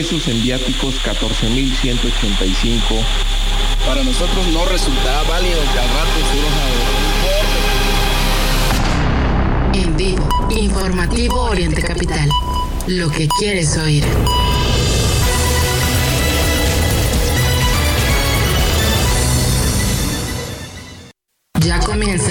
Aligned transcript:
pesos, 0.00 0.28
en 0.28 0.42
viáticos 0.42 0.94
14.185. 1.02 2.80
Para 3.86 4.02
nosotros 4.02 4.46
no 4.46 4.64
resultará 4.64 5.22
válido 5.24 5.60
que 5.60 5.78
al 5.78 5.88
rato 5.90 6.10
En 9.74 9.96
vivo, 9.98 10.26
informativo 10.48 11.42
Oriente 11.42 11.82
Capital. 11.82 12.30
Lo 12.86 13.10
que 13.10 13.28
quieres 13.38 13.76
oír. 13.76 14.06
Ya 21.60 21.78
comienza 21.80 22.29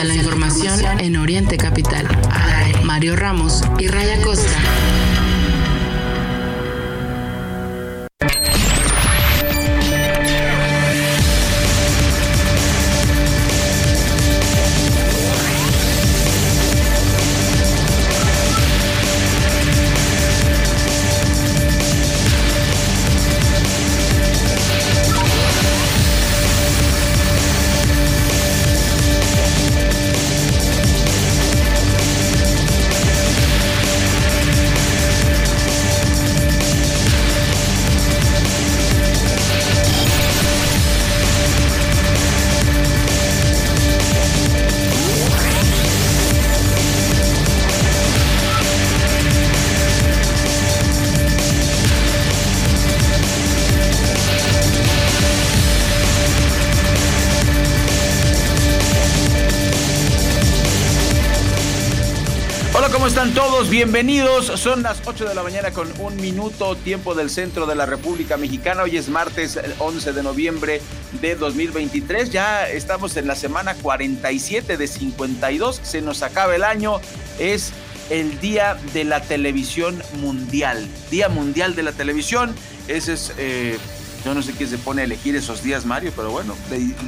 Bienvenidos. 63.68 64.46
Son 64.46 64.84
las 64.84 65.02
8 65.06 65.28
de 65.28 65.36
la 65.36 65.44
mañana 65.44 65.72
con 65.72 65.92
un 66.00 66.16
minuto, 66.16 66.76
tiempo 66.76 67.14
del 67.14 67.30
centro 67.30 67.66
de 67.66 67.76
la 67.76 67.86
República 67.86 68.38
Mexicana. 68.38 68.84
Hoy 68.84 68.96
es 68.96 69.10
martes 69.10 69.60
11 69.80 70.14
de 70.14 70.24
noviembre 70.24 70.82
de 71.20 71.36
2023. 71.36 72.30
Ya 72.32 72.68
estamos 72.70 73.18
en 73.18 73.28
la 73.28 73.36
semana 73.36 73.76
47 73.76 74.78
de 74.78 74.88
52. 74.88 75.82
Se 75.84 76.02
nos 76.02 76.24
acaba 76.24 76.56
el 76.56 76.64
año. 76.64 77.02
Es 77.38 77.74
el 78.10 78.40
Día 78.40 78.78
de 78.94 79.04
la 79.04 79.22
Televisión 79.22 80.02
Mundial. 80.22 80.88
Día 81.12 81.28
Mundial 81.28 81.76
de 81.76 81.84
la 81.84 81.92
Televisión. 81.92 82.56
Ese 82.88 83.14
es... 83.14 83.34
Eh, 83.38 83.78
yo 84.24 84.34
no 84.34 84.42
sé 84.42 84.54
quién 84.54 84.70
se 84.70 84.78
pone 84.78 85.02
a 85.02 85.06
elegir 85.06 85.36
esos 85.36 85.64
días, 85.64 85.86
Mario, 85.86 86.12
pero 86.16 86.32
bueno, 86.32 86.56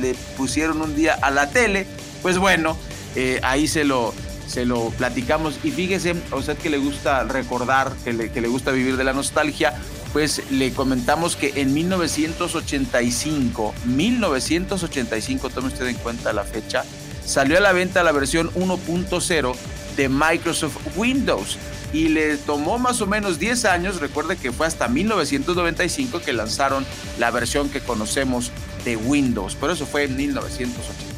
le, 0.02 0.14
pusieron 0.38 0.82
un 0.82 0.96
día 0.96 1.18
a 1.22 1.32
la 1.32 1.50
tele. 1.50 1.88
Pues 2.22 2.38
bueno, 2.38 2.78
eh, 3.16 3.40
ahí 3.44 3.68
se 3.68 3.84
lo, 3.84 4.14
se 4.52 4.66
lo 4.66 4.90
platicamos. 4.90 5.58
Y 5.64 5.72
fíjese, 5.72 6.16
a 6.32 6.36
usted 6.36 6.58
que 6.58 6.70
le 6.70 6.78
gusta 6.78 7.24
recordar, 7.24 7.92
que 8.04 8.14
le, 8.14 8.32
que 8.32 8.42
le 8.42 8.50
gusta 8.50 8.72
vivir 8.72 8.98
de 8.98 9.06
la 9.06 9.14
nostalgia, 9.14 9.74
pues 10.12 10.44
le 10.52 10.74
comentamos 10.74 11.38
que 11.38 11.54
en 11.56 11.74
1985, 11.74 13.74
1985, 13.86 15.50
tome 15.50 15.70
usted 15.70 15.88
en 15.88 15.96
cuenta 15.96 16.34
la 16.34 16.44
fecha, 16.44 16.84
salió 17.26 17.58
a 17.58 17.62
la 17.62 17.72
venta 17.72 18.04
la 18.04 18.12
versión 18.12 18.52
1.0 18.54 19.56
de 19.96 20.10
Microsoft 20.10 20.78
Windows 20.98 21.58
y 21.94 22.10
le 22.10 22.38
tomó 22.38 22.78
más 22.78 23.02
o 23.02 23.08
menos 23.08 23.40
10 23.40 23.66
años, 23.66 24.02
recuerde 24.02 24.36
que 24.36 24.52
fue 24.52 24.68
hasta 24.68 24.88
1995 24.88 26.22
que 26.22 26.34
lanzaron 26.34 26.86
la 27.20 27.32
versión 27.32 27.70
que 27.70 27.80
conocemos 27.80 28.52
de 28.84 28.98
Windows, 28.98 29.56
por 29.56 29.72
eso 29.72 29.86
fue 29.86 30.04
en 30.04 30.18
1985. 30.18 31.11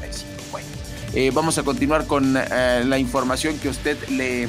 Eh, 1.16 1.31
vamos 1.31 1.59
a 1.59 1.63
continuar 1.63 2.07
con 2.07 2.35
eh, 2.35 2.84
la 2.85 2.97
información 2.97 3.59
que 3.59 3.68
a 3.68 3.72
usted 3.72 3.97
le, 4.09 4.47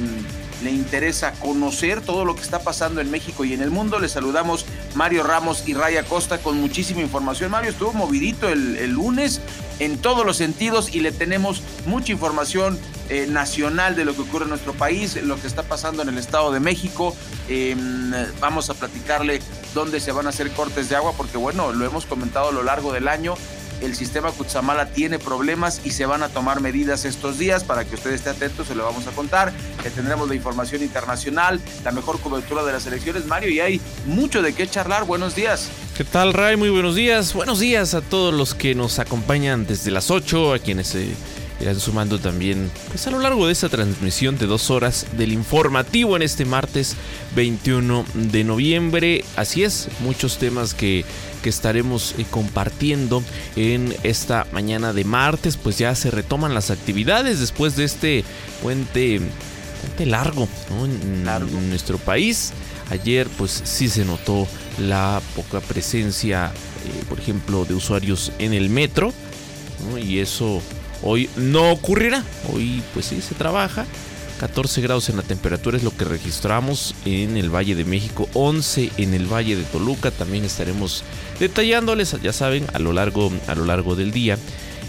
le 0.63 0.71
interesa 0.71 1.31
conocer, 1.33 2.01
todo 2.01 2.25
lo 2.25 2.35
que 2.35 2.41
está 2.41 2.59
pasando 2.59 3.01
en 3.01 3.11
México 3.11 3.45
y 3.45 3.53
en 3.53 3.61
el 3.61 3.69
mundo. 3.69 3.99
Le 3.99 4.09
saludamos 4.09 4.65
Mario 4.95 5.23
Ramos 5.23 5.67
y 5.67 5.75
Raya 5.75 6.03
Costa 6.03 6.39
con 6.39 6.59
muchísima 6.59 7.01
información. 7.01 7.51
Mario 7.51 7.69
estuvo 7.69 7.93
movidito 7.93 8.49
el, 8.49 8.91
lunes 8.91 9.41
en 9.79 9.97
todos 9.99 10.25
los 10.25 10.37
sentidos 10.37 10.95
y 10.95 11.01
le 11.01 11.11
tenemos 11.11 11.61
mucha 11.85 12.11
información 12.11 12.79
eh, 13.09 13.27
nacional 13.29 13.95
de 13.95 14.05
lo 14.05 14.15
que 14.15 14.21
ocurre 14.21 14.45
en 14.45 14.49
nuestro 14.49 14.73
país, 14.73 15.21
lo 15.21 15.39
que 15.39 15.45
está 15.45 15.61
pasando 15.61 16.01
en 16.01 16.09
el 16.09 16.17
Estado 16.17 16.51
de 16.51 16.59
México. 16.59 17.15
Em, 17.47 18.11
vamos 18.39 18.71
a 18.71 18.73
platicarle 18.73 19.39
dónde 19.75 19.99
se 19.99 20.11
van 20.11 20.25
a 20.25 20.29
hacer 20.29 20.49
cortes 20.51 20.89
de 20.89 20.95
agua, 20.95 21.13
porque 21.15 21.37
bueno, 21.37 21.73
lo 21.73 21.85
hemos 21.85 22.07
comentado 22.07 22.49
a 22.49 22.51
lo 22.51 22.63
largo 22.63 22.91
del 22.91 23.07
año 23.07 23.35
el 23.81 23.95
sistema 23.95 24.31
Cutzamala 24.31 24.89
tiene 24.89 25.19
problemas 25.19 25.81
y 25.83 25.91
se 25.91 26.05
van 26.05 26.23
a 26.23 26.29
tomar 26.29 26.61
medidas 26.61 27.05
estos 27.05 27.37
días 27.37 27.63
para 27.63 27.85
que 27.85 27.95
usted 27.95 28.11
esté 28.11 28.29
atento, 28.29 28.65
se 28.65 28.75
lo 28.75 28.83
vamos 28.83 29.07
a 29.07 29.11
contar. 29.11 29.53
Que 29.83 29.89
tendremos 29.89 30.27
la 30.27 30.35
información 30.35 30.81
internacional, 30.81 31.59
la 31.83 31.91
mejor 31.91 32.19
cobertura 32.19 32.63
de 32.63 32.73
las 32.73 32.85
elecciones, 32.85 33.25
Mario, 33.25 33.49
y 33.49 33.59
hay 33.59 33.81
mucho 34.05 34.41
de 34.41 34.53
qué 34.53 34.67
charlar. 34.67 35.05
Buenos 35.05 35.35
días. 35.35 35.69
¿Qué 35.95 36.03
tal, 36.03 36.33
Ray? 36.33 36.57
Muy 36.57 36.69
buenos 36.69 36.95
días. 36.95 37.33
Buenos 37.33 37.59
días 37.59 37.93
a 37.93 38.01
todos 38.01 38.33
los 38.33 38.55
que 38.55 38.75
nos 38.75 38.99
acompañan 38.99 39.65
desde 39.65 39.91
las 39.91 40.11
8, 40.11 40.53
a 40.53 40.59
quienes 40.59 40.87
se 40.87 41.07
irán 41.59 41.79
sumando 41.79 42.19
también 42.19 42.69
pues, 42.89 43.07
a 43.07 43.11
lo 43.11 43.19
largo 43.19 43.45
de 43.47 43.53
esta 43.53 43.69
transmisión 43.69 44.37
de 44.37 44.45
dos 44.45 44.69
horas 44.69 45.07
del 45.13 45.31
informativo 45.31 46.15
en 46.15 46.21
este 46.21 46.45
martes 46.45 46.95
21 47.35 48.05
de 48.13 48.43
noviembre. 48.43 49.23
Así 49.35 49.63
es, 49.63 49.87
muchos 50.01 50.37
temas 50.37 50.73
que 50.73 51.05
que 51.45 51.49
estaremos 51.51 52.15
eh, 52.17 52.25
compartiendo 52.27 53.23
en 53.55 53.95
esta 54.01 54.47
mañana 54.51 54.93
de 54.93 55.03
martes. 55.03 55.57
Pues 55.57 55.77
ya 55.77 55.93
se 55.93 56.09
retoman 56.09 56.55
las 56.55 56.71
actividades 56.71 57.39
después 57.39 57.75
de 57.75 57.83
este 57.83 58.23
puente, 58.63 59.21
largo, 59.99 60.47
En, 60.71 61.69
nuestro 61.69 61.99
país. 61.99 62.51
Ayer 62.89 63.27
pues 63.37 63.61
sí 63.63 63.89
se 63.89 64.05
notó 64.05 64.47
la 64.79 65.21
poca 65.35 65.59
presencia, 65.61 66.47
eh, 66.47 67.03
por 67.07 67.19
ejemplo, 67.19 67.63
de 67.65 67.75
usuarios 67.75 68.31
en 68.39 68.55
el 68.55 68.71
metro. 68.71 69.13
Y 70.03 70.17
eso 70.17 70.63
hoy 71.03 71.29
no 71.35 71.69
ocurrirá. 71.71 72.23
Hoy 72.51 72.81
pues 72.95 73.05
sí 73.05 73.21
se 73.21 73.35
trabaja 73.35 73.85
14 74.39 74.81
grados 74.81 75.09
en 75.09 75.17
la 75.17 75.23
temperatura 75.23 75.77
es 75.77 75.83
lo 75.83 75.95
que 75.95 76.05
registramos 76.05 76.93
en 77.05 77.37
el 77.37 77.53
Valle 77.53 77.75
de 77.75 77.85
México, 77.85 78.27
11 78.33 78.91
en 78.97 79.13
el 79.13 79.31
Valle 79.31 79.55
de 79.55 79.63
Toluca. 79.63 80.11
También 80.11 80.43
estaremos 80.43 81.03
detallándoles, 81.39 82.15
ya 82.21 82.33
saben, 82.33 82.65
a 82.73 82.79
lo 82.79 82.93
largo, 82.93 83.31
a 83.47 83.55
lo 83.55 83.65
largo 83.65 83.95
del 83.95 84.11
día. 84.11 84.37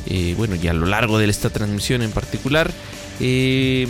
Eh, 0.07 0.35
bueno, 0.37 0.55
y 0.57 0.69
a 0.69 0.73
lo 0.73 0.87
largo 0.87 1.19
de 1.19 1.29
esta 1.29 1.51
transmisión 1.51 2.03
en 2.03 2.11
particular. 2.11 2.71
Eh, 3.21 3.87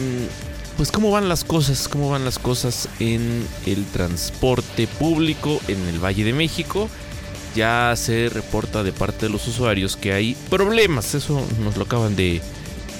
pues 0.76 0.92
cómo 0.92 1.10
van 1.10 1.28
las 1.28 1.44
cosas, 1.44 1.88
cómo 1.88 2.10
van 2.10 2.24
las 2.24 2.38
cosas 2.38 2.88
en 3.00 3.46
el 3.64 3.86
transporte 3.86 4.86
público 4.86 5.60
en 5.68 5.80
el 5.88 5.98
Valle 5.98 6.24
de 6.24 6.34
México. 6.34 6.90
Ya 7.54 7.94
se 7.96 8.28
reporta 8.28 8.82
de 8.82 8.92
parte 8.92 9.26
de 9.26 9.32
los 9.32 9.48
usuarios 9.48 9.96
que 9.96 10.12
hay 10.12 10.36
problemas, 10.50 11.14
eso 11.14 11.42
nos 11.64 11.78
lo 11.78 11.84
acaban 11.84 12.14
de, 12.14 12.42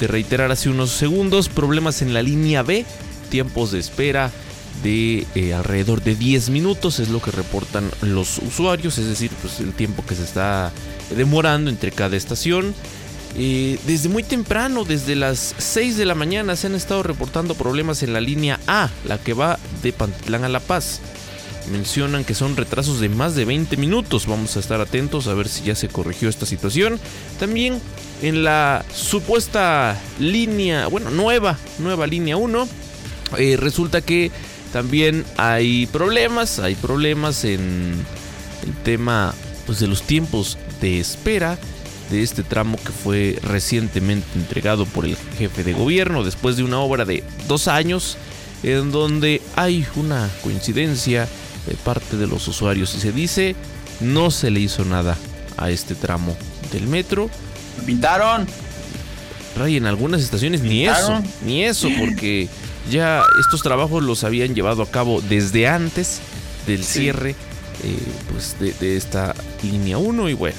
de 0.00 0.06
reiterar 0.06 0.52
hace 0.52 0.68
unos 0.68 0.90
segundos, 0.90 1.48
problemas 1.48 2.02
en 2.02 2.14
la 2.14 2.22
línea 2.22 2.62
B, 2.62 2.84
tiempos 3.30 3.72
de 3.72 3.78
espera 3.78 4.30
de 4.82 5.26
eh, 5.34 5.54
alrededor 5.54 6.03
de 6.03 6.15
10 6.15 6.50
minutos 6.50 6.98
es 6.98 7.09
lo 7.09 7.21
que 7.21 7.30
reportan 7.30 7.91
los 8.03 8.38
usuarios, 8.38 8.98
es 8.98 9.06
decir, 9.06 9.30
pues 9.41 9.60
el 9.60 9.72
tiempo 9.72 10.04
que 10.06 10.15
se 10.15 10.24
está 10.24 10.72
demorando 11.16 11.71
entre 11.71 11.92
cada 11.92 12.16
estación. 12.16 12.74
Eh, 13.38 13.78
desde 13.86 14.09
muy 14.09 14.22
temprano, 14.22 14.84
desde 14.84 15.15
las 15.15 15.54
6 15.59 15.97
de 15.97 16.06
la 16.06 16.15
mañana, 16.15 16.56
se 16.56 16.68
han 16.68 16.74
estado 16.74 17.03
reportando 17.03 17.54
problemas 17.54 18.03
en 18.03 18.12
la 18.12 18.21
línea 18.21 18.60
A, 18.66 18.88
la 19.04 19.18
que 19.18 19.34
va 19.34 19.59
de 19.82 19.92
Pantlán 19.92 20.44
a 20.44 20.48
La 20.48 20.60
Paz. 20.60 21.00
Mencionan 21.71 22.24
que 22.24 22.34
son 22.34 22.57
retrasos 22.57 23.01
de 23.01 23.09
más 23.09 23.34
de 23.34 23.45
20 23.45 23.77
minutos. 23.77 24.27
Vamos 24.27 24.57
a 24.57 24.60
estar 24.60 24.80
atentos 24.80 25.27
a 25.27 25.34
ver 25.34 25.48
si 25.48 25.65
ya 25.65 25.74
se 25.74 25.89
corrigió 25.89 26.28
esta 26.28 26.47
situación. 26.47 27.01
También 27.39 27.80
en 28.22 28.45
la 28.45 28.84
supuesta 28.95 30.01
línea, 30.18 30.86
bueno, 30.86 31.10
nueva, 31.10 31.59
nueva 31.78 32.07
línea 32.07 32.36
1, 32.36 32.68
eh, 33.39 33.57
resulta 33.57 34.01
que 34.01 34.30
también 34.72 35.24
hay 35.36 35.86
problemas, 35.86 36.59
hay 36.59 36.74
problemas 36.74 37.45
en 37.45 37.95
el 38.65 38.74
tema 38.84 39.34
pues, 39.66 39.80
de 39.80 39.86
los 39.86 40.03
tiempos 40.03 40.59
de 40.80 41.01
espera 41.01 41.59
de 42.10 42.22
este 42.22 42.42
tramo 42.42 42.78
que 42.78 42.92
fue 42.92 43.39
recientemente 43.42 44.27
entregado 44.36 44.86
por 44.86 45.04
el 45.04 45.16
jefe 45.39 45.65
de 45.65 45.72
gobierno 45.72 46.22
después 46.22 46.57
de 46.57 46.62
una 46.62 46.78
obra 46.78 47.04
de 47.04 47.24
dos 47.48 47.66
años 47.66 48.16
en 48.62 48.92
donde 48.92 49.42
hay 49.57 49.84
una 49.97 50.30
coincidencia 50.42 51.28
de 51.66 51.74
parte 51.74 52.16
de 52.16 52.27
los 52.27 52.47
usuarios. 52.48 52.95
Y 52.95 53.01
se 53.01 53.13
dice, 53.13 53.57
no 54.01 54.30
se 54.30 54.51
le 54.51 54.60
hizo 54.60 54.84
nada 54.84 55.16
a 55.57 55.71
este 55.71 55.95
tramo 55.95 56.36
del 56.72 56.86
metro. 56.86 57.30
¿Pintaron? 57.84 58.47
Ray, 59.57 59.77
en 59.77 59.86
algunas 59.86 60.22
estaciones 60.22 60.60
ni 60.63 60.86
eso, 60.86 61.22
ni 61.45 61.65
eso, 61.65 61.89
porque 61.98 62.48
ya 62.91 63.22
estos 63.41 63.63
trabajos 63.63 64.03
los 64.03 64.22
habían 64.22 64.54
llevado 64.54 64.83
a 64.83 64.91
cabo 64.91 65.22
desde 65.22 65.66
antes 65.66 66.21
del 66.66 66.84
cierre 66.84 67.34
eh, 67.83 67.98
pues 68.30 68.57
de, 68.59 68.72
de, 68.72 68.97
esta 68.97 69.34
línea 69.62 69.98
1 69.98 70.28
y 70.30 70.34
bueno, 70.34 70.59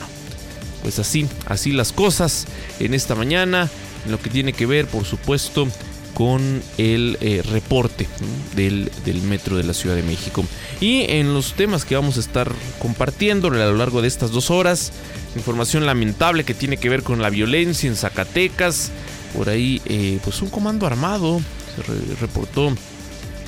pues 0.84 1.00
así, 1.00 1.28
así 1.48 1.72
las 1.72 1.92
cosas 1.92 2.46
en 2.80 2.94
esta 2.94 3.16
mañana, 3.16 3.70
en 4.06 4.12
lo 4.12 4.20
que 4.20 4.30
tiene 4.30 4.54
que 4.54 4.66
ver 4.66 4.88
por 4.88 5.04
supuesto 5.04 5.68
con 6.18 6.64
el 6.80 7.16
eh, 7.22 7.44
reporte 7.48 8.08
del, 8.56 8.92
del, 9.06 9.22
metro 9.22 9.56
de 9.56 9.64
la 9.64 9.76
Ciudad 9.76 9.96
de 9.96 10.02
México. 10.02 10.44
Y 10.82 11.06
en 11.10 11.36
los 11.36 11.54
temas 11.54 11.86
que 11.86 11.94
vamos 11.94 12.18
a 12.18 12.22
estar 12.22 12.52
compartiendo 12.80 13.50
a 13.50 13.52
lo 13.52 13.76
largo 13.76 14.02
de 14.02 14.08
estas 14.08 14.32
dos 14.32 14.50
horas, 14.50 14.94
información 15.36 15.86
lamentable 15.86 16.44
que 16.44 16.56
tiene 16.56 16.78
que 16.78 16.90
ver 16.90 17.04
con 17.04 17.22
la 17.22 17.30
violencia 17.30 17.88
en 17.88 17.96
Zacatecas. 17.96 18.90
Por 19.36 19.48
ahí, 19.48 19.80
eh, 19.86 20.18
pues 20.24 20.42
un 20.42 20.50
comando 20.50 20.88
armado 20.88 21.40
se 21.76 21.84
re 21.84 22.00
reportó, 22.20 22.76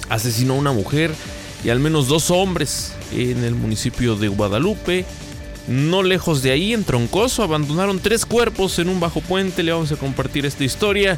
asesinó 0.07 0.53
a 0.53 0.57
una 0.57 0.71
mujer 0.71 1.11
y 1.63 1.69
al 1.69 1.79
menos 1.79 2.07
dos 2.07 2.29
hombres 2.29 2.93
en 3.11 3.43
el 3.43 3.55
municipio 3.55 4.15
de 4.15 4.27
Guadalupe. 4.27 5.05
No 5.67 6.03
lejos 6.03 6.43
de 6.43 6.51
ahí, 6.51 6.73
en 6.75 6.83
Troncoso, 6.83 7.41
abandonaron 7.41 7.97
tres 7.99 8.27
cuerpos 8.27 8.77
en 8.77 8.89
un 8.89 8.99
bajo 8.99 9.21
puente. 9.21 9.63
Le 9.63 9.71
vamos 9.71 9.91
a 9.91 9.95
compartir 9.95 10.45
esta 10.45 10.63
historia. 10.63 11.17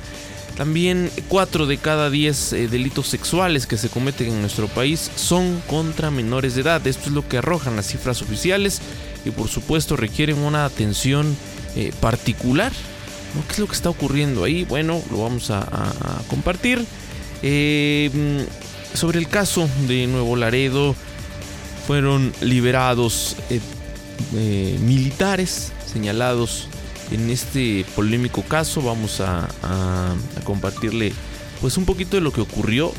También 0.56 1.10
4 1.30 1.66
de 1.66 1.78
cada 1.78 2.10
10 2.10 2.54
eh, 2.54 2.68
delitos 2.68 3.08
sexuales 3.08 3.66
que 3.66 3.78
se 3.78 3.90
cometen 3.90 4.28
en 4.28 4.42
nuestro 4.42 4.68
país 4.68 5.10
son 5.16 5.62
contra 5.68 6.12
menores 6.12 6.56
de 6.56 6.62
edad. 6.62 6.86
Esto 6.86 7.10
es 7.10 7.12
lo 7.14 7.28
que 7.28 7.38
arrojan 7.38 7.76
las 7.76 7.88
cifras 7.88 8.22
oficiales 8.22 8.82
y 9.26 9.32
por 9.32 9.48
supuesto 9.48 9.96
requieren 9.96 10.40
una 10.40 10.66
atención 10.66 11.36
eh, 11.76 11.92
particular. 12.00 12.72
¿Qué 13.48 13.54
es 13.54 13.60
lo 13.60 13.68
que 13.68 13.74
está 13.76 13.90
ocurriendo 13.90 14.44
ahí? 14.44 14.66
Bueno, 14.66 15.02
lo 15.10 15.24
vamos 15.24 15.52
a, 15.52 15.66
compartir. 16.28 16.86
Eh, 17.42 18.46
sobre 18.94 19.20
el 19.20 19.30
caso 19.30 19.70
de 19.88 20.06
Nuevo 20.08 20.36
Laredo, 20.36 20.96
fueron 21.88 22.34
liberados 22.42 23.38
militares 24.82 25.72
señalados 25.92 26.68
en 27.12 27.30
este 27.30 27.86
polémico 27.96 28.42
caso 28.44 28.82
vamos 28.82 29.22
a, 29.22 29.48
compartirle 30.44 31.14
pues 31.60 31.78
un 31.78 31.86
poquito 31.86 32.18
de 32.18 32.22
lo 32.22 32.34
que 32.34 32.42
ocurrió 32.42 32.92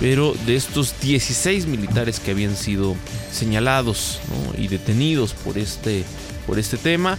pero 0.00 0.34
de 0.46 0.56
estos 0.56 0.98
16 1.00 1.66
militares 1.66 2.18
que 2.18 2.30
habían 2.30 2.56
sido 2.56 2.96
señalados 3.30 4.20
y 4.56 4.68
detenidos 4.68 5.34
por 5.34 5.58
este 5.58 6.04
por 6.46 6.58
este 6.58 6.76
tema 6.76 7.18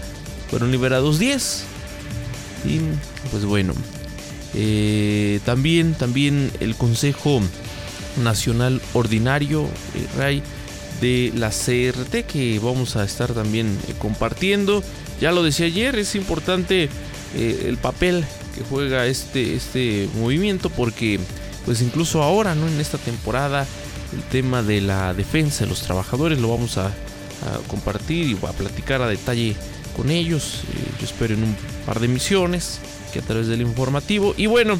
fueron 0.50 0.72
liberados 0.72 1.20
10 1.20 1.64
y 2.66 2.80
pues 3.32 3.46
bueno 3.46 3.74
eh, 4.54 5.40
también 5.46 5.94
también 5.94 6.52
el 6.60 6.76
Consejo 6.76 7.42
Nacional 8.24 8.82
Ordinario 8.94 9.64
eh, 9.64 10.08
Ray 10.18 10.44
de 11.02 11.32
la 11.36 11.50
CRT 11.50 12.26
que 12.26 12.60
vamos 12.64 12.96
a 12.96 13.04
estar 13.04 13.34
también 13.34 13.78
eh, 13.88 13.94
compartiendo 14.00 14.84
ya 15.20 15.32
lo 15.32 15.44
decía 15.44 15.66
ayer, 15.68 15.98
es 15.98 16.16
importante 16.16 16.90
eh, 17.36 17.66
el 17.68 17.78
papel 17.78 18.26
que 18.54 18.64
juega 18.70 19.06
este, 19.06 19.56
este 19.56 20.10
movimiento 20.16 20.70
porque 20.70 21.20
pues 21.66 21.82
incluso 21.82 22.22
ahora, 22.22 22.54
¿no? 22.54 22.68
En 22.68 22.80
esta 22.80 22.98
temporada, 22.98 23.66
el 24.14 24.24
tema 24.24 24.62
de 24.62 24.82
la 24.82 25.14
defensa 25.14 25.64
de 25.64 25.70
los 25.70 25.82
trabajadores 25.82 26.40
lo 26.40 26.50
vamos 26.50 26.78
a, 26.78 26.92
compartir 27.68 28.28
y 28.28 28.46
a 28.48 28.52
platicar 28.54 29.04
a 29.04 29.08
detalle 29.08 29.56
con 29.96 30.10
ellos. 30.10 30.64
Eh, 30.64 30.92
yo 31.00 31.06
espero 31.06 31.36
en 31.36 31.44
un 31.44 31.56
par 31.86 32.00
de 32.00 32.08
misiones 32.08 32.80
que 33.14 33.20
a 33.20 33.22
través 33.22 33.46
del 33.48 33.62
informativo. 33.62 34.34
Y 34.36 34.48
bueno, 34.48 34.80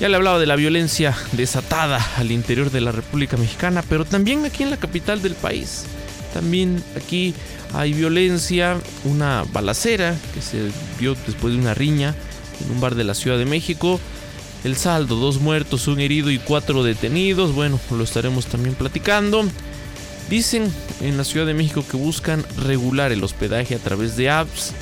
ya 0.00 0.08
le 0.08 0.16
hablaba 0.16 0.38
de 0.38 0.46
la 0.46 0.56
violencia 0.56 1.16
desatada 1.32 2.04
al 2.16 2.30
interior 2.30 2.70
de 2.70 2.80
la 2.80 2.92
República 2.92 3.36
Mexicana, 3.36 3.82
pero 3.88 4.04
también 4.04 4.44
aquí 4.44 4.62
en 4.62 4.70
la 4.70 4.76
capital 4.76 5.22
del 5.22 5.34
país. 5.34 5.84
También 6.32 6.82
aquí 6.96 7.34
hay 7.74 7.92
violencia, 7.92 8.78
una 9.04 9.44
balacera 9.52 10.14
que 10.34 10.40
se 10.40 10.70
vio 11.00 11.16
después 11.26 11.54
de 11.54 11.60
una 11.60 11.74
riña 11.74 12.14
en 12.64 12.70
un 12.70 12.80
bar 12.80 12.94
de 12.94 13.04
la 13.04 13.14
Ciudad 13.14 13.38
de 13.38 13.44
México. 13.44 13.98
El 14.64 14.76
saldo, 14.76 15.16
dos 15.16 15.40
muertos, 15.40 15.88
un 15.88 16.00
herido 16.00 16.30
y 16.30 16.38
cuatro 16.38 16.82
detenidos. 16.84 17.54
Bueno, 17.54 17.80
lo 17.90 18.04
estaremos 18.04 18.46
también 18.46 18.74
platicando. 18.74 19.44
Dicen 20.30 20.70
en 21.00 21.16
la 21.16 21.24
Ciudad 21.24 21.46
de 21.46 21.54
México 21.54 21.84
que 21.88 21.96
buscan 21.96 22.44
regular 22.56 23.12
el 23.12 23.24
hospedaje 23.24 23.74
a 23.74 23.78
través 23.78 24.16
de 24.16 24.30
apps. 24.30 24.72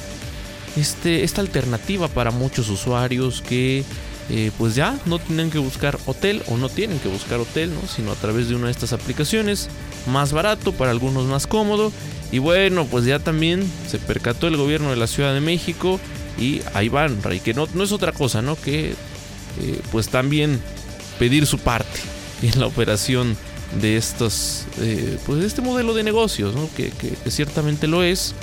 Este, 0.77 1.25
esta 1.25 1.41
alternativa 1.41 2.09
para 2.09 2.31
muchos 2.31 2.69
usuarios 2.69 3.41
que 3.41 3.85
eh, 4.29 4.51
pues 4.59 4.75
ya 4.75 4.99
no 5.07 5.21
tienen 5.21 5.51
que 5.51 5.59
buscar 5.59 5.99
hotel 6.07 6.43
o 6.49 6.57
no 6.57 6.69
tienen 6.69 6.99
que 6.99 7.09
buscar 7.09 7.39
hotel, 7.39 7.73
¿no? 7.73 7.89
sino 7.89 8.11
a 8.11 8.17
través 8.17 8.49
de 8.49 8.57
una 8.57 8.67
de 8.67 8.73
estas 8.73 8.93
aplicaciones. 8.93 9.69
Más 10.11 10.33
barato, 10.33 10.73
para 10.73 10.91
algunos 10.91 11.27
más 11.27 11.47
cómodo. 11.47 11.93
Y 12.33 12.39
bueno, 12.39 12.87
pues 12.87 13.05
ya 13.05 13.21
también 13.21 13.71
se 13.89 13.99
percató 13.99 14.49
el 14.49 14.57
gobierno 14.57 14.91
de 14.91 14.97
la 14.97 15.07
Ciudad 15.07 15.33
de 15.33 15.41
México 15.41 16.01
y 16.39 16.61
ahí 16.75 16.89
van, 16.89 17.23
Ray, 17.23 17.41
que 17.41 17.55
no, 17.55 17.69
no 17.75 17.85
es 17.85 17.93
otra 17.93 18.13
cosa, 18.13 18.43
¿no? 18.43 18.57
Que 18.57 18.91
eh, 18.91 19.81
pues 19.93 20.09
también 20.09 20.61
pedir 21.21 21.47
su 21.47 21.59
parte 21.59 22.01
en 22.43 22.59
la 22.59 22.67
operación 22.67 23.37
de 23.81 23.97
estos, 23.97 24.65
eh, 24.81 25.19
pues 25.25 25.45
este 25.45 25.63
modelo 25.63 25.95
de 25.95 26.03
negocios, 26.03 26.55
¿no? 26.55 26.69
Que, 26.77 26.91
que, 26.91 27.11
que, 27.11 27.31
ciertamente 27.31 27.87
lo 27.87 28.03
es. 28.03 28.35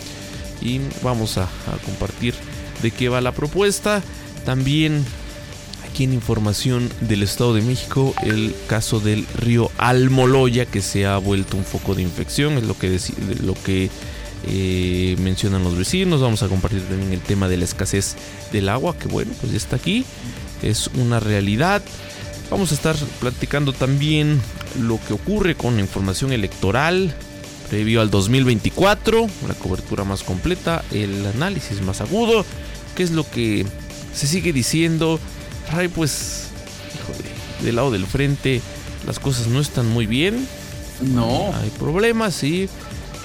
Y 0.61 0.79
vamos 1.01 1.37
a, 1.37 1.43
a 1.43 1.77
compartir 1.85 2.33
de 2.81 2.91
qué 2.91 3.09
va 3.09 3.19
la 3.19 3.33
propuesta. 3.33 4.01
También 4.45 5.03
aquí 5.93 6.05
en 6.05 6.13
información 6.13 6.89
del 7.01 7.21
Estado 7.21 7.53
de 7.53 7.61
México 7.61 8.15
el 8.23 8.55
caso 8.65 8.99
del 8.99 9.27
río 9.37 9.69
Almoloya 9.77 10.65
que 10.65 10.81
se 10.81 11.05
ha 11.05 11.19
vuelto 11.19 11.55
un 11.55 11.63
foco 11.63 11.93
de 11.93 12.01
infección, 12.01 12.57
es 12.57 12.63
lo 12.63 12.75
que, 12.75 12.99
lo 13.43 13.53
que 13.53 13.91
eh, 14.47 15.15
mencionan 15.19 15.63
los 15.63 15.77
vecinos. 15.77 16.19
Vamos 16.19 16.41
a 16.41 16.47
compartir 16.47 16.81
también 16.81 17.13
el 17.13 17.21
tema 17.21 17.47
de 17.47 17.57
la 17.57 17.65
escasez 17.65 18.15
del 18.51 18.69
agua, 18.69 18.97
que 18.97 19.07
bueno, 19.07 19.33
pues 19.39 19.51
ya 19.51 19.57
está 19.59 19.75
aquí, 19.75 20.03
es 20.63 20.89
una 20.95 21.19
realidad. 21.19 21.83
Vamos 22.49 22.71
a 22.71 22.75
estar 22.75 22.95
platicando 23.19 23.71
también 23.71 24.41
lo 24.81 24.99
que 25.07 25.13
ocurre 25.13 25.53
con 25.53 25.75
la 25.75 25.81
información 25.81 26.33
electoral 26.33 27.13
previo 27.69 28.01
al 28.01 28.09
2024, 28.09 29.27
la 29.47 29.53
cobertura 29.53 30.05
más 30.05 30.23
completa, 30.23 30.83
el 30.91 31.23
análisis 31.27 31.83
más 31.83 32.01
agudo, 32.01 32.43
qué 32.95 33.03
es 33.03 33.11
lo 33.11 33.29
que 33.29 33.67
se 34.15 34.25
sigue 34.25 34.53
diciendo 34.53 35.19
Ray, 35.75 35.87
pues, 35.87 36.47
híjole, 36.95 37.29
del 37.63 37.75
lado 37.75 37.91
del 37.91 38.05
frente 38.05 38.61
las 39.05 39.19
cosas 39.19 39.47
no 39.47 39.59
están 39.59 39.87
muy 39.87 40.05
bien. 40.05 40.47
No. 41.01 41.53
Hay 41.61 41.69
problemas 41.71 42.43
y, 42.43 42.69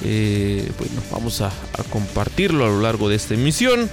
eh, 0.02 0.70
bueno, 0.78 1.00
vamos 1.10 1.40
a, 1.40 1.48
a, 1.48 1.82
compartirlo 1.90 2.64
a 2.64 2.68
lo 2.68 2.80
largo 2.80 3.08
de 3.08 3.16
esta 3.16 3.34
emisión. 3.34 3.88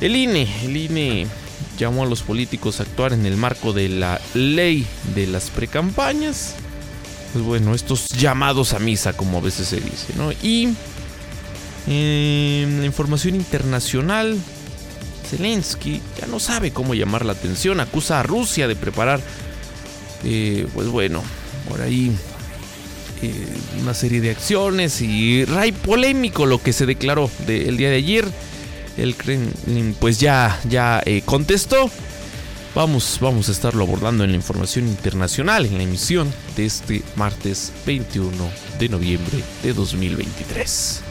El 0.00 0.16
INE, 0.16 0.48
el 0.64 0.76
INE 0.76 1.26
llamó 1.78 2.02
a 2.02 2.06
los 2.06 2.22
políticos 2.22 2.80
a 2.80 2.84
actuar 2.84 3.12
en 3.12 3.26
el 3.26 3.36
marco 3.36 3.72
de 3.72 3.88
la 3.88 4.20
ley 4.34 4.86
de 5.14 5.26
las 5.26 5.50
precampañas. 5.50 6.54
Pues 7.32 7.44
bueno, 7.44 7.74
estos 7.74 8.08
llamados 8.08 8.72
a 8.72 8.80
misa, 8.80 9.12
como 9.12 9.38
a 9.38 9.40
veces 9.40 9.68
se 9.68 9.80
dice, 9.80 10.12
¿no? 10.16 10.32
Y 10.42 10.74
en 11.86 12.80
la 12.80 12.86
información 12.86 13.36
internacional, 13.36 14.36
Zelensky 15.30 16.02
ya 16.20 16.26
no 16.26 16.40
sabe 16.40 16.72
cómo 16.72 16.94
llamar 16.94 17.24
la 17.24 17.32
atención, 17.32 17.80
acusa 17.80 18.20
a 18.20 18.22
Rusia 18.22 18.66
de 18.66 18.76
preparar, 18.76 19.20
eh, 20.24 20.66
pues 20.74 20.88
bueno, 20.88 21.22
por 21.68 21.80
ahí 21.80 22.12
eh, 23.22 23.46
una 23.80 23.94
serie 23.94 24.20
de 24.20 24.30
acciones 24.30 25.00
y 25.02 25.44
ray 25.44 25.72
polémico 25.72 26.46
lo 26.46 26.62
que 26.62 26.72
se 26.72 26.86
declaró 26.86 27.30
de, 27.46 27.68
el 27.68 27.76
día 27.76 27.90
de 27.90 27.96
ayer. 27.96 28.28
El 28.96 29.14
Kremlin 29.14 29.94
pues 29.98 30.18
ya, 30.18 30.58
ya 30.68 31.02
eh, 31.06 31.22
contestó. 31.24 31.90
Vamos, 32.74 33.18
vamos 33.20 33.48
a 33.48 33.52
estarlo 33.52 33.84
abordando 33.84 34.24
en 34.24 34.30
la 34.30 34.36
información 34.36 34.86
internacional 34.86 35.66
en 35.66 35.76
la 35.76 35.82
emisión 35.82 36.32
de 36.56 36.66
este 36.66 37.02
martes 37.16 37.72
21 37.84 38.30
de 38.78 38.88
noviembre 38.88 39.42
de 39.62 39.72
2023. 39.72 41.02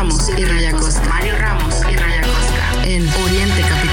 Ramos 0.00 0.30
y 0.34 0.44
Raya 0.46 0.72
Costa. 0.72 1.06
Mario 1.10 1.36
Ramos 1.36 1.74
y 1.90 1.94
Raya 1.94 2.22
Costa. 2.22 2.86
En 2.86 3.06
Oriente 3.06 3.60
Capital. 3.60 3.89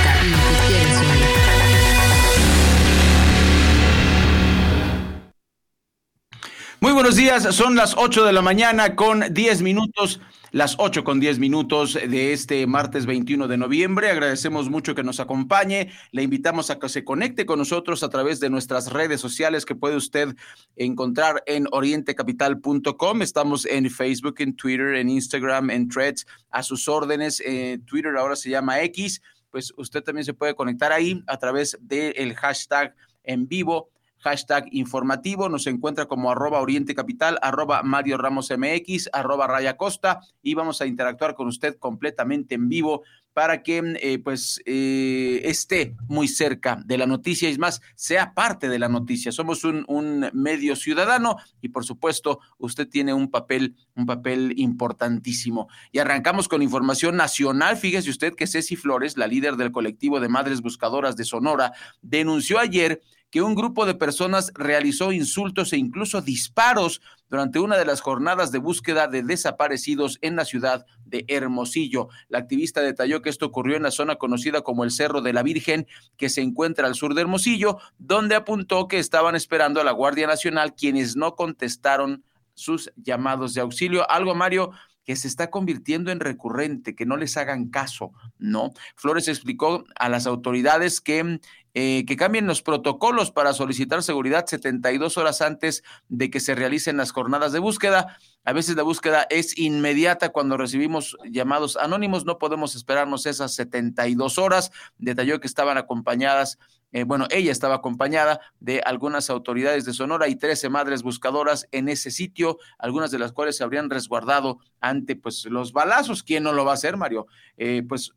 Muy 6.80 6.92
buenos 6.92 7.16
días. 7.16 7.56
Son 7.56 7.76
las 7.76 7.96
8 7.98 8.24
de 8.24 8.32
la 8.32 8.44
mañana 8.44 8.96
con 8.96 9.34
10 9.34 9.64
minutos, 9.64 10.22
las 10.52 10.76
8 10.78 11.04
con 11.04 11.20
10 11.20 11.40
minutos 11.40 11.96
de 11.96 12.34
este 12.34 12.68
martes 12.68 13.08
21 13.08 13.48
de 13.48 13.58
noviembre. 13.58 14.12
Agradecemos 14.12 14.70
mucho 14.70 14.94
que 14.94 15.02
nos 15.02 15.20
acompañe. 15.20 15.92
Le 16.12 16.22
invitamos 16.22 16.70
a 16.70 16.78
que 16.78 16.88
se 16.88 17.04
conecte 17.04 17.48
con 17.48 17.58
nosotros 17.58 18.04
a 18.04 18.10
través 18.10 18.40
de 18.40 18.52
nuestras 18.52 18.94
redes 18.94 19.20
sociales 19.20 19.66
que 19.66 19.74
puede 19.74 19.96
usted 19.96 20.36
encontrar 20.76 21.42
en 21.48 21.66
orientecapital.com. 21.72 23.22
Estamos 23.24 23.66
en 23.66 23.90
Facebook, 23.90 24.36
en 24.38 24.56
Twitter, 24.56 24.94
en 24.98 25.10
Instagram, 25.10 25.72
en 25.72 25.90
Threads, 25.90 26.28
a 26.52 26.62
sus 26.62 26.88
órdenes. 26.88 27.42
Eh, 27.44 27.80
Twitter 27.88 28.16
ahora 28.18 28.36
se 28.36 28.52
llama 28.52 28.82
X. 28.82 29.20
Pues 29.50 29.74
usted 29.78 30.04
también 30.04 30.26
se 30.26 30.36
puede 30.36 30.54
conectar 30.54 30.92
ahí 30.92 31.24
a 31.26 31.38
través 31.38 31.76
del 31.82 32.36
hashtag 32.36 32.94
en 33.24 33.48
vivo 33.48 33.90
hashtag 34.20 34.68
informativo, 34.72 35.50
nos 35.50 35.68
encuentra 35.68 36.08
como 36.08 36.32
arroba 36.32 36.62
Oriente 36.62 36.96
Capital, 36.96 37.40
arroba 37.42 37.84
Mario 37.84 38.18
Ramos 38.18 38.52
MX, 38.52 39.10
arroba 39.14 39.48
Raya 39.48 39.78
Costa 39.78 40.20
y 40.42 40.54
vamos 40.54 40.82
a 40.82 40.86
interactuar 40.86 41.36
con 41.36 41.48
usted 41.48 41.78
completamente 41.78 42.56
en 42.56 42.70
vivo 42.70 43.04
para 43.38 43.62
que 43.62 43.84
eh, 44.02 44.18
pues 44.18 44.60
eh, 44.66 45.42
esté 45.44 45.96
muy 46.08 46.28
cerca 46.28 46.82
de 46.84 46.98
la 46.98 47.06
noticia 47.06 47.48
y 47.48 47.58
más, 47.60 47.84
sea 47.94 48.34
parte 48.34 48.68
de 48.68 48.80
la 48.80 48.90
noticia. 48.90 49.32
Somos 49.32 49.64
un, 49.64 50.28
medio 50.34 50.76
ciudadano 50.76 51.38
y 51.62 51.70
por 51.70 51.86
supuesto 51.86 52.40
usted 52.58 52.90
tiene 52.90 53.14
un 53.14 53.30
papel, 53.30 53.76
un 53.96 54.08
papel 54.08 54.56
importantísimo. 54.58 55.68
Y 55.92 56.00
arrancamos 56.00 56.48
con 56.48 56.64
información 56.64 57.16
nacional. 57.16 57.78
Fíjese 57.78 58.10
usted 58.10 58.34
que 58.34 58.48
Ceci 58.48 58.76
Flores, 58.76 59.18
la 59.18 59.28
líder 59.28 59.56
del 59.56 59.72
colectivo 59.72 60.20
de 60.20 60.30
Madres 60.30 60.62
Buscadoras 60.62 61.16
de 61.16 61.26
Sonora, 61.26 61.74
denunció 62.02 62.58
ayer 62.58 63.04
que 63.30 63.42
un 63.42 63.56
grupo 63.56 63.86
de 63.86 63.96
personas 63.96 64.52
realizó 64.56 65.12
insultos 65.12 65.74
e 65.74 65.78
incluso 65.78 66.22
disparos 66.22 67.02
durante 67.30 67.60
una 67.60 67.78
de 67.78 67.86
las 67.86 68.02
jornadas 68.02 68.52
de 68.52 68.60
búsqueda 68.60 69.08
de 69.08 69.22
desaparecidos 69.22 70.18
en 70.22 70.36
la 70.36 70.46
ciudad 70.46 70.86
de 71.06 71.26
Hermosillo. 71.28 72.08
La 72.30 72.40
activista 72.40 72.82
detalló 72.82 73.22
que 73.22 73.30
esto 73.30 73.46
ocurrió 73.46 73.76
en 73.76 73.84
la 73.84 73.92
zona 73.92 74.16
conocida 74.16 74.62
como 74.62 74.84
el 74.84 74.92
Cerro 74.92 75.22
de 75.22 75.34
la 75.34 75.44
Virgen, 75.44 75.88
que 76.16 76.30
se 76.30 76.42
encuentra 76.42 76.88
al 76.88 76.96
sur 76.96 77.14
de 77.14 77.22
Hermosillo, 77.22 77.80
donde 77.98 78.36
apuntó 78.36 78.88
que 78.88 79.00
estaban 79.00 79.36
esperando 79.36 79.82
a 79.82 79.84
la 79.84 79.92
Guardia 79.92 80.28
Nacional, 80.28 80.74
quienes 80.74 81.16
no 81.16 81.36
contestaron 81.36 82.24
sus 82.54 82.92
llamados 82.96 83.54
de 83.54 83.62
auxilio. 83.62 84.10
Algo, 84.10 84.34
Mario, 84.36 84.72
que 85.08 85.16
se 85.16 85.30
está 85.30 85.50
convirtiendo 85.50 86.12
en 86.12 86.20
recurrente, 86.20 86.94
que 86.94 87.06
no 87.06 87.16
les 87.16 87.38
hagan 87.38 87.70
caso, 87.70 88.12
¿no? 88.38 88.74
Flores 88.98 89.30
explicó 89.30 89.86
a 89.98 90.10
las 90.10 90.28
autoridades 90.28 91.00
que 91.00 91.40
eh, 91.80 92.06
que 92.08 92.18
cambien 92.18 92.48
los 92.48 92.64
protocolos 92.64 93.30
para 93.30 93.54
solicitar 93.54 94.02
seguridad 94.02 94.48
72 94.48 95.16
horas 95.20 95.42
antes 95.42 95.84
de 96.10 96.32
que 96.32 96.40
se 96.40 96.56
realicen 96.56 96.98
las 96.98 97.12
jornadas 97.12 97.52
de 97.52 97.60
búsqueda. 97.60 98.18
A 98.48 98.54
veces 98.54 98.78
la 98.78 98.84
búsqueda 98.84 99.28
es 99.30 99.58
inmediata 99.58 100.30
cuando 100.30 100.56
recibimos 100.56 101.18
llamados 101.30 101.76
anónimos, 101.76 102.24
no 102.24 102.38
podemos 102.38 102.76
esperarnos 102.76 103.26
esas 103.26 103.54
72 103.56 104.38
horas. 104.38 104.72
Detalló 104.98 105.42
que 105.42 105.48
estaban 105.48 105.78
acompañadas, 105.78 106.58
eh, 106.94 107.04
bueno, 107.04 107.28
ella 107.30 107.52
estaba 107.52 107.76
acompañada 107.76 108.40
de 108.62 108.80
algunas 108.86 109.30
autoridades 109.30 109.84
de 109.84 109.92
Sonora 109.92 110.30
y 110.30 110.38
13 110.38 110.70
madres 110.70 111.04
buscadoras 111.04 111.68
en 111.74 111.90
ese 111.90 112.10
sitio, 112.10 112.58
algunas 112.80 113.12
de 113.12 113.20
las 113.20 113.34
cuales 113.34 113.58
se 113.58 113.66
habrían 113.66 113.90
resguardado 113.90 114.60
ante 114.80 115.18
pues 115.18 115.44
los 115.44 115.74
balazos. 115.74 116.24
¿Quién 116.24 116.44
no 116.44 116.54
lo 116.54 116.64
va 116.64 116.72
a 116.72 116.76
hacer, 116.76 116.96
Mario? 116.96 117.28
Eh, 117.58 117.84
pues 117.86 118.14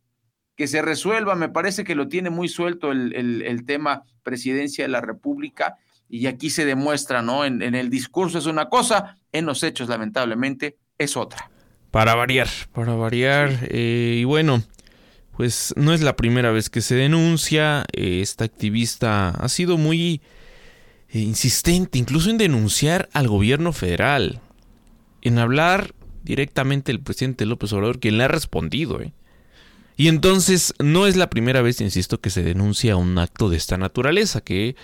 que 0.54 0.68
se 0.68 0.80
resuelva. 0.80 1.34
Me 1.34 1.48
parece 1.48 1.82
que 1.82 1.96
lo 1.96 2.06
tiene 2.06 2.30
muy 2.30 2.46
suelto 2.46 2.92
el, 2.92 3.64
tema 3.66 4.04
presidencia 4.22 4.84
de 4.84 4.90
la 4.90 5.00
República 5.00 5.76
y 6.08 6.26
aquí 6.26 6.50
se 6.50 6.64
demuestra, 6.64 7.20
¿no? 7.20 7.44
En, 7.44 7.62
el 7.62 7.90
discurso 7.90 8.38
es 8.38 8.46
una 8.46 8.68
cosa, 8.68 9.16
en 9.32 9.46
los 9.46 9.62
hechos 9.62 9.88
lamentablemente 9.88 10.76
es 10.98 11.16
otra. 11.16 11.50
Para 11.90 12.14
variar, 12.14 12.48
para 12.72 12.94
variar. 12.94 13.68
Eh, 13.68 14.18
y 14.20 14.24
bueno, 14.24 14.62
pues 15.36 15.74
no 15.76 15.92
es 15.92 16.02
la 16.02 16.16
primera 16.16 16.50
vez 16.50 16.70
que 16.70 16.80
se 16.80 16.94
denuncia. 16.94 17.84
Eh, 17.92 18.20
esta 18.20 18.44
activista 18.44 19.30
ha 19.30 19.48
sido 19.48 19.76
muy 19.76 20.20
eh, 21.08 21.18
insistente, 21.18 21.98
incluso 21.98 22.30
en 22.30 22.38
denunciar 22.38 23.08
al 23.12 23.26
gobierno 23.26 23.72
federal, 23.72 24.40
en 25.22 25.38
hablar 25.38 25.94
directamente 26.22 26.92
el 26.92 27.00
presidente 27.00 27.46
López 27.46 27.72
Obrador, 27.72 27.98
quien 27.98 28.18
le 28.18 28.24
ha 28.24 28.28
respondido, 28.28 29.00
¿eh? 29.00 29.12
Y 29.96 30.08
entonces 30.08 30.72
no 30.78 31.06
es 31.06 31.16
la 31.16 31.28
primera 31.28 31.60
vez, 31.60 31.82
insisto, 31.82 32.22
que 32.22 32.30
se 32.30 32.42
denuncia 32.42 32.96
un 32.96 33.18
acto 33.18 33.50
de 33.50 33.58
esta 33.58 33.76
naturaleza, 33.76 34.40
que 34.40 34.74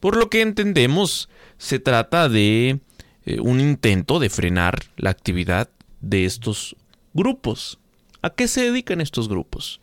por 0.00 0.16
lo 0.16 0.28
que 0.28 0.42
entendemos 0.42 1.30
se 1.56 1.78
trata 1.78 2.28
de 2.28 2.80
eh, 3.26 3.40
un 3.40 3.60
intento 3.60 4.20
de 4.20 4.30
frenar 4.30 4.84
la 4.96 5.10
actividad 5.10 5.68
de 6.00 6.24
estos 6.24 6.76
grupos. 7.12 7.80
¿A 8.22 8.30
qué 8.30 8.46
se 8.46 8.62
dedican 8.62 9.00
estos 9.00 9.28
grupos? 9.28 9.80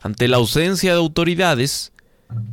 Ante 0.00 0.28
la 0.28 0.36
ausencia 0.36 0.92
de 0.92 0.98
autoridades, 0.98 1.92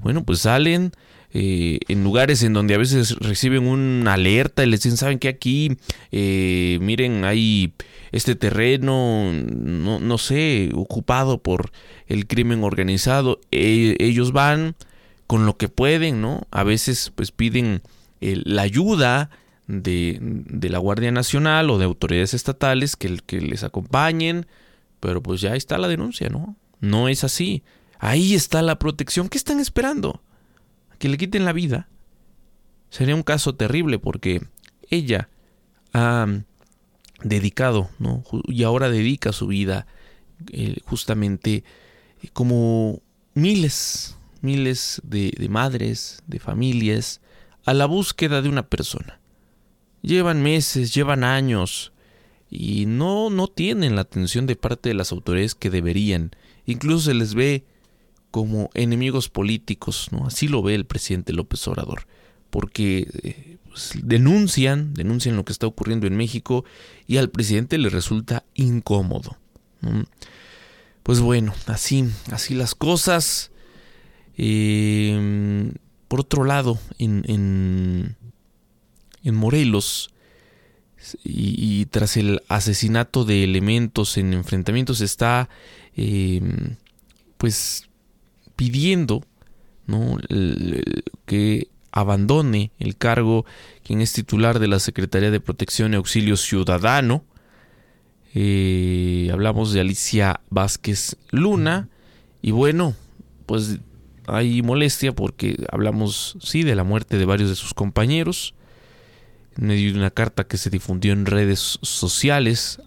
bueno, 0.02 0.24
pues 0.24 0.40
salen 0.40 0.94
eh, 1.32 1.80
en 1.88 2.04
lugares 2.04 2.42
en 2.42 2.54
donde 2.54 2.74
a 2.74 2.80
veces 2.80 3.16
reciben 3.20 3.68
una 3.68 4.14
alerta 4.14 4.64
y 4.64 4.70
les 4.70 4.82
dicen, 4.82 4.98
saben 4.98 5.20
que 5.20 5.28
aquí, 5.28 5.78
eh, 6.12 6.80
miren, 6.82 7.24
hay 7.24 7.74
este 8.12 8.36
terreno, 8.36 9.32
no, 9.32 10.18
sé, 10.18 10.72
ocupado 10.74 11.38
por 11.38 11.72
el 12.08 12.26
crimen 12.26 12.64
organizado. 12.64 13.40
E, 13.52 13.96
ellos 14.00 14.32
van 14.32 14.76
con 15.28 15.46
lo 15.46 15.56
que 15.56 15.70
pueden, 15.70 16.20
¿no? 16.20 16.48
A 16.50 16.64
veces 16.64 17.12
pues 17.16 17.32
piden 17.32 17.84
la 18.20 18.64
ayuda 18.64 19.30
de, 19.80 20.18
de, 20.22 20.70
la 20.70 20.80
Guardia 20.80 21.12
Nacional 21.12 21.70
o 21.70 21.78
de 21.78 21.86
autoridades 21.86 22.34
estatales 22.34 22.96
que, 22.96 23.18
que 23.26 23.42
les 23.42 23.64
acompañen, 23.64 24.48
pero 25.00 25.22
pues 25.22 25.42
ya 25.42 25.56
está 25.56 25.78
la 25.78 25.88
denuncia, 25.88 26.30
¿no? 26.30 26.56
No 26.80 27.08
es 27.08 27.24
así. 27.24 27.64
Ahí 28.00 28.34
está 28.34 28.62
la 28.62 28.80
protección. 28.80 29.30
¿Qué 29.30 29.38
están 29.38 29.60
esperando? 29.60 30.22
que 31.02 31.10
le 31.10 31.18
quiten 31.18 31.46
la 31.46 31.52
vida, 31.52 31.90
sería 32.92 33.16
un 33.16 33.24
caso 33.24 33.56
terrible 33.56 33.98
porque 33.98 34.44
ella 34.88 35.30
ha 35.94 36.28
dedicado, 37.24 37.90
¿no? 37.98 38.24
Y 38.46 38.62
ahora 38.62 38.88
dedica 38.92 39.34
su 39.34 39.48
vida 39.48 39.88
eh, 40.52 40.78
justamente 40.86 41.64
eh, 42.22 42.28
como 42.34 43.02
miles, 43.34 44.16
miles 44.42 45.02
de, 45.04 45.34
de 45.36 45.50
madres, 45.50 46.22
de 46.28 46.38
familias, 46.38 47.20
a 47.66 47.74
la 47.74 47.88
búsqueda 47.88 48.44
de 48.44 48.50
una 48.50 48.68
persona. 48.68 49.20
Llevan 50.02 50.42
meses, 50.42 50.94
llevan 50.94 51.24
años 51.24 51.92
y 52.50 52.86
no, 52.86 53.30
no 53.30 53.48
tienen 53.48 53.96
la 53.96 54.02
atención 54.02 54.46
de 54.46 54.56
parte 54.56 54.90
de 54.90 54.96
las 54.96 55.12
autoridades 55.12 55.56
que 55.56 55.70
deberían. 55.70 56.32
Incluso 56.66 57.06
se 57.06 57.14
les 57.14 57.34
ve 57.34 57.66
como 58.32 58.70
enemigos 58.74 59.30
políticos, 59.30 60.08
¿no? 60.12 60.26
Así 60.26 60.48
lo 60.48 60.62
ve 60.62 60.76
el 60.76 60.86
presidente 60.86 61.34
López 61.34 61.68
Obrador, 61.68 62.08
porque 62.50 63.08
eh, 63.24 63.58
pues, 63.68 63.94
denuncian, 64.02 64.94
denuncian 64.94 65.36
lo 65.36 65.46
que 65.46 65.54
está 65.54 65.68
ocurriendo 65.68 66.08
en 66.08 66.18
México 66.18 66.66
y 67.08 67.18
al 67.18 67.30
presidente 67.30 67.78
le 67.78 67.90
resulta 67.90 68.46
incómodo. 68.54 69.38
Pues 71.04 71.20
bueno, 71.20 71.54
así, 71.68 72.06
así 72.32 72.54
las 72.54 72.76
cosas. 72.76 73.52
Em, 74.38 75.74
por 76.08 76.22
otro 76.22 76.44
lado, 76.44 76.80
en, 77.00 77.24
en, 77.28 78.18
en 79.24 79.36
Morelos, 79.36 80.12
y, 81.24 81.86
tras 81.86 82.16
el 82.18 82.42
asesinato 82.48 83.26
de 83.26 83.44
elementos 83.44 84.18
en 84.18 84.34
enfrentamientos 84.34 85.02
está 85.02 85.50
em, 85.96 86.76
pues 87.38 87.90
pidiendo 88.56 89.24
¿no? 89.88 90.18
que 91.26 91.70
abandone 91.92 92.72
el 92.80 92.96
cargo 92.98 93.46
quien 93.84 94.02
es 94.02 94.14
titular 94.14 94.60
de 94.60 94.68
la 94.68 94.80
Secretaría 94.80 95.32
de 95.32 95.40
Protección 95.40 95.94
y 95.94 95.98
Auxilio 95.98 96.38
Ciudadano. 96.38 97.26
Eh, 98.34 99.30
hablamos 99.34 99.74
de 99.74 99.82
Alicia 99.82 100.40
Vázquez 100.50 101.18
Luna. 101.32 101.90
Y 102.42 102.52
bueno, 102.52 102.96
pues 103.46 103.80
hay 104.28 104.62
molestia 104.62 105.14
porque 105.14 105.66
hablamos, 105.72 106.38
sí, 106.42 106.64
de 106.64 106.76
la 106.76 106.84
muerte 106.84 107.18
de 107.18 107.26
varios 107.26 107.50
de 107.50 107.56
sus 107.56 107.74
compañeros. 107.74 108.54
En 109.58 109.68
medio 109.68 109.92
de 109.92 110.00
una 110.00 110.12
carta 110.12 110.46
que 110.46 110.58
se 110.58 110.70
difundió 110.70 111.14
en 111.14 111.26
redes 111.26 111.80
sociales, 111.82 112.82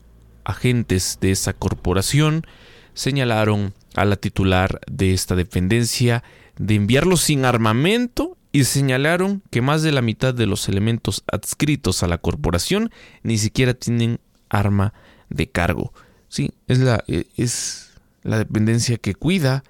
agentes 0.44 1.18
de 1.20 1.30
esa 1.30 1.52
corporación 1.52 2.46
señalaron 2.94 3.74
a 3.94 4.04
la 4.04 4.16
titular 4.16 4.80
de 4.90 5.12
esta 5.12 5.34
dependencia 5.34 6.22
de 6.56 6.74
enviarlos 6.76 7.22
sin 7.22 7.44
armamento 7.44 8.36
y 8.52 8.64
señalaron 8.64 9.42
que 9.50 9.62
más 9.62 9.82
de 9.82 9.92
la 9.92 10.00
mitad 10.00 10.32
de 10.32 10.46
los 10.46 10.68
elementos 10.68 11.24
adscritos 11.30 12.02
a 12.02 12.06
la 12.06 12.18
corporación 12.18 12.90
ni 13.22 13.36
siquiera 13.36 13.74
tienen 13.74 14.20
arma 14.48 14.94
de 15.28 15.50
cargo. 15.50 15.92
Sí, 16.28 16.52
es 16.68 16.78
la, 16.78 17.02
e, 17.08 17.26
es 17.36 17.90
la 18.22 18.38
dependencia 18.38 18.96
que 18.96 19.14
cuida 19.14 19.64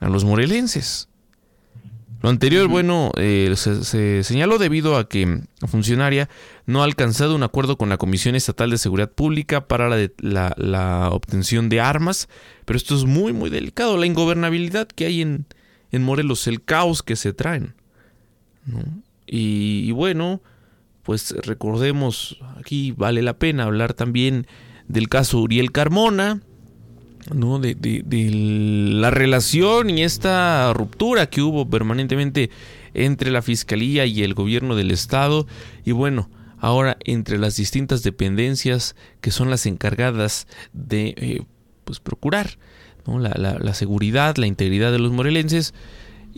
a 0.00 0.08
los 0.08 0.24
morelenses. 0.24 1.07
Lo 2.20 2.30
anterior, 2.30 2.66
bueno, 2.66 3.12
eh, 3.16 3.54
se, 3.56 4.24
señaló 4.24 4.58
debido 4.58 4.96
a 4.96 5.08
que 5.08 5.42
la 5.60 5.68
funcionaria 5.68 6.28
no 6.66 6.80
ha 6.80 6.84
alcanzado 6.84 7.36
un 7.36 7.44
acuerdo 7.44 7.78
con 7.78 7.88
la 7.88 7.96
Comisión 7.96 8.34
Estatal 8.34 8.70
de 8.70 8.78
Seguridad 8.78 9.12
Pública 9.12 9.68
para 9.68 9.88
la, 9.88 10.54
la, 10.56 11.10
obtención 11.10 11.68
de 11.68 11.80
armas, 11.80 12.28
pero 12.64 12.76
esto 12.76 12.96
es 12.96 13.04
muy, 13.04 13.32
muy 13.32 13.50
delicado, 13.50 13.96
la 13.96 14.06
ingobernabilidad 14.06 14.88
que 14.88 15.06
hay 15.06 15.22
en, 15.22 15.46
en 15.92 16.02
Morelos, 16.02 16.46
el 16.48 16.62
caos 16.62 17.04
que 17.04 17.14
se 17.14 17.32
traen. 17.32 17.74
Y, 19.26 19.90
bueno, 19.92 20.42
pues 21.02 21.34
recordemos, 21.44 22.38
aquí 22.56 22.92
vale 22.92 23.22
la 23.22 23.38
pena 23.38 23.64
hablar 23.64 23.94
también 23.94 24.46
del 24.88 25.08
caso 25.08 25.40
Uriel 25.40 25.72
Carmona, 25.72 26.42
¿no? 27.34 27.58
De, 27.58 27.76
la 28.92 29.10
relación 29.10 29.90
y 29.90 30.02
esta 30.02 30.72
ruptura 30.72 31.28
que 31.28 31.42
hubo 31.42 31.68
permanentemente 31.68 32.50
entre 32.94 33.30
la 33.30 33.42
Fiscalía 33.42 34.06
y 34.06 34.22
el 34.22 34.34
gobierno 34.34 34.74
del 34.76 34.90
Estado. 34.90 35.46
Y 35.84 35.92
bueno, 35.92 36.30
ahora 36.58 36.96
entre 37.04 37.38
las 37.38 37.56
distintas 37.56 38.02
dependencias 38.02 38.96
que 39.20 39.30
son 39.30 39.50
las 39.50 39.66
encargadas 39.66 40.46
de 40.72 41.14
eh, 41.16 41.42
pues 41.84 42.00
procurar 42.00 42.58
la, 43.06 43.74
seguridad, 43.74 44.36
la 44.36 44.46
integridad 44.46 44.92
de 44.92 44.98
los 44.98 45.12
morelenses. 45.12 45.74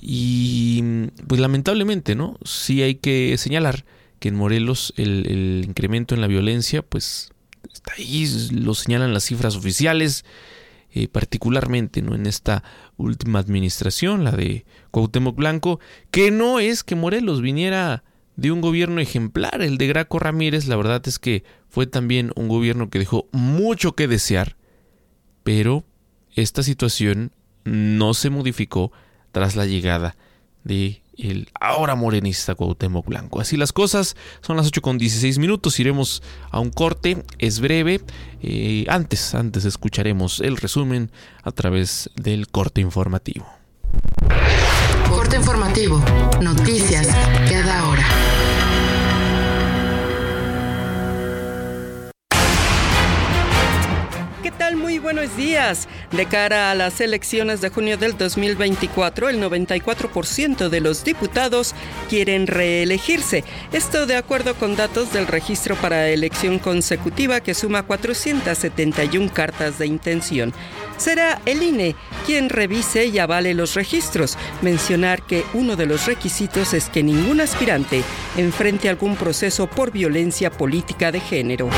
Y 0.01 0.83
pues 1.27 1.41
lamentablemente, 1.41 2.15
¿no? 2.15 2.39
Sí 2.45 2.83
hay 2.83 2.95
que 2.95 3.37
señalar 3.39 3.85
que 4.19 4.29
en 4.29 4.37
Morelos 4.37 4.93
el, 4.97 5.27
el 5.27 5.65
incremento 5.67 6.15
en 6.15 6.21
la 6.21 6.27
violencia, 6.27 6.83
pues 6.83 7.33
está 7.73 7.93
ahí, 7.99 8.29
lo 8.53 8.75
señalan 8.75 9.13
las 9.13 9.25
cifras 9.25 9.57
oficiales. 9.57 10.25
Eh, 10.93 11.07
particularmente 11.07 12.03
¿no? 12.03 12.17
en 12.17 12.27
esta 12.27 12.65
última 12.97 13.39
administración, 13.39 14.25
la 14.25 14.33
de 14.33 14.65
Cuauhtémoc 14.91 15.37
Blanco, 15.37 15.79
que 16.11 16.33
no 16.33 16.59
es 16.59 16.83
que 16.83 16.97
Morelos 16.97 17.43
viniera 17.43 18.03
de 18.35 18.51
un 18.51 18.61
gobierno 18.61 19.01
ejemplar, 19.01 19.63
el 19.63 19.79
de 19.79 19.87
Graco 19.87 20.19
Ramírez, 20.19 20.67
la 20.67 20.75
verdad 20.75 21.01
es 21.07 21.21
que 21.21 21.45
fue 21.69 21.87
también 21.87 22.33
un 22.35 22.49
gobierno 22.49 22.91
que 22.91 22.99
dejó 22.99 23.29
mucho 23.31 23.93
que 23.93 24.09
desear, 24.09 24.57
pero 25.45 25.85
esta 26.35 26.65
situación 26.65 27.31
no 27.65 28.13
se 28.13 28.31
modificó 28.31 28.91
tras 29.31 29.55
la 29.55 29.67
llegada 29.67 30.17
de 30.65 31.03
el 31.29 31.49
ahora 31.59 31.95
morenista 31.95 32.55
Cuauhtémoc 32.55 33.07
Blanco. 33.07 33.41
Así 33.41 33.57
las 33.57 33.73
cosas, 33.73 34.17
son 34.41 34.57
las 34.57 34.67
8 34.67 34.81
con 34.83 34.99
16 34.99 35.39
minutos, 35.39 35.79
iremos 35.81 36.23
a 36.50 36.61
un 36.61 36.71
corte, 36.71 37.25
es 37.39 37.61
breve. 37.61 38.00
Eh, 38.43 38.87
antes, 38.89 39.35
antes 39.35 39.65
escucharemos 39.65 40.41
el 40.41 40.57
resumen 40.57 41.11
a 41.43 41.53
través 41.53 42.11
del 42.17 42.49
corte 42.49 42.81
informativo. 42.81 43.47
Corte 45.09 45.37
informativo, 45.37 46.03
noticias 46.41 47.09
cada 47.49 47.89
hora. 47.89 48.07
Muy 54.91 54.99
buenos 54.99 55.37
días. 55.37 55.87
De 56.11 56.27
cara 56.27 56.73
a 56.73 56.75
las 56.75 57.01
elecciones 57.01 57.61
de 57.61 57.69
junio 57.69 57.97
del 57.97 58.19
2024, 58.19 59.29
el 59.29 59.41
94% 59.41 60.69
de 60.69 60.81
los 60.81 61.05
diputados 61.05 61.77
quieren 62.09 62.49
reelegirse. 62.49 63.45
Esto 63.71 64.07
de 64.07 64.17
acuerdo 64.17 64.57
con 64.57 64.75
datos 64.75 65.13
del 65.13 65.29
registro 65.29 65.77
para 65.77 66.09
elección 66.09 66.59
consecutiva 66.59 67.39
que 67.39 67.55
suma 67.55 67.85
471 67.85 69.33
cartas 69.33 69.79
de 69.79 69.87
intención. 69.87 70.53
Será 70.97 71.41
el 71.47 71.63
INE 71.63 71.95
quien 72.27 72.49
revise 72.49 73.07
y 73.07 73.21
avale 73.21 73.55
los 73.55 73.75
registros. 73.77 74.37
Mencionar 74.61 75.23
que 75.23 75.45
uno 75.55 75.77
de 75.77 75.87
los 75.87 76.07
requisitos 76.07 76.75
es 76.75 76.89
que 76.89 77.05
ningún 77.05 77.41
aspirante 77.41 78.03
enfrente 78.37 78.89
algún 78.89 79.15
proceso 79.15 79.69
por 79.69 79.93
violencia 79.93 80.51
política 80.51 81.13
de 81.13 81.21
género 81.21 81.71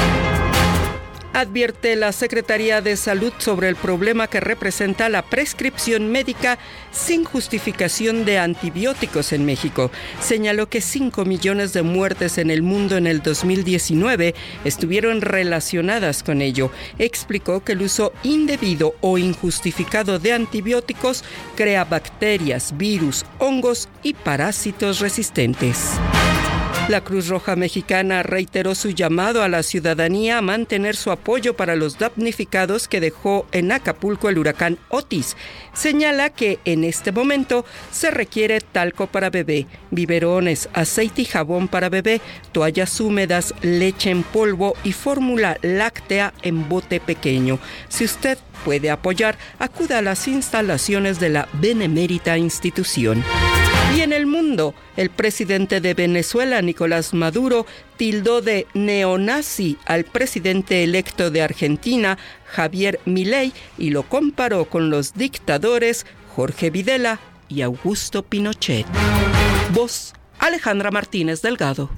advierte 1.33 1.97
la 1.97 2.13
Secretaría 2.13 2.81
de 2.81 2.97
Salud 2.97 3.33
sobre 3.39 3.69
el 3.69 3.77
problema 3.77 4.27
que 4.27 4.41
representa 4.41 5.09
la 5.09 5.23
prescripción 5.23 6.11
médica 6.11 6.59
sin 6.91 7.25
justificación 7.25 8.25
de 8.25 8.39
antibióticos 8.39 9.33
en 9.33 9.45
México. 9.45 9.91
Señaló 10.21 10.69
que 10.69 10.81
5 10.81 11.25
millones 11.25 11.73
de 11.73 11.83
muertes 11.83 12.39
en 12.39 12.51
el 12.51 12.63
mundo 12.63 12.97
en 12.97 13.07
el 13.07 13.23
2019 13.23 14.35
estuvieron 14.65 15.21
relacionadas 15.21 16.23
con 16.23 16.43
ello. 16.43 16.71
Explicó 16.99 17.65
que 17.65 17.73
el 17.73 17.83
uso 17.83 18.13
indebido 18.23 18.95
o 19.01 19.19
injustificado 19.19 20.19
de 20.19 20.33
antibióticos 20.33 21.25
crea 21.57 21.85
bacterias, 21.85 22.77
virus, 22.77 23.25
hongos 23.39 23.89
y 24.03 24.15
parásitos 24.15 25.01
resistentes. 25.01 25.93
La 26.89 27.05
Cruz 27.05 27.29
Roja 27.29 27.55
Mexicana 27.55 28.25
reiteró 28.25 28.75
su 28.75 28.91
llamado 28.91 29.43
a 29.43 29.49
la 29.49 29.63
ciudadanía 29.63 30.39
a 30.39 30.43
mantener 30.43 30.97
su 30.97 31.13
apoyo 31.13 31.57
para 31.57 31.77
los 31.77 31.97
damnificados 31.99 32.89
que 32.89 33.01
dejó 33.01 33.47
en 33.53 33.71
Acapulco 33.71 34.29
el 34.29 34.37
huracán 34.37 34.79
Otis. 34.89 35.37
Señala 35.73 36.31
que 36.31 36.59
en 36.65 36.83
este 36.83 37.13
momento 37.13 37.65
se 37.93 38.11
requiere 38.11 38.61
talco 38.61 39.07
para 39.07 39.31
bebé, 39.31 39.67
biberones, 39.93 40.69
aceite 40.75 41.23
y 41.23 41.25
jabón 41.25 41.69
para 41.69 41.89
bebé, 41.89 42.21
toallas 42.51 43.01
húmedas, 43.01 43.55
leche 43.63 44.11
en 44.11 44.25
polvo 44.25 44.75
y 44.83 44.93
fórmula 44.93 45.59
láctea 45.63 46.35
en 46.43 46.69
bote 46.69 46.99
pequeño. 46.99 47.61
Si 47.89 48.05
usted 48.05 48.39
puede 48.65 48.91
apoyar, 48.91 49.39
acuda 49.61 49.99
a 49.99 50.03
las 50.03 50.27
instalaciones 50.27 51.21
de 51.21 51.29
la 51.29 51.49
benemérita 51.55 52.37
institución. 52.37 53.23
Y 53.95 54.01
en 54.01 54.13
el 54.15 54.27
mundo, 54.27 54.75
el 54.97 55.11
presidente 55.11 55.81
de 55.83 55.93
Venezuela, 55.93 56.63
Nicolás 56.63 57.13
Maduro, 57.13 57.67
tildó 57.99 58.41
de 58.41 58.67
neonazi 58.73 59.77
al 59.85 60.05
presidente 60.05 60.83
electo 60.83 61.31
de 61.31 61.43
Argentina, 61.43 62.17
Javier 62.47 63.01
Milei, 63.05 63.53
y 63.77 63.91
lo 63.91 64.05
comparó 64.05 64.65
con 64.65 64.89
los 64.89 65.13
dictadores 65.13 66.07
Jorge 66.35 66.71
Videla 66.71 67.21
y 67.49 67.61
Augusto 67.61 68.23
Pinochet. 68.23 68.87
Voz 69.73 70.15
Alejandra 70.39 70.91
Martínez 70.91 71.43
Delgado. 71.43 71.91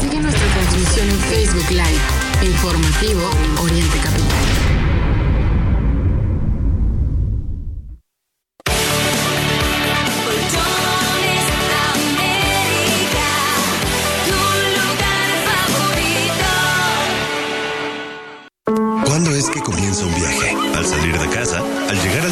Sigue 0.00 0.18
nuestra 0.18 0.46
transmisión 0.54 1.08
en 1.08 1.18
Facebook 1.18 1.70
Live, 1.70 2.50
informativo 2.50 3.30
Oriente 3.62 3.98
Capital. 4.02 4.41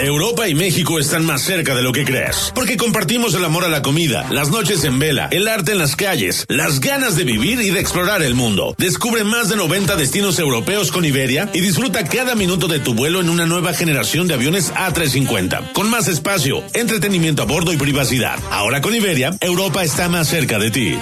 Europa 0.00 0.48
y 0.48 0.54
México 0.54 0.98
están 0.98 1.26
más 1.26 1.42
cerca 1.42 1.74
de 1.74 1.82
lo 1.82 1.92
que 1.92 2.04
crees, 2.04 2.52
porque 2.54 2.76
compartimos 2.76 3.34
el 3.34 3.44
amor 3.44 3.64
a 3.64 3.68
la 3.68 3.82
comida, 3.82 4.26
las 4.30 4.48
noches 4.48 4.84
en 4.84 4.98
vela, 4.98 5.28
el 5.30 5.46
arte 5.46 5.72
en 5.72 5.78
las 5.78 5.94
calles, 5.94 6.46
las 6.48 6.80
ganas 6.80 7.16
de 7.16 7.24
vivir 7.24 7.60
y 7.60 7.70
de 7.70 7.80
explorar 7.80 8.22
el 8.22 8.34
mundo. 8.34 8.74
Descubre 8.78 9.24
más 9.24 9.50
de 9.50 9.56
90 9.56 9.96
destinos 9.96 10.38
europeos 10.38 10.90
con 10.90 11.04
Iberia 11.04 11.50
y 11.52 11.60
disfruta 11.60 12.04
cada 12.04 12.34
minuto 12.34 12.66
de 12.66 12.78
tu 12.78 12.94
vuelo 12.94 13.20
en 13.20 13.28
una 13.28 13.44
nueva 13.44 13.74
generación 13.74 14.26
de 14.26 14.34
aviones 14.34 14.72
A350, 14.74 15.72
con 15.72 15.90
más 15.90 16.08
espacio, 16.08 16.62
entretenimiento 16.72 17.42
a 17.42 17.46
bordo 17.46 17.72
y 17.72 17.76
privacidad. 17.76 18.38
Ahora 18.50 18.80
con 18.80 18.94
Iberia, 18.94 19.36
Europa 19.40 19.84
está 19.84 20.08
más 20.08 20.28
cerca 20.28 20.58
de 20.58 20.70
ti. 20.70 20.98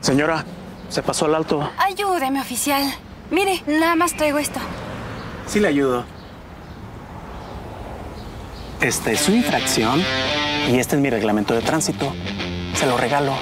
Señora, 0.00 0.44
se 0.90 1.02
pasó 1.02 1.24
al 1.24 1.34
alto. 1.34 1.70
Ayúdeme, 1.78 2.40
oficial. 2.40 2.82
Mire, 3.30 3.62
nada 3.66 3.96
más 3.96 4.16
traigo 4.16 4.38
esto. 4.38 4.60
Sí 5.46 5.58
le 5.58 5.68
ayudo. 5.68 6.15
Esta 8.80 9.10
es 9.10 9.20
su 9.20 9.32
infracción 9.32 10.02
y 10.70 10.78
este 10.78 10.96
es 10.96 11.02
mi 11.02 11.08
reglamento 11.10 11.54
de 11.54 11.62
tránsito. 11.62 12.12
Se 12.74 12.86
lo 12.86 12.96
regalo. 12.96 13.34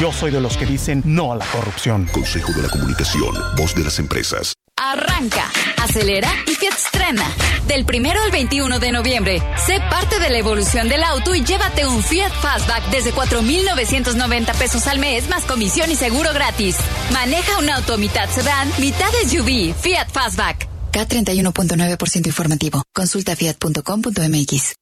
Yo 0.00 0.12
soy 0.12 0.30
de 0.30 0.40
los 0.40 0.56
que 0.56 0.66
dicen 0.66 1.02
no 1.04 1.32
a 1.32 1.36
la 1.36 1.44
corrupción. 1.46 2.06
Consejo 2.12 2.52
de 2.52 2.62
la 2.62 2.68
Comunicación, 2.68 3.34
voz 3.56 3.74
de 3.74 3.84
las 3.84 3.98
empresas. 3.98 4.54
arranca, 4.76 5.50
acelera 5.82 6.30
y 6.46 6.54
Fiat 6.54 6.74
estrena. 6.74 7.24
Del 7.66 7.84
primero 7.84 8.20
al 8.22 8.30
21 8.30 8.78
de 8.78 8.92
noviembre, 8.92 9.42
sé 9.66 9.78
parte 9.90 10.18
de 10.18 10.30
la 10.30 10.38
evolución 10.38 10.88
del 10.88 11.02
auto 11.02 11.34
y 11.34 11.44
llévate 11.44 11.86
un 11.86 12.02
Fiat 12.02 12.32
Fastback 12.32 12.84
desde 12.90 13.12
4,990 13.12 14.52
pesos 14.54 14.86
al 14.86 14.98
mes 14.98 15.28
más 15.28 15.44
comisión 15.44 15.90
y 15.90 15.96
seguro 15.96 16.32
gratis. 16.32 16.76
Maneja 17.12 17.58
un 17.58 17.68
auto 17.68 17.98
mitad 17.98 18.28
sedán, 18.30 18.70
mitad 18.78 19.10
SUV, 19.26 19.74
Fiat 19.74 20.10
Fastback. 20.10 20.69
K31.9% 20.90 22.26
informativo. 22.26 22.82
Consulta 22.94 23.36
fiat.com.mx. 23.36 24.74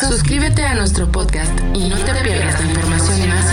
Suscríbete 0.00 0.62
a 0.62 0.74
nuestro 0.74 1.10
podcast 1.10 1.58
y 1.74 1.88
no 1.88 1.96
te 1.96 2.12
pierdas 2.22 2.60
la 2.60 2.66
información 2.66 3.28
más 3.28 3.52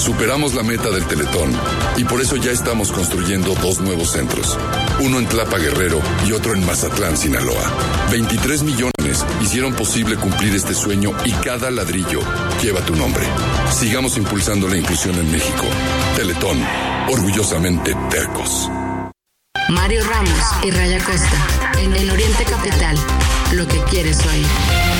Superamos 0.00 0.54
la 0.54 0.62
meta 0.62 0.88
del 0.88 1.06
Teletón 1.06 1.52
y 1.98 2.04
por 2.04 2.22
eso 2.22 2.36
ya 2.36 2.50
estamos 2.50 2.90
construyendo 2.90 3.54
dos 3.56 3.80
nuevos 3.80 4.10
centros. 4.12 4.58
Uno 5.00 5.18
en 5.18 5.26
Tlapa 5.26 5.58
Guerrero 5.58 6.00
y 6.26 6.32
otro 6.32 6.54
en 6.54 6.64
Mazatlán, 6.64 7.18
Sinaloa. 7.18 8.08
23 8.10 8.62
millones 8.62 9.26
hicieron 9.42 9.74
posible 9.74 10.16
cumplir 10.16 10.54
este 10.54 10.72
sueño 10.72 11.12
y 11.26 11.32
cada 11.32 11.70
ladrillo 11.70 12.20
lleva 12.62 12.80
tu 12.80 12.96
nombre. 12.96 13.24
Sigamos 13.78 14.16
impulsando 14.16 14.68
la 14.68 14.78
inclusión 14.78 15.16
en 15.16 15.30
México. 15.30 15.66
Teletón, 16.16 16.58
orgullosamente 17.10 17.94
tercos. 18.08 18.70
Mario 19.68 20.02
Ramos 20.08 20.64
y 20.64 20.70
Raya 20.70 21.04
Costa, 21.04 21.78
en 21.78 21.94
el 21.94 22.10
Oriente 22.10 22.44
Capital, 22.44 22.96
lo 23.52 23.68
que 23.68 23.78
quieres 23.90 24.18
oír. 24.24 24.99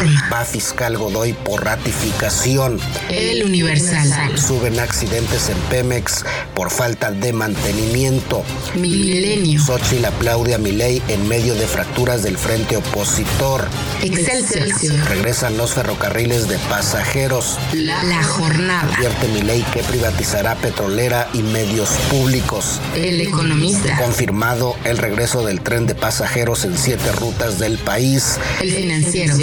Reforma. 0.00 0.30
Va 0.32 0.44
fiscal 0.44 0.96
Godoy 0.96 1.32
por 1.32 1.64
ratificación. 1.64 2.80
El 3.08 3.44
Universal. 3.44 4.38
Suben 4.38 4.78
accidentes 4.80 5.48
en 5.48 5.58
Pemex 5.68 6.24
por 6.54 6.70
falta 6.70 7.10
de 7.10 7.32
mantenimiento. 7.32 8.42
Milenio. 8.74 9.60
Xochitl 9.60 10.04
aplaude 10.04 10.54
a 10.54 10.58
Milei 10.58 11.02
en 11.08 11.28
medio 11.28 11.54
de 11.54 11.66
fracturas 11.66 12.22
del 12.22 12.38
frente 12.38 12.76
opositor. 12.76 13.66
Excelsior. 14.02 15.08
Regresan 15.08 15.56
los 15.56 15.74
ferrocarriles 15.74 16.48
de 16.48 16.58
pasajeros. 16.70 17.58
La, 17.72 18.02
la 18.04 18.22
jornada. 18.22 18.94
Advierte 18.94 19.28
Milei 19.28 19.62
que 19.72 19.82
privatizará 19.82 20.54
petrolera 20.56 21.28
y 21.32 21.42
medios 21.42 21.90
públicos. 22.10 22.80
El 22.94 23.20
economista. 23.20 23.96
Confirmado 23.98 24.76
el 24.84 24.98
regreso 24.98 25.44
del 25.44 25.60
tren 25.60 25.86
de 25.86 25.94
pasajeros 25.94 26.64
en 26.64 26.76
siete 26.78 27.12
rutas 27.12 27.58
del 27.58 27.78
país. 27.78 28.38
El 28.60 28.72
financiero. 28.72 29.36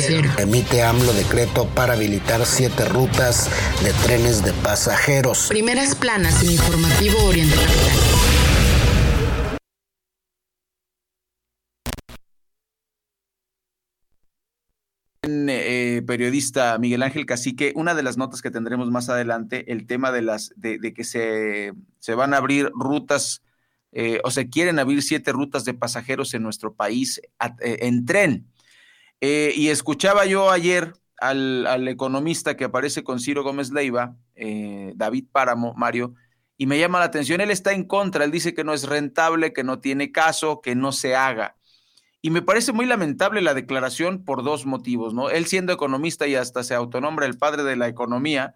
Emite 0.47 0.81
AMLO 0.81 1.11
decreto 1.11 1.67
para 1.75 1.91
habilitar 1.91 2.45
siete 2.45 2.85
rutas 2.85 3.49
de 3.83 3.91
trenes 4.05 4.45
de 4.45 4.53
pasajeros. 4.53 5.47
Primeras 5.49 5.93
planas 5.93 6.41
en 6.41 6.51
Informativo 6.51 7.21
Oriente 7.25 7.53
Capital. 7.53 7.91
Eh, 15.49 16.01
periodista 16.07 16.77
Miguel 16.77 17.03
Ángel 17.03 17.25
Cacique, 17.25 17.73
una 17.75 17.93
de 17.93 18.03
las 18.03 18.15
notas 18.15 18.41
que 18.41 18.49
tendremos 18.49 18.89
más 18.89 19.09
adelante, 19.09 19.69
el 19.73 19.85
tema 19.85 20.13
de 20.13 20.21
las 20.21 20.53
de, 20.55 20.79
de 20.79 20.93
que 20.93 21.03
se, 21.03 21.73
se, 21.99 22.15
van 22.15 22.33
a 22.33 22.37
abrir 22.37 22.71
rutas 22.73 23.43
eh, 23.91 24.21
o 24.23 24.31
se 24.31 24.49
quieren 24.49 24.79
abrir 24.79 25.03
siete 25.03 25.33
rutas 25.33 25.65
de 25.65 25.73
pasajeros 25.73 26.33
en 26.33 26.43
nuestro 26.43 26.73
país 26.73 27.19
a, 27.37 27.47
eh, 27.59 27.79
en 27.81 28.05
tren. 28.05 28.47
Eh, 29.21 29.53
y 29.55 29.69
escuchaba 29.69 30.25
yo 30.25 30.51
ayer 30.51 30.93
al, 31.19 31.65
al, 31.65 31.87
economista 31.87 32.55
que 32.55 32.65
aparece 32.65 33.03
con 33.03 33.19
Ciro 33.19 33.43
Gómez 33.43 33.71
Leiva, 33.71 34.15
eh, 34.35 34.93
David 34.95 35.25
Páramo, 35.31 35.73
Mario, 35.75 36.13
y 36.57 36.65
me 36.67 36.79
llama 36.79 36.99
la 36.99 37.05
atención, 37.05 37.41
él 37.41 37.51
está 37.51 37.73
en 37.73 37.83
contra, 37.83 38.23
él 38.23 38.31
dice 38.31 38.53
que 38.53 38.63
no 38.63 38.73
es 38.73 38.83
rentable, 38.83 39.53
que 39.53 39.63
no 39.63 39.79
tiene 39.79 40.11
caso, 40.11 40.61
que 40.61 40.75
no 40.75 40.91
se 40.91 41.15
haga. 41.15 41.55
Y 42.21 42.31
me 42.31 42.41
parece 42.41 42.73
muy 42.73 42.85
lamentable 42.85 43.41
la 43.41 43.53
declaración 43.53 44.25
por 44.25 44.43
dos 44.43 44.65
motivos, 44.65 45.13
¿no? 45.13 45.29
Él 45.29 45.45
siendo 45.45 45.71
economista 45.71 46.27
y 46.27 46.35
hasta 46.35 46.63
se 46.63 46.73
autonombra 46.73 47.25
el 47.25 47.37
padre 47.37 47.63
de 47.63 47.75
la 47.75 47.87
economía, 47.87 48.55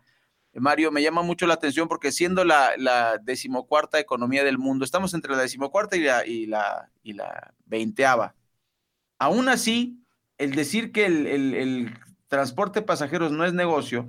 Mario, 0.53 0.91
me 0.91 1.01
llama 1.01 1.21
mucho 1.21 1.47
la 1.47 1.53
atención 1.53 1.87
porque 1.87 2.11
siendo 2.11 2.43
la, 2.43 2.71
la 2.77 3.17
decimocuarta 3.19 3.99
economía 3.99 4.43
del 4.43 4.57
mundo, 4.57 4.83
estamos 4.83 5.13
entre 5.13 5.33
la 5.33 5.41
decimocuarta 5.41 5.95
y 5.95 6.01
la, 6.01 6.25
y 6.25 6.45
la, 6.47 6.91
y 7.03 7.13
la 7.13 7.53
veinteava. 7.65 8.35
Aún 9.17 9.47
así, 9.47 10.00
el 10.41 10.55
decir 10.55 10.91
que 10.91 11.05
el, 11.05 11.93
transporte 12.27 12.79
de 12.79 12.85
pasajeros 12.85 13.33
no 13.33 13.43
es 13.45 13.53
negocio, 13.53 14.07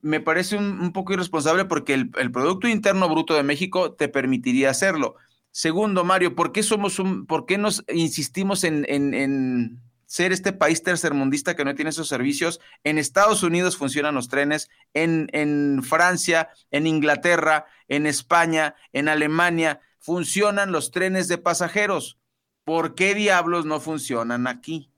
me 0.00 0.20
parece 0.20 0.56
un, 0.56 0.80
un 0.80 0.92
poco 0.92 1.12
irresponsable 1.12 1.64
porque 1.64 1.92
el, 1.92 2.10
el, 2.18 2.30
Producto 2.30 2.68
Interno 2.68 3.08
Bruto 3.08 3.34
de 3.34 3.42
México 3.42 3.92
te 3.92 4.08
permitiría 4.08 4.70
hacerlo. 4.70 5.16
Segundo, 5.50 6.04
Mario, 6.04 6.36
¿por 6.36 6.52
qué 6.52 6.62
somos 6.62 7.00
un, 7.00 7.26
por 7.26 7.44
qué 7.44 7.58
nos 7.58 7.84
insistimos 7.92 8.62
en, 8.62 8.86
en, 8.88 9.12
en 9.12 9.80
ser 10.06 10.30
este 10.30 10.52
país 10.52 10.84
tercermundista 10.84 11.56
que 11.56 11.64
no 11.64 11.74
tiene 11.74 11.90
esos 11.90 12.08
servicios? 12.08 12.60
En 12.84 12.96
Estados 12.96 13.42
Unidos 13.42 13.76
funcionan 13.76 14.14
los 14.14 14.28
trenes, 14.28 14.70
en, 14.94 15.28
en 15.32 15.82
Francia, 15.82 16.50
en 16.70 16.86
Inglaterra, 16.86 17.66
en 17.88 18.06
España, 18.06 18.76
en 18.92 19.08
Alemania, 19.08 19.80
funcionan 19.98 20.70
los 20.70 20.92
trenes 20.92 21.26
de 21.26 21.38
pasajeros. 21.38 22.18
¿Por 22.64 22.94
qué 22.94 23.14
diablos 23.14 23.66
no 23.66 23.80
funcionan 23.80 24.46
aquí? 24.46 24.92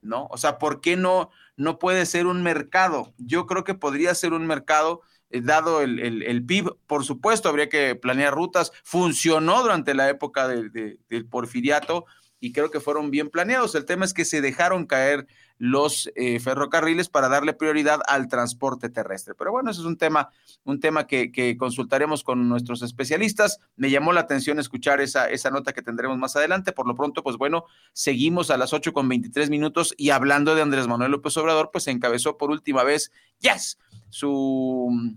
¿No? 0.00 0.26
O 0.30 0.38
sea, 0.38 0.58
¿por 0.58 0.80
qué 0.80 0.96
no, 0.96 1.30
no 1.56 1.78
puede 1.78 2.06
ser 2.06 2.26
un 2.26 2.42
mercado? 2.42 3.14
Yo 3.18 3.46
creo 3.46 3.64
que 3.64 3.74
podría 3.74 4.14
ser 4.14 4.32
un 4.32 4.46
mercado, 4.46 5.02
eh, 5.30 5.40
dado 5.42 5.82
el, 5.82 5.98
el, 5.98 6.22
el, 6.22 6.44
PIB, 6.44 6.76
por 6.86 7.04
supuesto, 7.04 7.48
habría 7.48 7.68
que 7.68 7.94
planear 7.94 8.34
rutas, 8.34 8.72
funcionó 8.84 9.62
durante 9.62 9.94
la 9.94 10.08
época 10.08 10.48
de, 10.48 10.70
de, 10.70 10.98
del 11.08 11.26
porfiriato 11.26 12.06
y 12.40 12.52
creo 12.52 12.70
que 12.70 12.80
fueron 12.80 13.10
bien 13.10 13.30
planeados. 13.30 13.74
El 13.74 13.84
tema 13.84 14.04
es 14.04 14.14
que 14.14 14.24
se 14.24 14.40
dejaron 14.40 14.86
caer 14.86 15.26
los 15.58 16.10
eh, 16.14 16.40
ferrocarriles 16.40 17.08
para 17.08 17.28
darle 17.28 17.52
prioridad 17.52 18.00
al 18.06 18.28
transporte 18.28 18.88
terrestre. 18.88 19.34
Pero 19.34 19.50
bueno, 19.50 19.70
eso 19.70 19.80
es 19.80 19.86
un 19.86 19.96
tema, 19.96 20.30
un 20.64 20.80
tema 20.80 21.06
que, 21.06 21.32
que, 21.32 21.56
consultaremos 21.56 22.22
con 22.22 22.48
nuestros 22.48 22.82
especialistas. 22.82 23.58
Me 23.76 23.90
llamó 23.90 24.12
la 24.12 24.20
atención 24.20 24.58
escuchar 24.58 25.00
esa, 25.00 25.28
esa 25.28 25.50
nota 25.50 25.72
que 25.72 25.82
tendremos 25.82 26.16
más 26.16 26.36
adelante. 26.36 26.72
Por 26.72 26.86
lo 26.86 26.94
pronto, 26.94 27.22
pues 27.22 27.36
bueno, 27.36 27.64
seguimos 27.92 28.50
a 28.50 28.56
las 28.56 28.72
8 28.72 28.92
con 28.92 29.08
23 29.08 29.50
minutos 29.50 29.94
y 29.96 30.10
hablando 30.10 30.54
de 30.54 30.62
Andrés 30.62 30.86
Manuel 30.86 31.10
López 31.10 31.36
Obrador, 31.36 31.70
pues 31.72 31.88
encabezó 31.88 32.38
por 32.38 32.50
última 32.50 32.84
vez, 32.84 33.10
yes, 33.40 33.78
su 34.10 35.16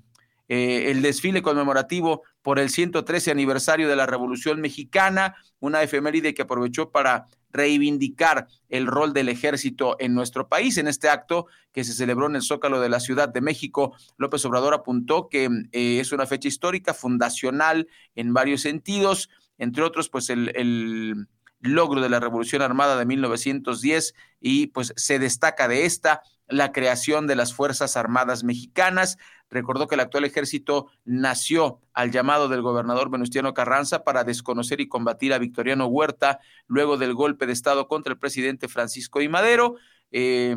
eh, 0.53 0.91
el 0.91 1.01
desfile 1.01 1.41
conmemorativo 1.41 2.23
por 2.41 2.59
el 2.59 2.69
113 2.69 3.31
aniversario 3.31 3.87
de 3.87 3.95
la 3.95 4.05
Revolución 4.05 4.59
Mexicana, 4.59 5.37
una 5.61 5.81
efeméride 5.81 6.33
que 6.33 6.41
aprovechó 6.41 6.91
para 6.91 7.27
reivindicar 7.53 8.49
el 8.67 8.85
rol 8.85 9.13
del 9.13 9.29
ejército 9.29 9.95
en 9.97 10.13
nuestro 10.13 10.49
país. 10.49 10.77
En 10.77 10.89
este 10.89 11.07
acto 11.07 11.45
que 11.71 11.85
se 11.85 11.93
celebró 11.93 12.25
en 12.27 12.35
el 12.35 12.41
Zócalo 12.41 12.81
de 12.81 12.89
la 12.89 12.99
Ciudad 12.99 13.29
de 13.29 13.39
México, 13.39 13.95
López 14.17 14.43
Obrador 14.43 14.73
apuntó 14.73 15.29
que 15.29 15.45
eh, 15.71 16.01
es 16.01 16.11
una 16.11 16.25
fecha 16.25 16.49
histórica, 16.49 16.93
fundacional 16.93 17.87
en 18.15 18.33
varios 18.33 18.59
sentidos, 18.59 19.29
entre 19.57 19.83
otros, 19.83 20.09
pues 20.09 20.29
el, 20.29 20.51
el 20.57 21.27
logro 21.61 22.01
de 22.01 22.09
la 22.09 22.19
Revolución 22.19 22.61
Armada 22.61 22.97
de 22.97 23.05
1910 23.05 24.15
y 24.41 24.67
pues 24.67 24.91
se 24.97 25.17
destaca 25.17 25.69
de 25.69 25.85
esta 25.85 26.23
la 26.51 26.71
creación 26.73 27.27
de 27.27 27.35
las 27.35 27.53
Fuerzas 27.53 27.95
Armadas 27.95 28.43
Mexicanas. 28.43 29.17
Recordó 29.51 29.87
que 29.87 29.95
el 29.95 30.01
actual 30.01 30.23
ejército 30.23 30.87
nació 31.03 31.81
al 31.93 32.09
llamado 32.09 32.47
del 32.47 32.61
gobernador 32.61 33.11
Venustiano 33.11 33.53
Carranza 33.53 34.05
para 34.05 34.23
desconocer 34.23 34.79
y 34.79 34.87
combatir 34.87 35.33
a 35.33 35.39
Victoriano 35.39 35.87
Huerta 35.87 36.39
luego 36.67 36.97
del 36.97 37.13
golpe 37.13 37.45
de 37.45 37.53
Estado 37.53 37.89
contra 37.89 38.13
el 38.13 38.19
presidente 38.19 38.69
Francisco 38.69 39.21
I. 39.21 39.27
Madero. 39.27 39.75
Eh, 40.13 40.55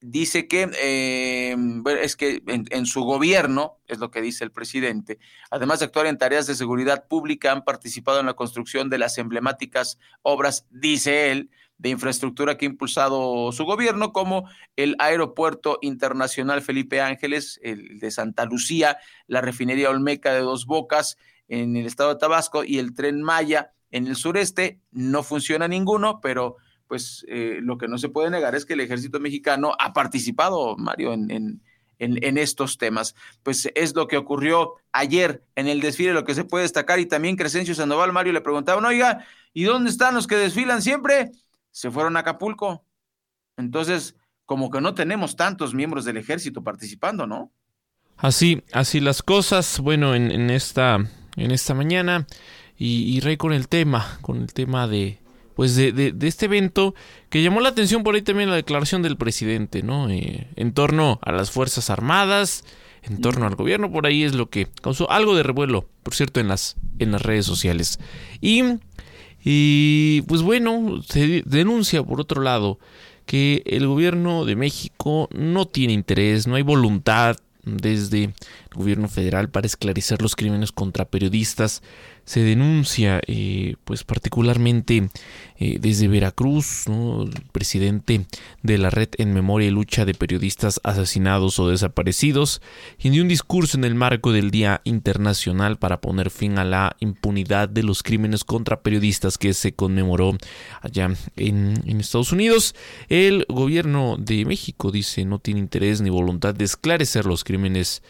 dice 0.00 0.48
que 0.48 0.70
eh, 0.82 1.56
es 2.00 2.16
que 2.16 2.42
en, 2.46 2.64
en, 2.70 2.86
su 2.86 3.02
gobierno, 3.02 3.78
es 3.86 3.98
lo 3.98 4.10
que 4.10 4.20
dice 4.20 4.44
el 4.44 4.50
presidente, 4.50 5.18
además 5.50 5.78
de 5.78 5.86
actuar 5.86 6.06
en 6.06 6.18
tareas 6.18 6.46
de 6.46 6.54
seguridad 6.54 7.06
pública, 7.08 7.52
han 7.52 7.64
participado 7.64 8.20
en 8.20 8.26
la 8.26 8.34
construcción 8.34 8.90
de 8.90 8.98
las 8.98 9.18
emblemáticas 9.18 9.98
obras, 10.22 10.66
dice 10.70 11.30
él, 11.30 11.50
de 11.78 11.90
infraestructura 11.90 12.56
que 12.56 12.66
ha 12.66 12.70
impulsado 12.70 13.50
su 13.52 13.64
gobierno, 13.64 14.12
como 14.12 14.48
el 14.76 14.94
Aeropuerto 14.98 15.78
Internacional 15.82 16.62
Felipe 16.62 17.00
Ángeles, 17.00 17.58
el 17.62 17.98
de 17.98 18.10
Santa 18.10 18.44
Lucía, 18.44 18.98
la 19.26 19.40
refinería 19.40 19.90
Olmeca 19.90 20.32
de 20.32 20.40
Dos 20.40 20.66
Bocas 20.66 21.16
en 21.48 21.76
el 21.76 21.86
estado 21.86 22.14
de 22.14 22.20
Tabasco 22.20 22.64
y 22.64 22.78
el 22.78 22.94
tren 22.94 23.22
Maya 23.22 23.72
en 23.90 24.06
el 24.06 24.16
sureste. 24.16 24.80
No 24.90 25.22
funciona 25.22 25.68
ninguno, 25.68 26.20
pero 26.20 26.56
pues 26.86 27.24
eh, 27.28 27.58
lo 27.62 27.78
que 27.78 27.88
no 27.88 27.98
se 27.98 28.08
puede 28.08 28.30
negar 28.30 28.54
es 28.54 28.64
que 28.64 28.74
el 28.74 28.80
ejército 28.80 29.18
mexicano 29.18 29.74
ha 29.78 29.92
participado, 29.92 30.76
Mario, 30.76 31.14
en, 31.14 31.30
en, 31.30 31.62
en, 31.98 32.38
estos 32.38 32.78
temas. 32.78 33.14
Pues 33.42 33.70
es 33.74 33.94
lo 33.94 34.08
que 34.08 34.16
ocurrió 34.16 34.74
ayer 34.92 35.42
en 35.56 35.68
el 35.68 35.80
desfile, 35.80 36.12
lo 36.12 36.24
que 36.24 36.34
se 36.34 36.44
puede 36.44 36.64
destacar. 36.64 36.98
Y 36.98 37.06
también 37.06 37.36
Crescencio 37.36 37.74
Sandoval, 37.74 38.12
Mario, 38.12 38.32
le 38.32 38.40
preguntaban, 38.40 38.84
oiga, 38.84 39.24
¿y 39.54 39.64
dónde 39.64 39.90
están 39.90 40.14
los 40.14 40.26
que 40.26 40.36
desfilan 40.36 40.82
siempre? 40.82 41.32
Se 41.72 41.90
fueron 41.90 42.16
a 42.16 42.20
Acapulco. 42.20 42.86
Entonces, 43.56 44.14
como 44.46 44.70
que 44.70 44.80
no 44.80 44.94
tenemos 44.94 45.34
tantos 45.34 45.74
miembros 45.74 46.04
del 46.04 46.18
ejército 46.18 46.62
participando, 46.62 47.26
¿no? 47.26 47.52
Así, 48.16 48.62
así 48.72 49.00
las 49.00 49.22
cosas. 49.22 49.80
Bueno, 49.80 50.14
en, 50.14 50.50
esta, 50.50 50.96
en 51.36 51.50
esta 51.50 51.74
mañana. 51.74 52.26
Y, 52.78 53.16
y 53.16 53.20
Rey 53.20 53.36
con 53.36 53.52
el 53.52 53.68
tema, 53.68 54.18
con 54.22 54.40
el 54.40 54.52
tema 54.52 54.86
de, 54.86 55.18
pues 55.54 55.76
de, 55.76 55.92
de, 55.92 56.28
este 56.28 56.46
evento 56.46 56.94
que 57.28 57.42
llamó 57.42 57.60
la 57.60 57.68
atención 57.68 58.02
por 58.02 58.14
ahí 58.14 58.22
también 58.22 58.50
la 58.50 58.56
declaración 58.56 59.02
del 59.02 59.16
presidente, 59.16 59.82
¿no? 59.82 60.10
Eh, 60.10 60.48
en 60.56 60.72
torno 60.72 61.20
a 61.22 61.32
las 61.32 61.50
Fuerzas 61.50 61.90
Armadas, 61.90 62.64
en 63.02 63.20
torno 63.20 63.46
al 63.46 63.56
gobierno, 63.56 63.90
por 63.90 64.06
ahí 64.06 64.22
es 64.22 64.34
lo 64.34 64.48
que 64.48 64.66
causó 64.80 65.10
algo 65.10 65.36
de 65.36 65.42
revuelo, 65.42 65.88
por 66.02 66.14
cierto, 66.14 66.40
en 66.40 66.48
las, 66.48 66.76
en 66.98 67.12
las 67.12 67.22
redes 67.22 67.46
sociales. 67.46 67.98
Y, 68.40 68.62
y 69.44 70.22
pues 70.22 70.42
bueno, 70.42 71.02
se 71.02 71.42
denuncia 71.46 72.02
por 72.02 72.20
otro 72.20 72.42
lado 72.42 72.78
que 73.26 73.62
el 73.66 73.86
gobierno 73.86 74.44
de 74.44 74.56
México 74.56 75.28
no 75.32 75.66
tiene 75.66 75.92
interés, 75.92 76.46
no 76.46 76.56
hay 76.56 76.62
voluntad 76.62 77.36
desde 77.64 78.24
el 78.24 78.34
gobierno 78.74 79.08
federal 79.08 79.48
para 79.48 79.66
esclarecer 79.66 80.20
los 80.20 80.34
crímenes 80.34 80.72
contra 80.72 81.04
periodistas 81.04 81.82
se 82.24 82.42
denuncia, 82.42 83.20
eh, 83.26 83.74
pues 83.84 84.04
particularmente 84.04 85.08
eh, 85.58 85.78
desde 85.80 86.08
Veracruz, 86.08 86.84
presidente 87.52 88.26
de 88.62 88.78
la 88.78 88.90
Red 88.90 89.10
en 89.18 89.34
Memoria 89.34 89.68
y 89.68 89.70
Lucha 89.70 90.04
de 90.04 90.14
Periodistas 90.14 90.80
Asesinados 90.84 91.58
o 91.58 91.68
Desaparecidos, 91.68 92.62
y 92.98 93.10
dio 93.10 93.22
un 93.22 93.28
discurso 93.28 93.76
en 93.76 93.84
el 93.84 93.94
marco 93.94 94.32
del 94.32 94.50
Día 94.50 94.80
Internacional 94.84 95.78
para 95.78 96.00
poner 96.00 96.30
fin 96.30 96.58
a 96.58 96.64
la 96.64 96.96
impunidad 97.00 97.68
de 97.68 97.82
los 97.82 98.02
crímenes 98.02 98.44
contra 98.44 98.82
periodistas 98.82 99.38
que 99.38 99.52
se 99.54 99.72
conmemoró 99.72 100.36
allá 100.80 101.10
en, 101.36 101.82
en 101.84 102.00
Estados 102.00 102.32
Unidos. 102.32 102.74
El 103.08 103.44
gobierno 103.48 104.16
de 104.18 104.44
México 104.44 104.90
dice 104.90 105.24
no 105.24 105.38
tiene 105.38 105.60
interés 105.60 106.00
ni 106.00 106.10
voluntad 106.10 106.54
de 106.54 106.64
esclarecer 106.64 107.26
los 107.26 107.44
crímenes 107.44 108.02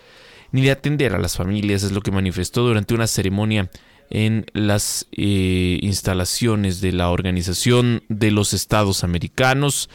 ni 0.53 0.61
de 0.61 0.71
atender 0.71 1.15
a 1.15 1.19
las 1.19 1.37
familias, 1.37 1.83
es 1.83 1.93
lo 1.93 2.03
que 2.03 2.11
manifestó 2.11 2.63
durante 2.63 2.95
una 2.95 3.07
ceremonia 3.07 3.71
en 4.15 4.45
las 4.53 5.07
eh, 5.13 5.79
instalaciones 5.81 6.83
de 6.83 6.93
la 6.93 7.09
Organización 7.09 8.03
de 8.11 8.31
los 8.31 8.53
Estados 8.53 9.05
Americanos, 9.05 9.89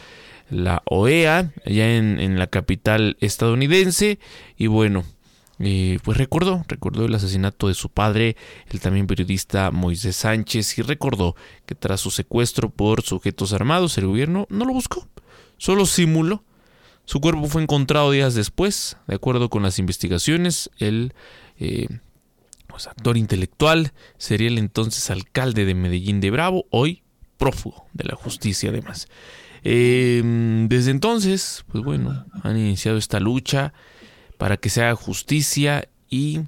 la 0.50 0.82
OEA, 0.86 1.52
allá 1.64 1.96
en, 1.96 2.36
la 2.36 2.48
capital 2.48 3.16
estadounidense. 3.20 4.18
Y 4.56 4.66
bueno, 4.66 5.04
eh, 5.60 6.00
pues 6.02 6.18
recordó, 6.18 6.64
recordó 6.66 7.04
el 7.04 7.14
asesinato 7.14 7.68
de 7.68 7.74
su 7.74 7.90
padre, 7.90 8.36
el 8.70 8.80
también 8.80 9.06
periodista 9.06 9.70
Moisés 9.70 10.16
Sánchez, 10.16 10.78
y 10.78 10.82
recordó 10.82 11.36
que 11.64 11.76
tras 11.76 12.00
su 12.00 12.10
secuestro 12.10 12.70
por 12.70 13.02
sujetos 13.02 13.52
armados, 13.52 13.98
el 13.98 14.08
gobierno 14.08 14.48
no 14.50 14.64
lo 14.64 14.72
buscó, 14.72 15.06
solo 15.58 15.86
simuló. 15.86 16.42
Su 17.04 17.20
cuerpo 17.20 17.46
fue 17.46 17.62
encontrado 17.62 18.10
días 18.10 18.34
después, 18.34 18.96
de 19.06 19.14
acuerdo 19.14 19.48
con 19.48 19.62
las 19.62 19.78
investigaciones, 19.78 20.70
él 20.78 21.14
eh, 21.60 21.86
pues, 22.78 22.86
actor 22.86 23.16
intelectual, 23.16 23.92
sería 24.18 24.46
el 24.46 24.56
entonces 24.56 25.10
alcalde 25.10 25.64
de 25.64 25.74
Medellín 25.74 26.20
de 26.20 26.30
Bravo, 26.30 26.66
hoy 26.70 27.02
prófugo 27.36 27.86
de 27.92 28.04
la 28.04 28.14
justicia 28.14 28.70
además. 28.70 29.08
Em, 29.64 30.68
desde 30.68 30.92
entonces, 30.92 31.64
pues 31.72 31.82
bueno, 31.82 32.24
han 32.44 32.56
iniciado 32.56 32.96
esta 32.96 33.18
lucha 33.18 33.72
para 34.36 34.58
que 34.58 34.70
se 34.70 34.82
haga 34.84 34.94
justicia 34.94 35.88
y 36.08 36.42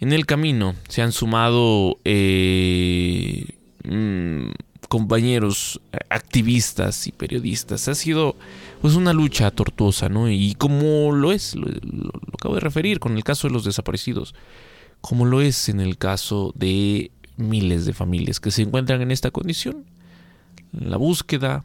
en 0.00 0.12
el 0.12 0.26
camino 0.26 0.74
se 0.88 1.00
han 1.00 1.12
sumado 1.12 1.96
eh, 2.04 3.46
mm, 3.84 4.50
compañeros 4.90 5.80
activistas 6.10 7.06
y 7.06 7.12
periodistas. 7.12 7.88
Ha 7.88 7.94
sido 7.94 8.36
pues 8.82 8.96
una 8.96 9.14
lucha 9.14 9.50
tortuosa, 9.50 10.10
¿no? 10.10 10.28
Y 10.28 10.56
como 10.56 11.10
lo 11.12 11.32
es, 11.32 11.54
lo 11.54 11.68
acabo 12.34 12.54
de 12.54 12.60
referir 12.60 13.00
con 13.00 13.16
el 13.16 13.24
caso 13.24 13.48
de 13.48 13.54
los 13.54 13.64
desaparecidos 13.64 14.34
como 15.04 15.26
lo 15.26 15.42
es 15.42 15.68
en 15.68 15.80
el 15.80 15.98
caso 15.98 16.54
de 16.56 17.10
miles 17.36 17.84
de 17.84 17.92
familias 17.92 18.40
que 18.40 18.50
se 18.50 18.62
encuentran 18.62 19.02
en 19.02 19.10
esta 19.10 19.30
condición, 19.30 19.84
en 20.72 20.90
la 20.90 20.96
búsqueda 20.96 21.62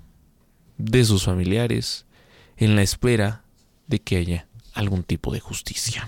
de 0.77 1.05
sus 1.05 1.23
familiares, 1.23 2.05
en 2.57 2.75
la 2.75 2.81
espera 2.81 3.43
de 3.87 3.99
que 3.99 4.17
haya 4.17 4.47
algún 4.73 5.03
tipo 5.03 5.31
de 5.31 5.39
justicia. 5.39 6.05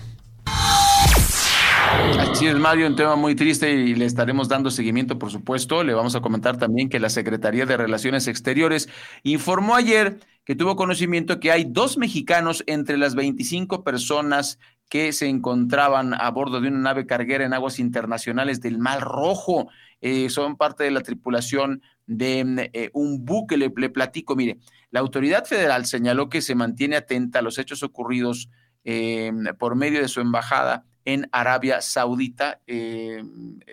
Así 2.18 2.46
es, 2.48 2.54
Mario, 2.56 2.86
un 2.86 2.96
tema 2.96 3.16
muy 3.16 3.34
triste 3.34 3.72
y 3.72 3.94
le 3.94 4.04
estaremos 4.04 4.50
dando 4.50 4.70
seguimiento, 4.70 5.18
por 5.18 5.30
supuesto. 5.30 5.84
Le 5.84 5.94
vamos 5.94 6.14
a 6.14 6.20
comentar 6.20 6.58
también 6.58 6.90
que 6.90 7.00
la 7.00 7.08
Secretaría 7.08 7.64
de 7.64 7.78
Relaciones 7.78 8.28
Exteriores 8.28 8.90
informó 9.22 9.74
ayer 9.74 10.20
que 10.44 10.54
tuvo 10.54 10.76
conocimiento 10.76 11.40
que 11.40 11.50
hay 11.52 11.64
dos 11.64 11.96
mexicanos 11.96 12.62
entre 12.66 12.98
las 12.98 13.14
25 13.14 13.84
personas 13.84 14.58
que 14.92 15.14
se 15.14 15.26
encontraban 15.26 16.12
a 16.12 16.30
bordo 16.32 16.60
de 16.60 16.68
una 16.68 16.80
nave 16.80 17.06
carguera 17.06 17.46
en 17.46 17.54
aguas 17.54 17.78
internacionales 17.78 18.60
del 18.60 18.76
Mar 18.76 19.00
Rojo. 19.00 19.70
Eh, 20.02 20.28
son 20.28 20.58
parte 20.58 20.84
de 20.84 20.90
la 20.90 21.00
tripulación 21.00 21.80
de 22.06 22.68
eh, 22.74 22.90
un 22.92 23.24
buque. 23.24 23.56
Le, 23.56 23.70
platico, 23.70 24.36
mire, 24.36 24.58
la 24.90 25.00
autoridad 25.00 25.46
federal 25.46 25.86
señaló 25.86 26.28
que 26.28 26.42
se 26.42 26.54
mantiene 26.54 26.96
atenta 26.96 27.38
a 27.38 27.42
los 27.42 27.56
hechos 27.56 27.82
ocurridos 27.82 28.50
eh, 28.84 29.32
por 29.58 29.76
medio 29.76 30.02
de 30.02 30.08
su 30.08 30.20
embajada 30.20 30.84
en 31.06 31.26
Arabia 31.32 31.80
Saudita, 31.80 32.60
en, 32.66 33.64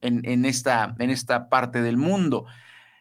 en, 0.00 0.44
esta, 0.44 0.96
en 0.98 1.10
esta 1.10 1.48
parte 1.48 1.80
del 1.80 1.96
mundo. 1.96 2.46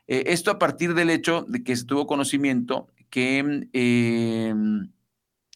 esto 0.06 0.52
a 0.52 0.60
partir 0.60 0.94
del 0.94 1.10
hecho 1.10 1.48
de 1.48 1.64
que 1.64 1.76
se 1.76 1.86
tuvo 1.86 2.06
conocimiento 2.06 2.90
que 3.10 3.66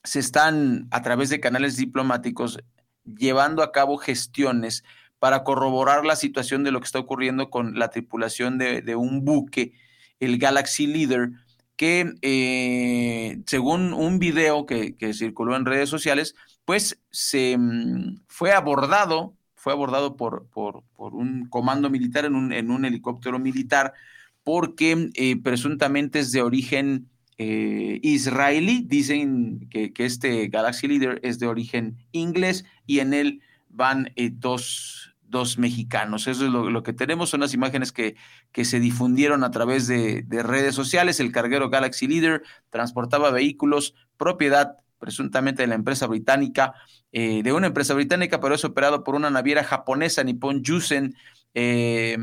se 0.03 0.19
están 0.19 0.87
a 0.91 1.01
través 1.01 1.29
de 1.29 1.39
canales 1.39 1.77
diplomáticos 1.77 2.59
llevando 3.05 3.63
a 3.63 3.71
cabo 3.71 3.97
gestiones 3.97 4.83
para 5.19 5.43
corroborar 5.43 6.05
la 6.05 6.15
situación 6.15 6.63
de 6.63 6.71
lo 6.71 6.79
que 6.81 6.85
está 6.85 6.99
ocurriendo 6.99 7.49
con 7.49 7.79
la 7.79 7.89
tripulación 7.89 8.57
de, 8.57 8.95
un 8.95 9.23
buque, 9.23 9.73
el 10.19 10.37
Galaxy 10.37 10.85
Leader, 10.85 11.31
que 11.77 12.13
eh, 12.21 13.41
según 13.45 13.93
un 13.93 14.19
video 14.19 14.65
que, 14.65 14.95
circuló 15.13 15.55
en 15.55 15.65
redes 15.65 15.89
sociales, 15.89 16.35
pues 16.65 17.01
se 17.09 17.57
mm, 17.57 18.17
fue 18.27 18.51
abordado, 18.51 19.33
fue 19.55 19.71
abordado 19.71 20.17
por, 20.17 20.45
por, 20.47 20.83
un 20.97 21.47
comando 21.49 21.89
militar 21.89 22.25
en 22.25 22.35
un, 22.35 22.51
en 22.51 22.69
un 22.69 22.83
helicóptero 22.83 23.39
militar, 23.39 23.93
porque 24.43 25.09
eh, 25.13 25.41
presuntamente 25.41 26.19
es 26.19 26.33
de 26.33 26.41
origen 26.41 27.09
eh, 27.45 27.99
israelí. 28.01 28.83
Dicen 28.87 29.67
que, 29.69 29.91
este 29.97 30.47
Galaxy 30.47 30.87
Leader 30.87 31.19
es 31.23 31.39
de 31.39 31.47
origen 31.47 31.97
inglés 32.13 32.63
y 32.85 32.99
en 32.99 33.13
él 33.13 33.41
van 33.69 34.11
eh, 34.15 34.31
dos, 34.31 35.13
dos, 35.23 35.57
mexicanos. 35.57 36.27
Eso 36.27 36.45
es 36.45 36.51
lo, 36.51 36.83
que 36.83 36.93
tenemos. 36.93 37.29
Son 37.29 37.41
las 37.41 37.53
imágenes 37.53 37.91
que, 37.91 38.15
que 38.53 38.63
se 38.63 38.79
difundieron 38.79 39.43
a 39.43 39.51
través 39.51 39.87
de, 39.87 40.25
redes 40.29 40.73
sociales. 40.73 41.19
El 41.19 41.33
carguero 41.33 41.69
Galaxy 41.69 42.07
Leader 42.07 42.43
transportaba 42.69 43.29
vehículos 43.31 43.93
propiedad 44.15 44.77
presuntamente 44.99 45.63
de 45.63 45.67
la 45.67 45.75
empresa 45.75 46.07
británica, 46.07 46.73
eh, 47.11 47.43
de 47.43 47.51
una 47.51 47.67
empresa 47.67 47.93
británica, 47.93 48.39
pero 48.39 48.55
es 48.55 48.63
operado 48.63 49.03
por 49.03 49.15
una 49.15 49.29
naviera 49.29 49.65
japonesa, 49.65 50.23
Nippon 50.23 50.63
Yusen, 50.63 51.17
eh, 51.53 52.17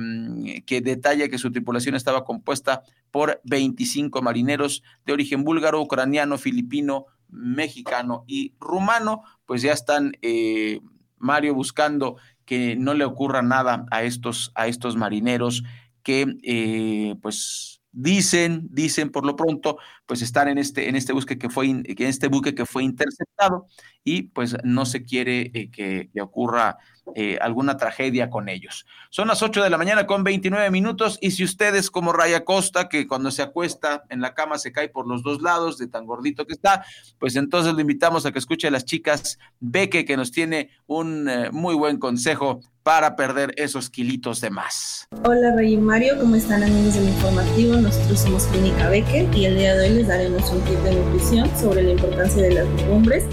que 0.66 0.81
detalla 0.81 1.29
que 1.29 1.38
su 1.38 1.53
tripulación 1.53 1.95
estaba 1.95 2.25
compuesta 2.25 2.83
por 3.11 3.40
25 3.45 4.23
marineros 4.23 4.83
de 5.05 5.12
origen 5.12 5.45
búlgaro, 5.45 5.81
ucraniano, 5.81 6.38
filipino, 6.38 7.07
mexicano 7.29 8.25
y 8.27 8.55
rumano, 8.59 9.23
pues 9.47 9.62
ya 9.62 9.73
están, 9.73 10.12
eh, 10.23 10.81
Mario, 11.19 11.55
buscando 11.55 12.16
que 12.45 12.77
no 12.77 12.95
le 12.95 13.05
ocurra 13.05 13.43
nada 13.43 13.87
a 13.90 14.03
estos, 14.03 14.51
a 14.55 14.66
estos 14.66 14.97
marineros 14.97 15.62
que, 16.03 16.27
eh, 16.43 17.14
pues, 17.23 17.81
dicen, 17.93 18.69
dicen 18.71 19.11
por 19.11 19.27
lo 19.27 19.37
pronto, 19.37 19.79
pues 20.07 20.23
están 20.23 20.49
en 20.49 20.59
este, 20.59 20.88
en 20.88 20.97
este 20.97 21.12
buque 21.12 21.38
que 21.38 21.51
fue, 21.51 21.66
en 21.66 21.85
este 21.99 22.29
buque 22.29 22.55
que 22.55 22.66
fue 22.66 22.85
interceptado 22.85 23.66
y 24.05 24.23
pues 24.23 24.57
no 24.64 24.87
se 24.87 25.05
quiere 25.05 25.51
eh, 25.55 25.71
que, 25.71 26.11
ocurra 26.21 26.79
eh, 27.14 27.38
alguna 27.40 27.77
tragedia 27.77 28.31
con 28.31 28.49
ellos. 28.49 28.87
Son 29.11 29.29
las 29.29 29.42
8 29.42 29.62
de 29.62 29.70
la 29.70 29.79
mañana 29.79 30.07
con 30.07 30.25
29 30.25 30.70
minutos 30.70 31.18
y 31.20 31.33
si 31.33 31.44
ustedes 31.44 31.90
como 31.90 32.12
Raya 32.12 32.44
Costa, 32.44 32.88
que 32.88 33.07
cuando 33.07 33.31
se 33.31 33.42
acuesta 33.42 34.05
en 34.09 34.20
la 34.20 34.35
cama 34.35 34.59
se 34.59 34.73
cae 34.73 34.88
por 34.88 35.07
los 35.07 35.23
dos 35.23 35.42
lados 35.42 35.79
de 35.79 35.88
tan 35.88 36.07
gordito 36.07 36.46
que 36.46 36.53
está, 36.53 36.85
pues 37.18 37.37
entonces 37.37 37.75
lo 37.75 37.81
invitamos 37.81 38.27
a 38.27 38.33
que 38.33 38.38
escuche 38.38 38.68
a 38.68 38.70
las 38.70 38.85
chicas 38.85 39.38
Beque, 39.61 40.05
que 40.05 40.16
nos 40.16 40.31
tiene 40.31 40.70
un 40.87 41.29
eh, 41.29 41.51
muy 41.51 41.75
buen 41.75 41.99
consejo 41.99 42.61
para 42.83 43.14
perder 43.14 43.53
esos 43.57 43.90
kilitos 43.90 44.40
de 44.40 44.51
más. 44.51 45.07
Hola 45.25 45.55
Rey 45.55 45.75
y 45.75 45.77
Mario, 45.77 46.18
¿cómo 46.18 46.37
están 46.37 46.62
amigos 46.62 46.94
del 46.94 47.09
informativo? 47.09 47.77
Nosotros 47.77 48.20
somos 48.20 48.44
Clínica 48.46 48.88
Becker 48.88 49.35
y 49.35 49.44
el 49.44 49.59
día 49.59 49.77
de 49.77 49.88
hoy 49.88 49.94
les 49.96 50.09
daremos 50.09 50.51
un 50.51 50.61
tip 50.62 50.79
de 50.81 50.94
nutrición 50.94 51.51
sobre 51.59 51.83
la 51.83 51.92
importancia 51.92 52.42
de 52.42 52.55
las 52.55 52.68
legumbres, 52.68 53.25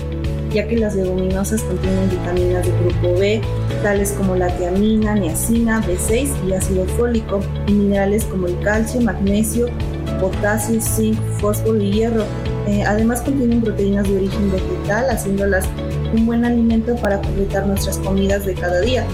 ya 0.51 0.67
que 0.67 0.77
las 0.77 0.95
leguminosas 0.95 1.62
contienen 1.63 2.10
vitaminas 2.10 2.65
de 2.65 2.71
grupo 2.79 3.19
B, 3.19 3.41
tales 3.83 4.12
como 4.13 4.36
la 4.36 4.47
tiamina, 4.57 5.15
niacina, 5.15 5.81
B6 5.81 6.29
y 6.47 6.53
ácido 6.53 6.86
fólico, 6.86 7.39
y 7.67 7.73
minerales 7.73 8.25
como 8.25 8.47
el 8.47 8.60
calcio, 8.60 9.01
magnesio, 9.01 9.67
potasio, 10.19 10.81
zinc, 10.81 11.19
fósforo 11.39 11.81
y 11.81 11.91
hierro. 11.91 12.23
Eh, 12.67 12.83
además 12.83 13.21
contienen 13.21 13.62
proteínas 13.62 14.07
de 14.07 14.17
origen 14.17 14.51
vegetal, 14.51 15.10
haciéndolas 15.10 15.65
un 16.13 16.25
buen 16.25 16.45
alimento 16.45 16.95
para 16.97 17.21
completar 17.21 17.65
nuestras 17.65 17.97
comidas 17.97 18.45
de 18.45 18.53
cada 18.53 18.81
día. 18.81 19.05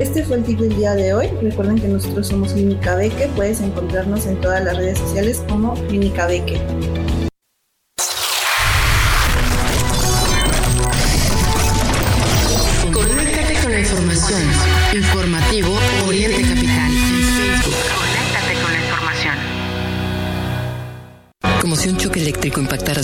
Este 0.00 0.22
fue 0.22 0.36
el 0.36 0.44
tip 0.44 0.60
del 0.60 0.76
día 0.76 0.94
de 0.94 1.14
hoy. 1.14 1.28
Recuerden 1.40 1.76
que 1.76 1.88
nosotros 1.88 2.26
somos 2.26 2.52
Clínica 2.52 2.96
Beque. 2.96 3.30
Puedes 3.34 3.60
encontrarnos 3.62 4.26
en 4.26 4.38
todas 4.40 4.62
las 4.62 4.76
redes 4.76 4.98
sociales 4.98 5.42
como 5.48 5.74
Clínica 5.88 6.26
Beque. 6.26 6.60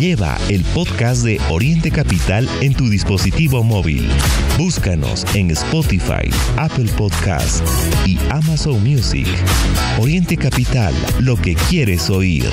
Lleva 0.00 0.38
el 0.48 0.64
podcast 0.64 1.24
de 1.24 1.38
Oriente 1.50 1.90
Capital 1.90 2.48
en 2.62 2.72
tu 2.72 2.88
dispositivo 2.88 3.62
móvil. 3.62 4.10
Búscanos 4.56 5.26
en 5.34 5.50
Spotify, 5.50 6.26
Apple 6.56 6.90
Podcast 6.96 7.62
y 8.06 8.18
Amazon 8.30 8.82
Music. 8.82 9.26
Oriente 10.00 10.38
Capital, 10.38 10.94
lo 11.18 11.36
que 11.36 11.54
quieres 11.54 12.08
oír. 12.08 12.48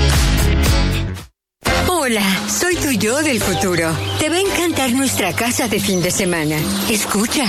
Hola, 1.87 2.21
soy 2.49 2.75
tu 2.75 2.91
yo 2.91 3.23
del 3.23 3.39
futuro. 3.39 3.95
Te 4.19 4.27
va 4.27 4.35
a 4.35 4.41
encantar 4.41 4.91
nuestra 4.91 5.31
casa 5.31 5.69
de 5.69 5.79
fin 5.79 6.01
de 6.01 6.11
semana. 6.11 6.57
Escucha. 6.89 7.45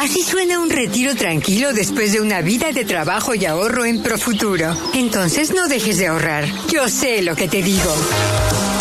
Así 0.00 0.22
suena 0.22 0.60
un 0.60 0.70
retiro 0.70 1.16
tranquilo 1.16 1.72
después 1.72 2.12
de 2.12 2.20
una 2.20 2.40
vida 2.40 2.70
de 2.70 2.84
trabajo 2.84 3.34
y 3.34 3.46
ahorro 3.46 3.84
en 3.84 4.00
Profuturo. 4.00 4.76
Entonces 4.94 5.52
no 5.52 5.66
dejes 5.66 5.98
de 5.98 6.06
ahorrar. 6.06 6.44
Yo 6.72 6.88
sé 6.88 7.22
lo 7.22 7.34
que 7.34 7.48
te 7.48 7.64
digo. 7.64 7.92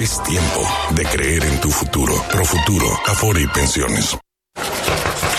Es 0.05 0.21
tiempo 0.21 0.61
de 0.91 1.03
creer 1.03 1.43
en 1.45 1.59
tu 1.61 1.71
futuro. 1.71 2.13
Profuturo, 2.31 2.85
Afore 3.07 3.41
y 3.41 3.47
Pensiones. 3.47 4.15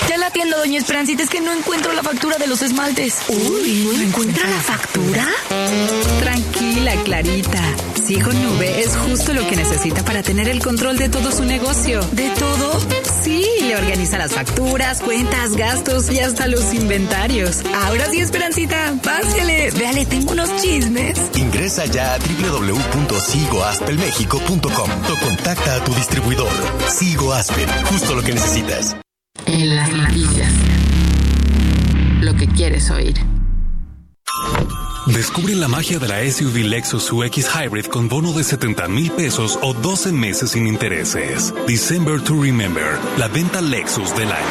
Ya 0.09 0.17
la 0.17 0.27
atiendo, 0.27 0.59
doña 0.59 0.81
Esperancita, 0.81 1.23
es 1.23 1.31
que 1.31 1.41
no 1.41 1.53
encuentro 1.53 1.93
la 1.93 2.03
factura 2.03 2.37
de 2.37 2.49
los 2.49 2.63
esmaltes. 2.63 3.15
Uy, 3.29 3.89
¿no 3.95 4.03
encuentra 4.03 4.45
la 4.49 4.59
factura? 4.59 5.29
Tranquila, 6.19 6.97
Clarita. 7.05 7.63
Sigo 8.07 8.33
Nube 8.33 8.81
es 8.83 8.97
justo 8.97 9.35
lo 9.35 9.47
que 9.49 9.57
necesita 9.57 10.05
para 10.05 10.23
tener 10.23 10.49
el 10.49 10.63
control 10.63 10.97
de 10.97 11.09
todo 11.09 11.33
su 11.33 11.45
negocio. 11.45 12.01
¿De 12.13 12.31
todo? 12.31 12.79
Sí, 13.25 13.45
le 13.63 13.75
organiza 13.75 14.17
las 14.17 14.31
facturas, 14.33 15.01
cuentas, 15.01 15.57
gastos 15.57 16.09
y 16.13 16.21
hasta 16.21 16.47
los 16.47 16.73
inventarios. 16.73 17.65
Ahora 17.75 18.09
sí, 18.09 18.21
Esperancita, 18.21 18.95
pásale. 19.03 19.73
Véale, 19.73 20.07
tengo 20.07 20.31
unos 20.31 20.55
chismes. 20.63 21.19
Ingresa 21.35 21.87
ya 21.87 22.15
a 22.15 22.19
www.sigoaspelmexico.com 22.19 24.71
o 24.71 25.17
contacta 25.25 25.75
a 25.75 25.83
tu 25.83 25.93
distribuidor. 25.95 26.53
Sigo 26.89 27.33
Aspen, 27.33 27.69
justo 27.87 28.15
lo 28.15 28.23
que 28.23 28.35
necesitas. 28.35 28.95
En 29.47 29.75
las 29.75 29.91
noticias. 29.91 30.53
Lo 32.21 32.37
que 32.37 32.47
quieres 32.47 32.89
oír. 32.89 33.17
Descubre 35.07 35.55
la 35.55 35.69
magia 35.69 36.01
de 36.01 36.09
la 36.09 36.19
SUV 36.29 36.65
Lexus 36.65 37.13
UX 37.13 37.47
Hybrid 37.55 37.87
con 37.87 38.09
bono 38.09 38.33
de 38.33 38.43
70 38.43 38.89
mil 38.89 39.13
pesos 39.13 39.57
o 39.63 39.73
12 39.73 40.11
meses 40.11 40.51
sin 40.51 40.67
intereses. 40.67 41.55
December 41.69 42.21
to 42.21 42.35
Remember, 42.43 42.99
la 43.17 43.29
venta 43.29 43.61
Lexus 43.61 44.15
del 44.17 44.33
año. 44.33 44.47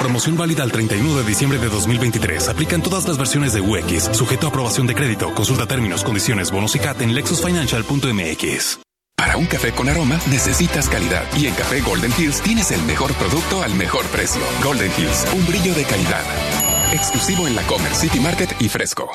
Promoción 0.00 0.36
válida 0.36 0.64
al 0.64 0.72
31 0.72 1.16
de 1.16 1.22
diciembre 1.22 1.58
de 1.60 1.68
2023. 1.68 2.48
Aplican 2.48 2.82
todas 2.82 3.06
las 3.06 3.16
versiones 3.16 3.52
de 3.52 3.60
UX, 3.60 4.10
sujeto 4.16 4.46
a 4.46 4.50
aprobación 4.50 4.88
de 4.88 4.96
crédito. 4.96 5.32
Consulta 5.34 5.66
términos, 5.66 6.02
condiciones, 6.02 6.50
bonos 6.50 6.74
y 6.74 6.80
CAT 6.80 7.02
en 7.02 7.14
lexusfinancial.mx. 7.14 8.80
Para 9.14 9.36
un 9.36 9.46
café 9.46 9.70
con 9.70 9.88
aroma 9.88 10.18
necesitas 10.28 10.88
calidad 10.88 11.24
y 11.38 11.46
en 11.46 11.54
Café 11.54 11.80
Golden 11.80 12.12
Hills 12.18 12.42
tienes 12.42 12.72
el 12.72 12.82
mejor 12.82 13.14
producto 13.14 13.62
al 13.62 13.72
mejor 13.76 14.04
precio. 14.06 14.42
Golden 14.64 14.90
Hills, 14.98 15.26
un 15.32 15.46
brillo 15.46 15.72
de 15.74 15.84
calidad. 15.84 16.24
Exclusivo 16.92 17.46
en 17.46 17.54
la 17.54 17.62
Comer 17.62 17.94
City 17.94 18.18
Market 18.18 18.60
y 18.60 18.68
Fresco. 18.68 19.14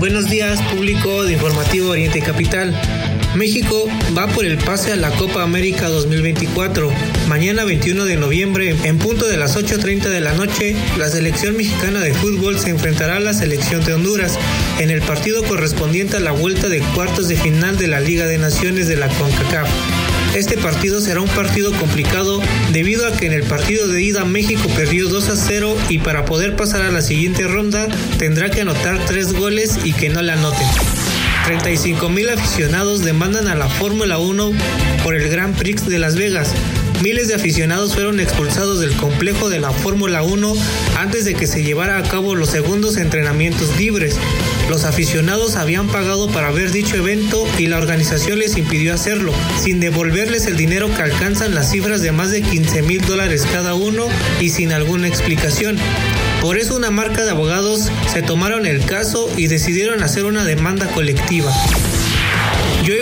Buenos 0.00 0.30
días, 0.30 0.62
público 0.62 1.24
de 1.24 1.34
Informativo 1.34 1.90
Oriente 1.90 2.22
Capital. 2.22 2.74
México 3.34 3.86
va 4.16 4.28
por 4.28 4.46
el 4.46 4.56
pase 4.56 4.92
a 4.92 4.96
la 4.96 5.10
Copa 5.10 5.42
América 5.42 5.90
2024. 5.90 6.90
Mañana 7.28 7.64
21 7.64 8.06
de 8.06 8.16
noviembre, 8.16 8.74
en 8.84 8.96
punto 8.96 9.28
de 9.28 9.36
las 9.36 9.58
8.30 9.58 10.08
de 10.08 10.20
la 10.22 10.32
noche, 10.32 10.74
la 10.96 11.10
selección 11.10 11.54
mexicana 11.54 12.00
de 12.00 12.14
fútbol 12.14 12.58
se 12.58 12.70
enfrentará 12.70 13.16
a 13.16 13.20
la 13.20 13.34
selección 13.34 13.84
de 13.84 13.92
Honduras 13.92 14.38
en 14.78 14.88
el 14.88 15.02
partido 15.02 15.44
correspondiente 15.44 16.16
a 16.16 16.20
la 16.20 16.32
vuelta 16.32 16.70
de 16.70 16.80
cuartos 16.80 17.28
de 17.28 17.36
final 17.36 17.76
de 17.76 17.88
la 17.88 18.00
Liga 18.00 18.24
de 18.24 18.38
Naciones 18.38 18.88
de 18.88 18.96
la 18.96 19.08
CONCACAF. 19.08 19.68
Este 20.34 20.56
partido 20.56 21.00
será 21.00 21.20
un 21.20 21.28
partido 21.28 21.72
complicado 21.72 22.40
debido 22.72 23.06
a 23.06 23.12
que 23.12 23.26
en 23.26 23.32
el 23.32 23.42
partido 23.42 23.88
de 23.88 24.00
ida 24.00 24.24
México 24.24 24.68
perdió 24.76 25.08
2 25.08 25.28
a 25.28 25.36
0 25.36 25.76
y 25.88 25.98
para 25.98 26.24
poder 26.24 26.56
pasar 26.56 26.82
a 26.82 26.90
la 26.90 27.02
siguiente 27.02 27.46
ronda 27.48 27.88
tendrá 28.18 28.50
que 28.50 28.60
anotar 28.60 28.98
3 29.06 29.32
goles 29.32 29.78
y 29.84 29.92
que 29.92 30.08
no 30.08 30.22
la 30.22 30.34
anoten. 30.34 30.66
35 31.46 32.08
mil 32.10 32.28
aficionados 32.28 33.04
demandan 33.04 33.48
a 33.48 33.56
la 33.56 33.68
Fórmula 33.68 34.18
1 34.18 34.52
por 35.02 35.16
el 35.16 35.28
Grand 35.28 35.56
Prix 35.56 35.86
de 35.86 35.98
Las 35.98 36.14
Vegas. 36.14 36.52
Miles 37.02 37.28
de 37.28 37.34
aficionados 37.34 37.94
fueron 37.94 38.20
expulsados 38.20 38.80
del 38.80 38.92
complejo 38.92 39.48
de 39.48 39.58
la 39.58 39.72
Fórmula 39.72 40.22
1 40.22 40.54
antes 40.98 41.24
de 41.24 41.34
que 41.34 41.46
se 41.46 41.64
llevara 41.64 41.98
a 41.98 42.02
cabo 42.02 42.36
los 42.36 42.50
segundos 42.50 42.98
entrenamientos 42.98 43.76
libres. 43.78 44.16
Los 44.70 44.84
aficionados 44.84 45.56
habían 45.56 45.88
pagado 45.88 46.28
para 46.28 46.52
ver 46.52 46.70
dicho 46.70 46.94
evento 46.94 47.44
y 47.58 47.66
la 47.66 47.76
organización 47.76 48.38
les 48.38 48.56
impidió 48.56 48.94
hacerlo, 48.94 49.32
sin 49.60 49.80
devolverles 49.80 50.46
el 50.46 50.56
dinero 50.56 50.86
que 50.94 51.02
alcanzan 51.02 51.56
las 51.56 51.72
cifras 51.72 52.02
de 52.02 52.12
más 52.12 52.30
de 52.30 52.40
15 52.40 52.82
mil 52.82 53.04
dólares 53.04 53.48
cada 53.52 53.74
uno 53.74 54.06
y 54.40 54.50
sin 54.50 54.72
alguna 54.72 55.08
explicación. 55.08 55.76
Por 56.40 56.56
eso 56.56 56.76
una 56.76 56.92
marca 56.92 57.24
de 57.24 57.32
abogados 57.32 57.90
se 58.12 58.22
tomaron 58.22 58.64
el 58.64 58.84
caso 58.84 59.28
y 59.36 59.48
decidieron 59.48 60.04
hacer 60.04 60.24
una 60.24 60.44
demanda 60.44 60.86
colectiva. 60.86 61.52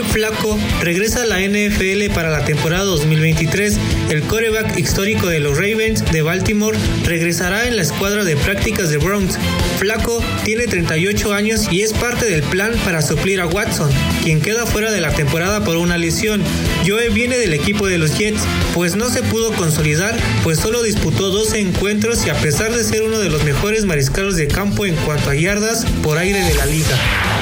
Flaco 0.09 0.59
regresa 0.81 1.23
a 1.23 1.27
la 1.27 1.41
NFL 1.41 2.13
para 2.15 2.31
la 2.31 2.45
temporada 2.45 2.85
2023. 2.85 3.79
El 4.11 4.23
coreback 4.23 4.79
histórico 4.79 5.29
de 5.29 5.41
los 5.41 5.57
Ravens 5.57 6.05
de 6.11 6.23
Baltimore 6.23 6.79
regresará 7.05 7.69
en 7.69 7.77
la 7.77 7.83
escuadra 7.83 8.25
de 8.25 8.37
prácticas 8.37 8.91
de 8.91 8.97
Browns. 8.97 9.39
Flaco 9.79 10.23
tiene 10.45 10.67
38 10.67 11.33
años 11.33 11.69
y 11.71 11.83
es 11.83 11.93
parte 11.93 12.27
del 12.27 12.43
plan 12.43 12.73
para 12.85 13.03
suplir 13.03 13.41
a 13.41 13.47
Watson, 13.47 13.91
quien 14.23 14.41
queda 14.41 14.67
fuera 14.67 14.91
de 14.91 15.01
la 15.01 15.13
temporada 15.13 15.65
por 15.65 15.77
una 15.77 15.99
lesión. 15.99 16.43
Joe 16.87 17.11
viene 17.11 17.39
del 17.39 17.53
equipo 17.53 17.87
de 17.87 17.99
los 17.99 18.17
Jets, 18.19 18.43
pues 18.75 18.97
no 18.97 19.09
se 19.11 19.23
pudo 19.23 19.53
consolidar, 19.53 20.17
pues 20.43 20.59
solo 20.59 20.83
disputó 20.83 21.31
12 21.31 21.61
encuentros 21.61 22.27
y 22.27 22.31
a 22.31 22.35
pesar 22.35 22.75
de 22.75 22.83
ser 22.83 23.03
uno 23.03 23.19
de 23.19 23.31
los 23.31 23.45
mejores 23.45 23.85
mariscalos 23.85 24.37
de 24.37 24.49
campo 24.49 24.87
en 24.87 24.97
cuanto 24.97 25.31
a 25.31 25.35
yardas 25.35 25.85
por 26.03 26.19
aire 26.19 26.43
de 26.43 26.55
la 26.55 26.67
liga. 26.67 27.38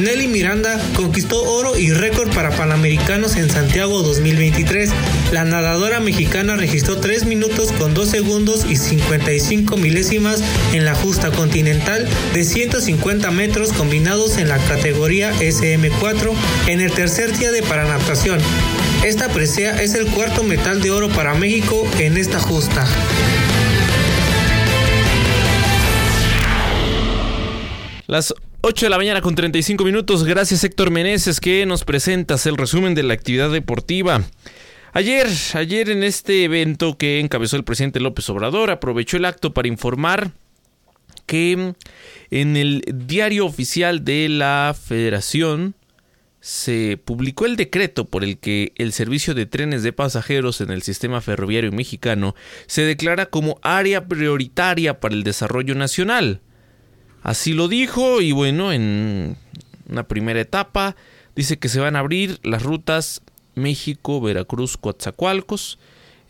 Nelly 0.00 0.26
Miranda 0.26 0.80
conquistó 0.96 1.42
oro 1.42 1.76
y 1.76 1.92
récord 1.92 2.34
para 2.34 2.50
Panamericanos 2.50 3.36
en 3.36 3.50
Santiago 3.50 4.02
2023. 4.02 4.90
La 5.32 5.44
nadadora 5.44 6.00
mexicana 6.00 6.56
registró 6.56 6.96
3 6.96 7.26
minutos 7.26 7.72
con 7.72 7.92
2 7.92 8.08
segundos 8.08 8.64
y 8.68 8.76
55 8.76 9.76
milésimas 9.76 10.42
en 10.72 10.84
la 10.84 10.94
justa 10.94 11.30
continental 11.30 12.08
de 12.32 12.44
150 12.44 13.30
metros 13.32 13.72
combinados 13.72 14.38
en 14.38 14.48
la 14.48 14.58
categoría 14.58 15.32
SM4 15.34 16.32
en 16.68 16.80
el 16.80 16.92
tercer 16.92 17.36
día 17.36 17.52
de 17.52 17.62
paranatación. 17.62 18.40
Esta 19.04 19.28
presea 19.28 19.82
es 19.82 19.94
el 19.94 20.06
cuarto 20.06 20.42
metal 20.42 20.80
de 20.80 20.90
oro 20.90 21.10
para 21.10 21.34
México 21.34 21.86
en 21.98 22.16
esta 22.16 22.40
justa. 22.40 22.86
Las 28.06 28.34
8 28.64 28.86
de 28.86 28.90
la 28.90 28.96
mañana 28.96 29.20
con 29.20 29.34
35 29.34 29.82
minutos. 29.82 30.22
Gracias 30.22 30.62
Héctor 30.62 30.92
Meneses 30.92 31.40
que 31.40 31.66
nos 31.66 31.82
presentas 31.82 32.46
el 32.46 32.56
resumen 32.56 32.94
de 32.94 33.02
la 33.02 33.12
actividad 33.12 33.50
deportiva. 33.50 34.22
Ayer, 34.92 35.26
ayer 35.54 35.90
en 35.90 36.04
este 36.04 36.44
evento 36.44 36.96
que 36.96 37.18
encabezó 37.18 37.56
el 37.56 37.64
presidente 37.64 37.98
López 37.98 38.30
Obrador, 38.30 38.70
aprovechó 38.70 39.16
el 39.16 39.24
acto 39.24 39.52
para 39.52 39.66
informar 39.66 40.30
que 41.26 41.74
en 42.30 42.56
el 42.56 42.84
diario 42.86 43.46
oficial 43.46 44.04
de 44.04 44.28
la 44.28 44.76
Federación 44.80 45.74
se 46.38 47.00
publicó 47.04 47.46
el 47.46 47.56
decreto 47.56 48.04
por 48.04 48.22
el 48.22 48.38
que 48.38 48.74
el 48.76 48.92
servicio 48.92 49.34
de 49.34 49.46
trenes 49.46 49.82
de 49.82 49.92
pasajeros 49.92 50.60
en 50.60 50.70
el 50.70 50.82
sistema 50.82 51.20
ferroviario 51.20 51.72
mexicano 51.72 52.36
se 52.68 52.82
declara 52.82 53.26
como 53.26 53.58
área 53.62 54.06
prioritaria 54.06 55.00
para 55.00 55.16
el 55.16 55.24
desarrollo 55.24 55.74
nacional. 55.74 56.42
Así 57.22 57.52
lo 57.52 57.68
dijo 57.68 58.20
y 58.20 58.32
bueno, 58.32 58.72
en 58.72 59.36
una 59.88 60.02
primera 60.08 60.40
etapa 60.40 60.96
dice 61.36 61.58
que 61.58 61.68
se 61.68 61.80
van 61.80 61.96
a 61.96 62.00
abrir 62.00 62.40
las 62.42 62.62
rutas 62.62 63.22
México, 63.54 64.20
Veracruz, 64.20 64.76
Coatzacoalcos. 64.76 65.78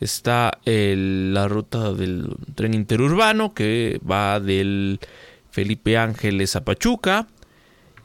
Está 0.00 0.58
la 0.64 1.48
ruta 1.48 1.92
del 1.92 2.34
tren 2.56 2.74
interurbano 2.74 3.54
que 3.54 4.00
va 4.08 4.40
del 4.40 4.98
Felipe 5.50 5.96
Ángeles 5.96 6.56
a 6.56 6.64
Pachuca. 6.64 7.28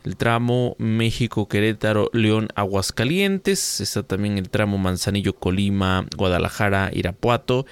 El 0.03 0.15
tramo 0.15 0.75
México, 0.77 1.49
Querétaro, 1.49 2.09
León, 2.13 2.49
Aguascalientes. 2.55 3.81
Está 3.81 4.03
también 4.03 4.37
el 4.37 4.49
tramo 4.49 4.77
Manzanillo, 4.77 5.33
Colima, 5.33 6.05
Guadalajara, 6.15 6.91
Irapuato 6.93 7.65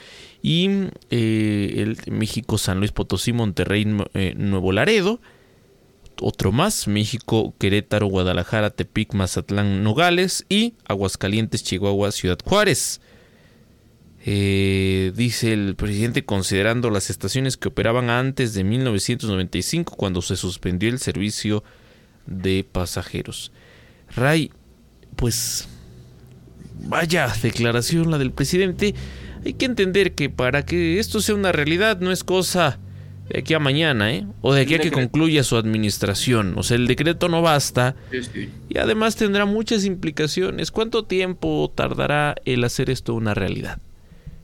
y 0.46 0.70
eh, 1.10 1.74
el 1.78 1.98
México 2.14 2.60
San 2.60 2.78
Luis 2.78 2.92
Potosí 2.92 3.34
Monterrey 3.34 3.88
eh, 4.14 4.36
Nuevo 4.38 4.72
Laredo 4.72 5.20
otro 6.22 6.52
más 6.52 6.88
México 6.88 7.56
Querétaro 7.58 8.06
Guadalajara 8.06 8.70
Tepic 8.70 9.16
Mazatlán 9.16 9.84
Nogales 9.84 10.46
y 10.48 10.76
Aguascalientes 10.88 11.64
Chihuahua 11.64 12.12
Ciudad 12.12 12.38
Juárez. 12.46 13.02
Eh, 14.24 15.14
dice 15.16 15.52
el 15.52 15.76
presidente 15.76 16.26
considerando 16.26 16.92
las 16.92 17.10
estaciones 17.10 17.58
que 17.58 17.70
operaban 17.70 18.12
antes 18.12 18.54
de 18.54 18.64
1995 18.64 19.96
cuando 19.96 20.22
se 20.22 20.36
suspendió 20.36 20.90
el 20.90 21.00
servicio 21.00 21.64
de 22.28 22.64
pasajeros. 22.72 23.52
Ray 24.16 24.52
pues 25.16 25.68
vaya 26.84 27.34
declaración 27.42 28.12
la 28.12 28.20
del 28.20 28.32
presidente 28.32 28.94
hay 29.46 29.54
que 29.54 29.66
entender 29.66 30.14
que 30.14 30.30
para 30.30 30.66
que 30.66 31.00
esto 31.00 31.22
sea 31.22 31.36
una 31.36 31.52
realidad 31.52 32.00
no 32.00 32.12
es 32.12 32.24
cosa 32.24 32.80
de 33.30 33.40
aquí 33.40 33.54
a 33.54 33.60
mañana, 33.60 34.12
¿eh? 34.12 34.26
O 34.42 34.54
de 34.54 34.62
aquí 34.62 34.76
a 34.76 34.80
que 34.80 34.92
concluya 34.92 35.44
su 35.44 35.56
administración. 35.56 36.54
O 36.58 36.64
sea, 36.64 36.78
el 36.78 36.88
decreto 36.88 37.30
no 37.30 37.42
basta. 37.42 37.96
Y 38.70 38.78
además 38.78 39.16
tendrá 39.16 39.46
muchas 39.46 39.86
implicaciones. 39.86 40.72
¿Cuánto 40.72 41.06
tiempo 41.06 41.72
tardará 41.74 42.36
el 42.46 42.64
hacer 42.64 42.90
esto 42.90 43.14
una 43.14 43.34
realidad? 43.34 43.80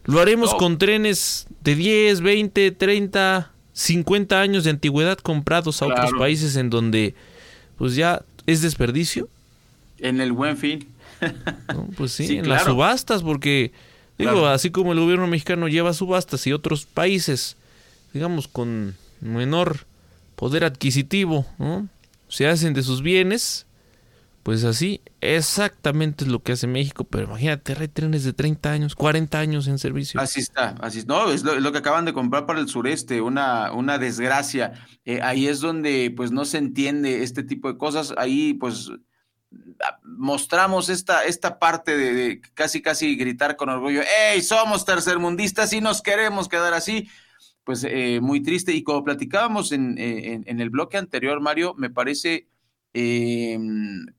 Lo 0.06 0.20
haremos 0.20 0.54
con 0.56 0.78
trenes 0.78 1.48
de 1.64 1.76
10, 1.76 2.22
20, 2.22 2.72
30, 2.72 3.52
50 3.74 4.42
años 4.42 4.64
de 4.64 4.72
antigüedad 4.72 5.18
comprados 5.18 5.82
a 5.82 5.88
otros 5.88 6.12
países 6.18 6.56
en 6.56 6.70
donde 6.70 7.14
pues 7.78 7.96
ya 7.96 8.24
es 8.46 8.62
desperdicio. 8.62 9.30
En 10.00 10.22
el 10.22 10.32
buen 10.32 10.58
fin. 10.58 10.88
pues 11.98 12.12
sí, 12.12 12.38
en 12.38 12.50
las 12.50 12.64
subastas, 12.64 13.22
porque 13.22 13.72
Digo, 14.18 14.46
así 14.46 14.70
como 14.70 14.94
el 14.94 15.00
gobierno 15.00 15.28
mexicano 15.28 15.68
lleva 15.68 15.94
subastas 15.94 16.46
y 16.46 16.54
otros 16.54 16.86
países, 16.86 17.58
digamos, 18.14 18.48
con 18.48 18.96
menor 19.20 19.86
poder 20.36 20.64
adquisitivo, 20.64 21.46
¿no? 21.58 21.88
se 22.32 22.48
hacen 22.48 22.74
de 22.74 22.82
sus 22.82 23.02
bienes, 23.02 23.66
pues 24.44 24.64
así 24.64 25.02
exactamente 25.20 26.24
es 26.24 26.32
lo 26.32 26.42
que 26.42 26.54
hace 26.54 26.66
México, 26.66 27.04
pero 27.04 27.26
imagínate, 27.26 27.76
hay 27.78 27.90
trenes 27.90 28.24
de 28.24 28.34
30 28.34 28.72
años, 28.72 28.96
40 28.96 29.38
años 29.38 29.68
en 29.68 29.78
servicio. 29.78 30.20
Así 30.20 30.40
está, 30.40 30.76
así 30.80 31.04
no, 31.06 31.30
es 31.30 31.44
lo, 31.44 31.72
que 31.72 31.78
acaban 31.78 32.06
de 32.06 32.14
comprar 32.14 32.46
para 32.46 32.60
el 32.60 32.70
sureste, 32.70 33.22
una, 33.22 33.72
una 33.74 33.98
desgracia. 33.98 34.74
Eh, 35.04 35.20
ahí 35.22 35.48
es 35.48 35.60
donde 35.60 36.12
pues 36.16 36.32
no 36.32 36.46
se 36.46 36.58
entiende 36.58 37.22
este 37.22 37.44
tipo 37.44 37.72
de 37.72 37.78
cosas, 37.78 38.14
ahí 38.18 38.54
pues 38.54 38.90
mostramos 40.04 40.90
esta, 40.90 41.26
esta 41.26 41.60
parte 41.60 41.98
de, 41.98 42.42
casi 42.54 42.82
casi 42.82 43.16
gritar 43.16 43.56
con 43.56 43.70
orgullo, 43.70 44.02
¡Ey, 44.32 44.42
somos 44.42 44.86
tercermundistas 44.86 45.74
y 45.74 45.82
nos 45.82 46.02
queremos 46.02 46.48
quedar 46.48 46.74
así! 46.74 47.10
Pues 47.64 47.86
eh, 47.88 48.20
muy 48.22 48.42
triste. 48.42 48.74
Y 48.74 48.84
como 48.84 49.04
platicábamos 49.04 49.72
en, 49.72 49.98
el 49.98 50.70
bloque 50.70 50.98
anterior, 50.98 51.40
Mario, 51.42 51.76
me 51.78 51.90
parece 51.90 52.48
eh, 52.94 53.58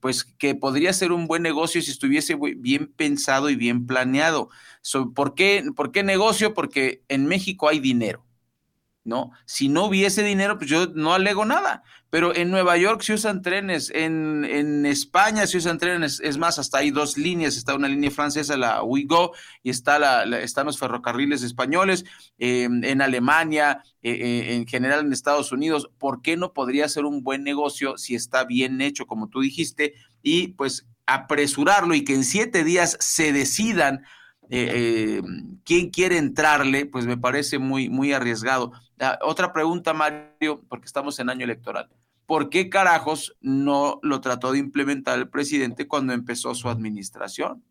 pues 0.00 0.24
que 0.24 0.54
podría 0.54 0.92
ser 0.92 1.12
un 1.12 1.26
buen 1.26 1.42
negocio 1.42 1.82
si 1.82 1.90
estuviese 1.90 2.36
bien 2.56 2.92
pensado 2.94 3.50
y 3.50 3.56
bien 3.56 3.86
planeado. 3.86 4.48
¿por, 5.14 5.34
qué, 5.34 5.64
¿Por 5.74 5.90
qué 5.92 6.02
negocio? 6.02 6.54
Porque 6.54 7.02
en 7.08 7.26
México 7.26 7.68
hay 7.68 7.80
dinero. 7.80 8.24
¿No? 9.04 9.32
Si 9.46 9.68
no 9.68 9.86
hubiese 9.86 10.22
dinero, 10.22 10.58
pues 10.58 10.70
yo 10.70 10.86
no 10.94 11.14
alego 11.14 11.44
nada. 11.44 11.82
Pero 12.10 12.34
en 12.36 12.50
Nueva 12.50 12.76
York 12.76 13.00
se 13.00 13.14
usan 13.14 13.40
trenes, 13.40 13.90
en, 13.94 14.44
en 14.44 14.84
España 14.84 15.46
se 15.46 15.56
usan 15.56 15.78
trenes, 15.78 16.20
es 16.20 16.36
más, 16.36 16.58
hasta 16.58 16.78
hay 16.78 16.90
dos 16.90 17.16
líneas, 17.16 17.56
está 17.56 17.74
una 17.74 17.88
línea 17.88 18.10
francesa, 18.10 18.56
la 18.58 18.82
Ouigo, 18.82 19.32
y 19.62 19.70
está 19.70 19.98
la, 19.98 20.24
están 20.40 20.66
los 20.66 20.78
ferrocarriles 20.78 21.42
españoles, 21.42 22.04
em, 22.38 22.84
en 22.84 23.00
Alemania, 23.00 23.82
eh, 24.02 24.12
eh, 24.12 24.54
en 24.56 24.66
general 24.66 25.00
en 25.00 25.12
Estados 25.14 25.52
Unidos. 25.52 25.90
¿Por 25.98 26.20
qué 26.20 26.36
no 26.36 26.52
podría 26.52 26.86
ser 26.90 27.06
un 27.06 27.22
buen 27.22 27.44
negocio 27.44 27.96
si 27.96 28.14
está 28.14 28.44
bien 28.44 28.82
hecho, 28.82 29.06
como 29.06 29.28
tú 29.28 29.40
dijiste, 29.40 29.94
y 30.22 30.48
pues 30.48 30.86
apresurarlo 31.06 31.94
y 31.94 32.04
que 32.04 32.14
en 32.14 32.24
siete 32.24 32.62
días 32.62 32.98
se 33.00 33.32
decidan 33.32 34.04
eh, 34.50 35.22
quién 35.64 35.88
quiere 35.88 36.18
entrarle, 36.18 36.84
pues 36.84 37.06
me 37.06 37.16
parece 37.16 37.58
muy, 37.58 37.88
muy 37.88 38.12
arriesgado. 38.12 38.72
Ah, 39.02 39.18
otra 39.22 39.52
pregunta, 39.52 39.92
Mario, 39.92 40.62
porque 40.68 40.86
estamos 40.86 41.18
en 41.18 41.28
año 41.28 41.42
electoral. 41.42 41.90
¿Por 42.24 42.50
qué 42.50 42.70
carajos 42.70 43.36
no 43.40 43.98
lo 44.02 44.20
trató 44.20 44.52
de 44.52 44.60
implementar 44.60 45.18
el 45.18 45.28
presidente 45.28 45.88
cuando 45.88 46.12
empezó 46.12 46.54
su 46.54 46.68
administración? 46.68 47.64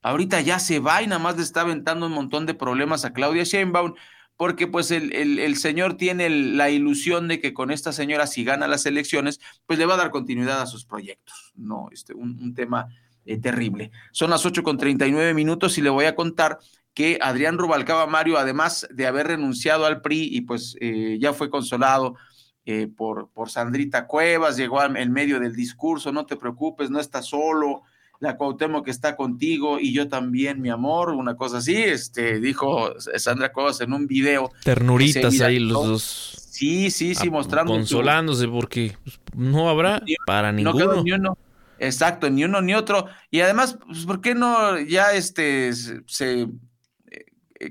Ahorita 0.00 0.40
ya 0.40 0.58
se 0.58 0.78
va 0.78 1.02
y 1.02 1.06
nada 1.06 1.18
más 1.18 1.36
le 1.36 1.42
está 1.42 1.60
aventando 1.60 2.06
un 2.06 2.12
montón 2.12 2.46
de 2.46 2.54
problemas 2.54 3.04
a 3.04 3.12
Claudia 3.12 3.44
Sheinbaum, 3.44 3.92
porque 4.38 4.66
pues 4.66 4.90
el, 4.90 5.12
el, 5.12 5.56
señor 5.58 5.98
tiene 5.98 6.30
la 6.30 6.70
ilusión 6.70 7.28
de 7.28 7.38
que 7.38 7.52
con 7.52 7.70
esta 7.70 7.92
señora, 7.92 8.26
si 8.26 8.42
gana 8.42 8.66
las 8.66 8.86
elecciones, 8.86 9.40
pues 9.66 9.78
le 9.78 9.84
va 9.84 9.92
a 9.92 9.98
dar 9.98 10.10
continuidad 10.10 10.62
a 10.62 10.66
sus 10.66 10.86
proyectos. 10.86 11.52
No, 11.54 11.88
este, 11.92 12.14
un, 12.14 12.54
tema 12.54 12.88
eh, 13.26 13.36
terrible. 13.36 13.90
Son 14.12 14.30
las 14.30 14.46
8 14.46 14.62
con 14.62 14.78
39 14.78 15.34
minutos 15.34 15.76
y 15.76 15.82
le 15.82 15.90
voy 15.90 16.06
a 16.06 16.14
contar 16.14 16.58
que 16.94 17.18
Adrián 17.20 17.58
Rubalcaba 17.58 18.06
Mario, 18.06 18.38
además 18.38 18.86
de 18.90 19.06
haber 19.06 19.28
renunciado 19.28 19.86
al 19.86 20.00
PRI 20.00 20.28
y 20.32 20.40
pues 20.42 20.76
eh, 20.80 21.18
ya 21.20 21.32
fue 21.32 21.50
consolado 21.50 22.16
eh, 22.66 22.88
por, 22.88 23.30
por 23.30 23.50
Sandrita 23.50 24.06
Cuevas, 24.06 24.56
llegó 24.56 24.82
en 24.82 25.12
medio 25.12 25.40
del 25.40 25.54
discurso, 25.54 26.12
no 26.12 26.26
te 26.26 26.36
preocupes, 26.36 26.90
no 26.90 27.00
estás 27.00 27.26
solo, 27.26 27.82
la 28.20 28.36
Cuauhtémoc 28.36 28.84
que 28.84 28.90
está 28.90 29.16
contigo 29.16 29.80
y 29.80 29.92
yo 29.92 30.08
también, 30.08 30.60
mi 30.60 30.68
amor, 30.68 31.10
una 31.10 31.36
cosa 31.36 31.58
así, 31.58 31.74
este, 31.74 32.38
dijo 32.38 32.92
Sandra 33.16 33.50
Cuevas 33.50 33.80
en 33.80 33.92
un 33.94 34.06
video. 34.06 34.52
Ternuritas 34.62 35.40
ahí 35.40 35.58
los 35.58 35.86
dos. 35.86 36.36
Sí, 36.50 36.90
sí, 36.90 37.14
sí, 37.14 37.30
mostrando. 37.30 37.72
Consolándose 37.72 38.46
porque 38.46 38.94
pues, 39.02 39.18
no 39.34 39.70
habrá 39.70 40.02
para 40.26 40.52
ninguno. 40.52 41.02
Exacto, 41.78 42.28
ni 42.28 42.44
uno 42.44 42.60
ni 42.60 42.74
otro. 42.74 43.06
Y 43.30 43.40
además, 43.40 43.78
pues, 43.86 44.04
¿por 44.04 44.20
qué 44.20 44.34
no 44.34 44.78
ya 44.78 45.14
este 45.14 45.72
se, 45.72 46.46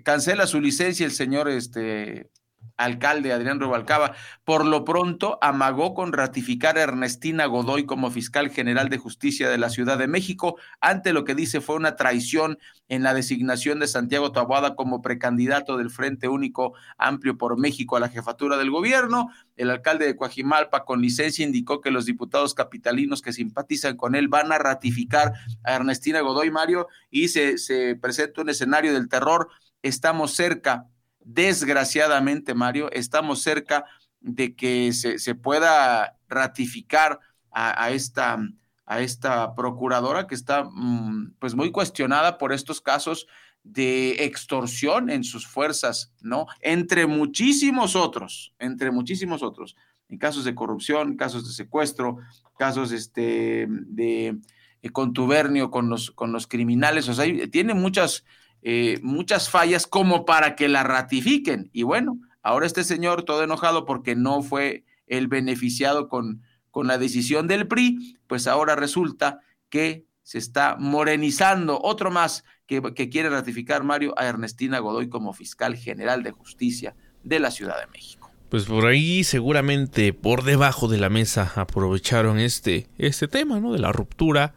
cancela 0.04 0.48
su 0.48 0.62
licencia 0.62 1.06
el 1.06 1.12
señor 1.12 1.50
este 1.50 2.30
alcalde 2.78 3.34
Adrián 3.34 3.60
Rubalcaba, 3.60 4.16
por 4.46 4.66
lo 4.66 4.86
pronto 4.86 5.38
amagó 5.42 5.94
con 5.94 6.14
ratificar 6.14 6.78
a 6.78 6.84
Ernestina 6.84 7.46
Godoy 7.46 7.86
como 7.86 8.10
fiscal 8.10 8.50
general 8.50 8.90
de 8.90 8.98
justicia 8.98 9.50
de 9.50 9.58
la 9.58 9.70
Ciudad 9.70 9.98
de 9.98 10.08
México, 10.08 10.58
ante 10.80 11.12
lo 11.12 11.26
que 11.26 11.36
dice 11.36 11.60
fue 11.60 11.76
una 11.76 11.98
traición 11.98 12.58
en 12.88 13.04
la 13.04 13.14
designación 13.14 13.80
de 13.80 13.88
Santiago 13.88 14.32
Taboada 14.32 14.76
como 14.76 15.02
precandidato 15.02 15.78
del 15.78 15.90
Frente 15.90 16.30
Único 16.30 16.74
Amplio 16.98 17.38
por 17.38 17.60
México 17.60 17.98
a 17.98 18.00
la 18.00 18.10
jefatura 18.10 18.58
del 18.58 18.72
gobierno. 18.72 19.30
El 19.58 19.70
alcalde 19.70 20.06
de 20.06 20.16
Coajimalpa, 20.16 20.86
con 20.86 21.02
licencia, 21.02 21.46
indicó 21.46 21.82
que 21.82 21.92
los 21.92 22.06
diputados 22.06 22.54
capitalinos 22.54 23.22
que 23.22 23.34
simpatizan 23.34 23.98
con 23.98 24.16
él 24.16 24.30
van 24.30 24.52
a 24.52 24.58
ratificar 24.58 25.34
a 25.64 25.76
Ernestina 25.76 26.22
Godoy 26.22 26.50
Mario 26.50 26.88
y 27.12 27.28
se, 27.28 27.58
se 27.58 27.96
presenta 27.96 28.42
un 28.42 28.50
escenario 28.50 28.94
del 28.94 29.10
terror. 29.10 29.50
Estamos 29.82 30.36
cerca 30.36 30.88
Desgraciadamente, 31.32 32.56
Mario, 32.56 32.90
estamos 32.92 33.44
cerca 33.44 33.86
de 34.20 34.56
que 34.56 34.92
se, 34.94 35.36
pueda 35.36 36.18
ratificar 36.28 37.20
a, 37.52 37.92
esta, 37.92 38.40
a 38.88 39.02
esta 39.02 39.54
procuradora 39.54 40.26
que 40.26 40.34
está 40.34 40.64
mm, 40.64 41.36
pues 41.38 41.54
muy 41.54 41.72
cuestionada 41.72 42.40
por 42.40 42.52
estos 42.52 42.82
casos 42.82 43.28
de 43.64 44.24
extorsión 44.24 45.12
en 45.12 45.24
sus 45.24 45.46
fuerzas, 45.46 46.14
¿no? 46.20 46.48
Entre 46.62 47.06
muchísimos 47.06 47.96
otros, 47.96 48.56
entre 48.58 48.90
muchísimos 48.90 49.44
otros, 49.44 49.76
en 50.08 50.18
casos 50.18 50.46
de 50.46 50.56
corrupción, 50.56 51.16
casos 51.16 51.48
de 51.48 51.54
secuestro, 51.54 52.18
casos 52.58 52.92
este, 52.92 53.68
de, 53.70 54.36
de 54.82 54.90
contubernio 54.90 55.70
con 55.70 55.90
los, 55.90 56.10
con 56.10 56.32
los 56.32 56.48
criminales, 56.48 57.08
o 57.08 57.14
sea, 57.14 57.26
tiene 57.52 57.76
muchas, 57.76 58.26
eh, 58.62 59.00
muchas 59.02 59.50
fallas 59.50 59.88
como 59.88 60.26
para 60.26 60.56
que 60.56 60.68
la 60.68 60.84
ratifiquen. 60.84 61.70
Y 61.74 61.84
bueno, 61.84 62.20
ahora 62.42 62.66
este 62.66 62.84
señor 62.84 63.24
todo 63.24 63.44
enojado 63.44 63.86
porque 63.86 64.16
no 64.16 64.42
fue 64.42 64.86
el 65.08 65.28
beneficiado 65.28 66.08
con, 66.08 66.42
con 66.72 66.88
la 66.88 66.98
decisión 66.98 67.48
del 67.48 67.68
PRI, 67.68 68.18
pues 68.28 68.48
ahora 68.48 68.76
resulta 68.76 69.40
que 69.70 70.06
se 70.24 70.38
está 70.38 70.76
morenizando 70.78 71.80
otro 71.82 72.12
más 72.12 72.44
que, 72.68 72.82
que 72.94 73.10
quiere 73.10 73.30
ratificar 73.30 73.84
Mario 73.84 74.14
a 74.18 74.28
Ernestina 74.28 74.80
Godoy 74.80 75.10
como 75.10 75.34
fiscal 75.34 75.76
general 75.76 76.22
de 76.22 76.32
justicia 76.32 76.96
de 77.24 77.40
la 77.40 77.50
Ciudad 77.52 77.80
de 77.80 77.88
México. 77.88 78.30
Pues 78.50 78.66
por 78.66 78.88
ahí 78.88 79.24
seguramente 79.24 80.12
por 80.14 80.44
debajo 80.44 80.88
de 80.88 80.98
la 80.98 81.10
mesa 81.10 81.52
aprovecharon 81.56 82.40
este, 82.40 82.88
este 82.98 83.28
tema, 83.28 83.60
¿no? 83.60 83.74
De 83.74 83.80
la 83.80 83.92
ruptura 83.92 84.56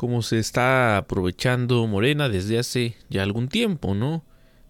como 0.00 0.22
se 0.22 0.38
está 0.38 0.96
aprovechando 0.96 1.86
Morena 1.86 2.30
desde 2.30 2.58
hace 2.58 2.96
ya 3.10 3.22
algún 3.22 3.48
tiempo, 3.48 3.94
¿no? 3.94 4.24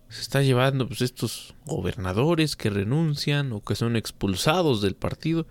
Se 0.08 0.22
está 0.22 0.42
llevando 0.42 0.88
pues 0.88 1.02
estos 1.02 1.54
gobernadores 1.66 2.56
que 2.56 2.68
renuncian 2.68 3.52
o 3.52 3.62
que 3.62 3.76
son 3.76 3.94
expulsados 3.94 4.82
del 4.82 4.96
partido. 4.96 5.46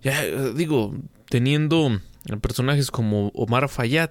Ya 0.00 0.22
digo, 0.52 0.94
teniendo 1.28 2.00
personajes 2.40 2.92
como 2.92 3.32
Omar 3.34 3.68
Fayad, 3.68 4.10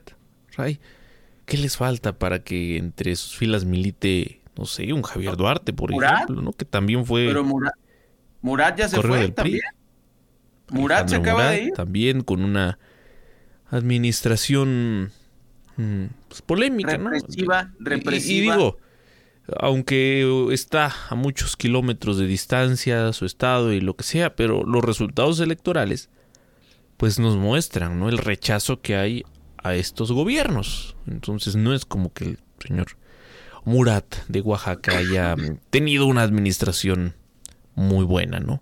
¿qué 1.46 1.58
les 1.58 1.78
falta 1.78 2.20
para 2.20 2.44
que 2.44 2.76
entre 2.76 3.16
sus 3.16 3.38
filas 3.38 3.64
milite, 3.64 4.42
no 4.58 4.66
sé, 4.66 4.92
un 4.92 5.04
Javier 5.04 5.38
Duarte, 5.38 5.72
por 5.72 5.94
ejemplo, 5.94 6.42
¿no? 6.42 6.52
Que 6.52 6.66
también 6.66 7.06
fue... 7.06 7.26
Pero 7.26 7.46
Murat, 8.42 8.78
ya 8.78 8.90
se 8.90 9.02
fue 9.02 9.30
también. 9.30 9.62
Murat 10.72 11.08
se 11.08 11.16
acaba 11.16 11.52
de 11.52 11.64
ir. 11.64 11.74
También 11.74 12.20
con 12.20 12.44
una 12.44 12.80
administración 13.72 15.12
mm, 15.78 16.06
pues, 16.28 16.42
polémica, 16.42 16.98
represiva, 16.98 17.64
¿no? 17.64 17.76
Represiva, 17.80 18.38
y, 18.38 18.42
digo, 18.42 18.78
aunque 19.58 20.48
está 20.52 20.94
a 21.10 21.16
muchos 21.16 21.56
kilómetros 21.56 22.18
de 22.18 22.28
distancia 22.28 23.12
su 23.14 23.26
estado 23.26 23.74
y 23.74 23.82
lo 23.82 23.96
que 23.96 24.04
sea, 24.04 24.36
pero 24.36 24.64
los 24.64 24.84
resultados 24.84 25.40
electorales 25.40 26.10
pues 26.98 27.18
nos 27.18 27.38
muestran, 27.38 27.98
¿no? 27.98 28.10
El 28.10 28.18
rechazo 28.18 28.82
que 28.82 28.98
hay 28.98 29.24
a 29.64 29.74
estos 29.76 30.12
gobiernos. 30.12 30.98
Entonces 31.08 31.56
no 31.56 31.74
es 31.74 31.86
como 31.86 32.12
que 32.12 32.26
el 32.26 32.40
señor 32.60 32.98
Murat 33.64 34.16
de 34.28 34.42
Oaxaca 34.42 34.98
haya 34.98 35.36
tenido 35.70 36.08
una 36.08 36.24
administración 36.24 37.16
muy 37.76 38.04
buena, 38.04 38.40
¿no? 38.40 38.62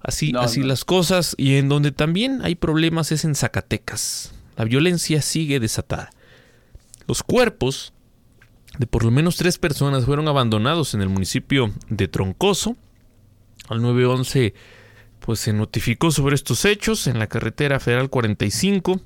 Así, 0.00 0.32
así 0.36 0.62
las 0.62 0.84
cosas. 0.84 1.34
Y 1.38 1.56
en 1.56 1.68
donde 1.68 1.92
también 1.92 2.40
hay 2.42 2.56
problemas 2.56 3.12
es 3.12 3.24
en 3.24 3.34
Zacatecas. 3.34 4.34
La 4.58 4.64
violencia 4.64 5.22
sigue 5.22 5.60
desatada. 5.60 6.10
Los 7.06 7.22
cuerpos 7.22 7.92
de 8.76 8.88
por 8.88 9.04
lo 9.04 9.12
menos 9.12 9.36
tres 9.36 9.56
personas 9.56 10.04
fueron 10.04 10.26
abandonados 10.26 10.94
en 10.94 11.00
el 11.00 11.08
municipio 11.08 11.72
de 11.88 12.08
Troncoso. 12.08 12.76
Al 13.68 13.80
911 13.80 14.54
pues 15.20 15.38
se 15.38 15.52
notificó 15.52 16.10
sobre 16.10 16.34
estos 16.34 16.64
hechos 16.64 17.06
en 17.06 17.20
la 17.20 17.28
carretera 17.28 17.78
federal 17.78 18.10
45, 18.10 19.00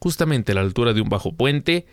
justamente 0.00 0.50
a 0.50 0.56
la 0.56 0.62
altura 0.62 0.92
de 0.92 1.02
un 1.02 1.08
bajo 1.08 1.32
puente, 1.32 1.86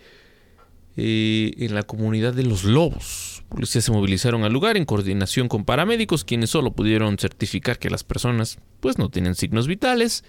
eh, 0.97 1.53
en 1.57 1.75
la 1.75 1.83
comunidad 1.83 2.33
de 2.33 2.43
Los 2.43 2.63
Lobos. 2.63 3.43
Policías 3.49 3.83
se 3.83 3.91
movilizaron 3.91 4.43
al 4.43 4.53
lugar 4.53 4.75
en 4.75 4.85
coordinación 4.85 5.49
con 5.49 5.65
paramédicos, 5.65 6.23
quienes 6.23 6.49
solo 6.49 6.73
pudieron 6.73 7.17
certificar 7.19 7.77
que 7.77 7.91
las 7.91 8.03
personas 8.03 8.57
pues 8.79 8.97
no 8.97 9.09
tienen 9.09 9.35
signos 9.35 9.67
vitales 9.67 10.23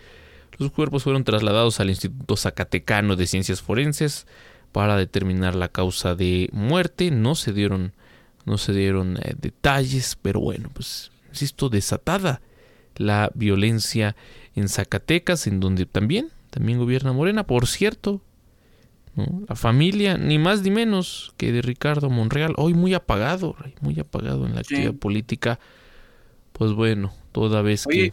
los 0.59 0.70
cuerpos 0.70 1.05
fueron 1.05 1.24
trasladados 1.24 1.80
al 1.80 1.90
Instituto 1.90 2.36
Zacatecano 2.36 3.16
de 3.16 3.26
Ciencias 3.26 3.62
Forenses 3.62 4.26
para 4.72 4.96
determinar 4.96 5.55
la 5.55 5.68
causa 5.68 6.14
de 6.14 6.48
muerte. 6.53 7.11
No 7.11 7.34
se 7.34 7.53
dieron, 7.53 7.92
no 8.44 8.59
se 8.59 8.72
dieron 8.72 9.18
eh, 9.22 9.34
detalles, 9.38 10.16
pero 10.20 10.40
bueno, 10.40 10.70
pues 10.72 11.11
insisto, 11.30 11.68
desatada 11.68 12.40
la 12.96 13.30
violencia 13.34 14.16
en 14.55 14.68
Zacatecas, 14.68 15.46
en 15.46 15.61
donde 15.61 15.86
también, 15.86 16.30
también 16.50 16.78
gobierna 16.78 17.12
Morena. 17.12 17.46
Por 17.46 17.66
cierto, 17.66 18.20
la 19.48 19.57
familia, 19.57 20.16
ni 20.16 20.38
más 20.38 20.62
ni 20.62 20.70
menos 20.70 21.34
que 21.36 21.53
de 21.53 21.62
Ricardo 21.62 22.09
Monreal, 22.11 22.55
hoy 22.57 22.74
muy 22.74 22.94
apagado, 22.94 23.57
muy 23.80 23.98
apagado 24.00 24.46
en 24.46 24.55
la 24.55 24.61
actividad 24.61 24.94
política. 24.94 25.59
Pues 26.53 26.72
bueno, 26.72 27.12
toda 27.32 27.62
vez 27.62 27.86
que 27.86 28.12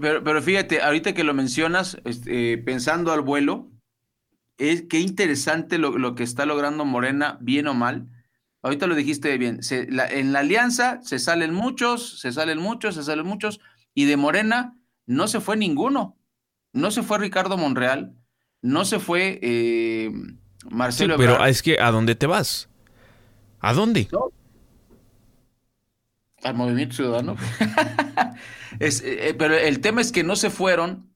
pero, 0.00 0.24
pero, 0.24 0.42
fíjate, 0.42 0.82
ahorita 0.82 1.14
que 1.14 1.24
lo 1.24 1.34
mencionas, 1.34 1.98
este, 2.04 2.58
pensando 2.58 3.12
al 3.12 3.20
vuelo, 3.20 3.70
es 4.56 4.82
qué 4.82 4.98
interesante 4.98 5.78
lo, 5.78 6.14
que 6.14 6.24
está 6.24 6.46
logrando 6.46 6.84
Morena, 6.84 7.38
bien 7.40 7.68
o 7.68 7.74
mal. 7.74 8.08
Ahorita 8.62 8.88
lo 8.88 8.96
dijiste 8.96 9.36
bien. 9.38 9.60
en 9.70 10.32
la 10.32 10.40
alianza 10.40 11.00
se 11.02 11.18
salen 11.18 11.54
muchos, 11.54 12.18
se 12.20 12.32
salen 12.32 12.58
muchos, 12.58 12.96
se 12.96 13.04
salen 13.04 13.26
muchos, 13.26 13.60
y 13.94 14.06
de 14.06 14.16
Morena 14.16 14.76
no 15.06 15.28
se 15.28 15.40
fue 15.40 15.56
ninguno. 15.56 16.16
No 16.72 16.90
se 16.90 17.02
fue 17.02 17.18
Ricardo 17.18 17.56
Monreal, 17.56 18.14
no 18.60 18.84
se 18.84 18.98
fue 18.98 19.38
eh, 19.42 20.10
Marcelo. 20.70 21.14
Sí, 21.14 21.18
pero 21.18 21.44
es 21.44 21.62
que 21.62 21.80
¿a 21.80 21.90
dónde 21.90 22.14
te 22.14 22.26
vas? 22.26 22.68
¿A 23.60 23.72
dónde? 23.72 24.08
Al 26.42 26.54
Movimiento 26.54 26.96
Ciudadano. 26.96 27.36
es, 28.80 29.02
eh, 29.04 29.34
pero 29.38 29.56
el 29.56 29.80
tema 29.80 30.00
es 30.00 30.12
que 30.12 30.24
no 30.24 30.36
se 30.36 30.50
fueron 30.50 31.14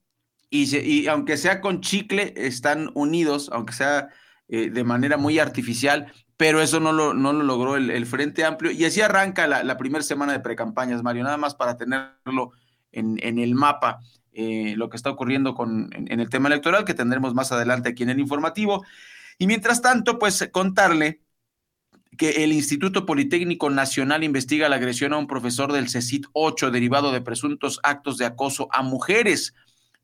y, 0.49 0.77
y, 0.77 1.07
aunque 1.07 1.37
sea 1.37 1.61
con 1.61 1.81
chicle, 1.81 2.33
están 2.37 2.91
unidos, 2.93 3.49
aunque 3.51 3.73
sea 3.73 4.09
eh, 4.47 4.69
de 4.69 4.83
manera 4.83 5.17
muy 5.17 5.39
artificial, 5.39 6.13
pero 6.37 6.61
eso 6.61 6.79
no 6.79 6.91
lo, 6.91 7.15
no 7.15 7.33
lo 7.33 7.41
logró 7.41 7.75
el, 7.75 8.05
Frente 8.05 8.45
Amplio. 8.45 8.69
Y 8.69 8.85
así 8.85 9.01
arranca 9.01 9.47
la, 9.47 9.77
primera 9.79 10.03
semana 10.03 10.31
de 10.31 10.41
precampañas, 10.41 11.01
Mario, 11.01 11.23
nada 11.23 11.37
más 11.37 11.55
para 11.55 11.75
tenerlo 11.75 12.51
en, 12.91 13.17
en 13.23 13.39
el 13.39 13.55
mapa. 13.55 14.01
Eh, 14.31 14.75
lo 14.77 14.89
que 14.89 14.97
está 14.97 15.09
ocurriendo 15.09 15.55
con, 15.55 15.89
en 15.91 16.19
el 16.19 16.29
tema 16.29 16.49
electoral, 16.49 16.85
que 16.85 16.93
tendremos 16.93 17.33
más 17.33 17.51
adelante 17.51 17.89
aquí 17.89 18.03
en 18.03 18.09
el 18.09 18.19
informativo. 18.19 18.85
Y 19.39 19.47
mientras 19.47 19.81
tanto, 19.81 20.19
pues 20.19 20.47
contarle 20.51 21.22
que 22.17 22.43
el 22.43 22.53
Instituto 22.53 23.05
Politécnico 23.05 23.69
Nacional 23.69 24.23
investiga 24.23 24.69
la 24.69 24.75
agresión 24.77 25.13
a 25.13 25.17
un 25.17 25.27
profesor 25.27 25.71
del 25.71 25.89
CECIT 25.89 26.25
8 26.33 26.71
derivado 26.71 27.11
de 27.11 27.21
presuntos 27.21 27.79
actos 27.83 28.17
de 28.17 28.25
acoso 28.25 28.67
a 28.71 28.81
mujeres. 28.81 29.53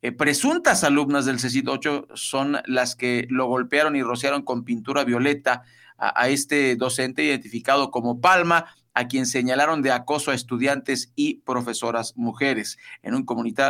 Eh, 0.02 0.12
presuntas 0.12 0.84
alumnas 0.84 1.26
del 1.26 1.40
CECIT 1.40 1.68
8 1.68 2.08
son 2.14 2.58
las 2.66 2.96
que 2.96 3.28
lo 3.30 3.48
golpearon 3.48 3.96
y 3.96 4.04
rociaron 4.04 4.44
con 4.44 4.64
pintura 4.64 5.04
violeta 5.04 5.64
a 5.98 6.30
este 6.30 6.78
docente 6.78 7.26
identificado 7.26 7.92
como 7.92 8.22
Palma 8.22 8.68
a 9.00 9.08
quien 9.08 9.26
señalaron 9.26 9.82
de 9.82 9.94
acoso 9.94 10.30
a 10.30 10.34
estudiantes 10.34 11.14
y 11.16 11.36
profesoras 11.36 12.18
mujeres. 12.18 12.78
En 13.02 13.14
un, 13.14 13.26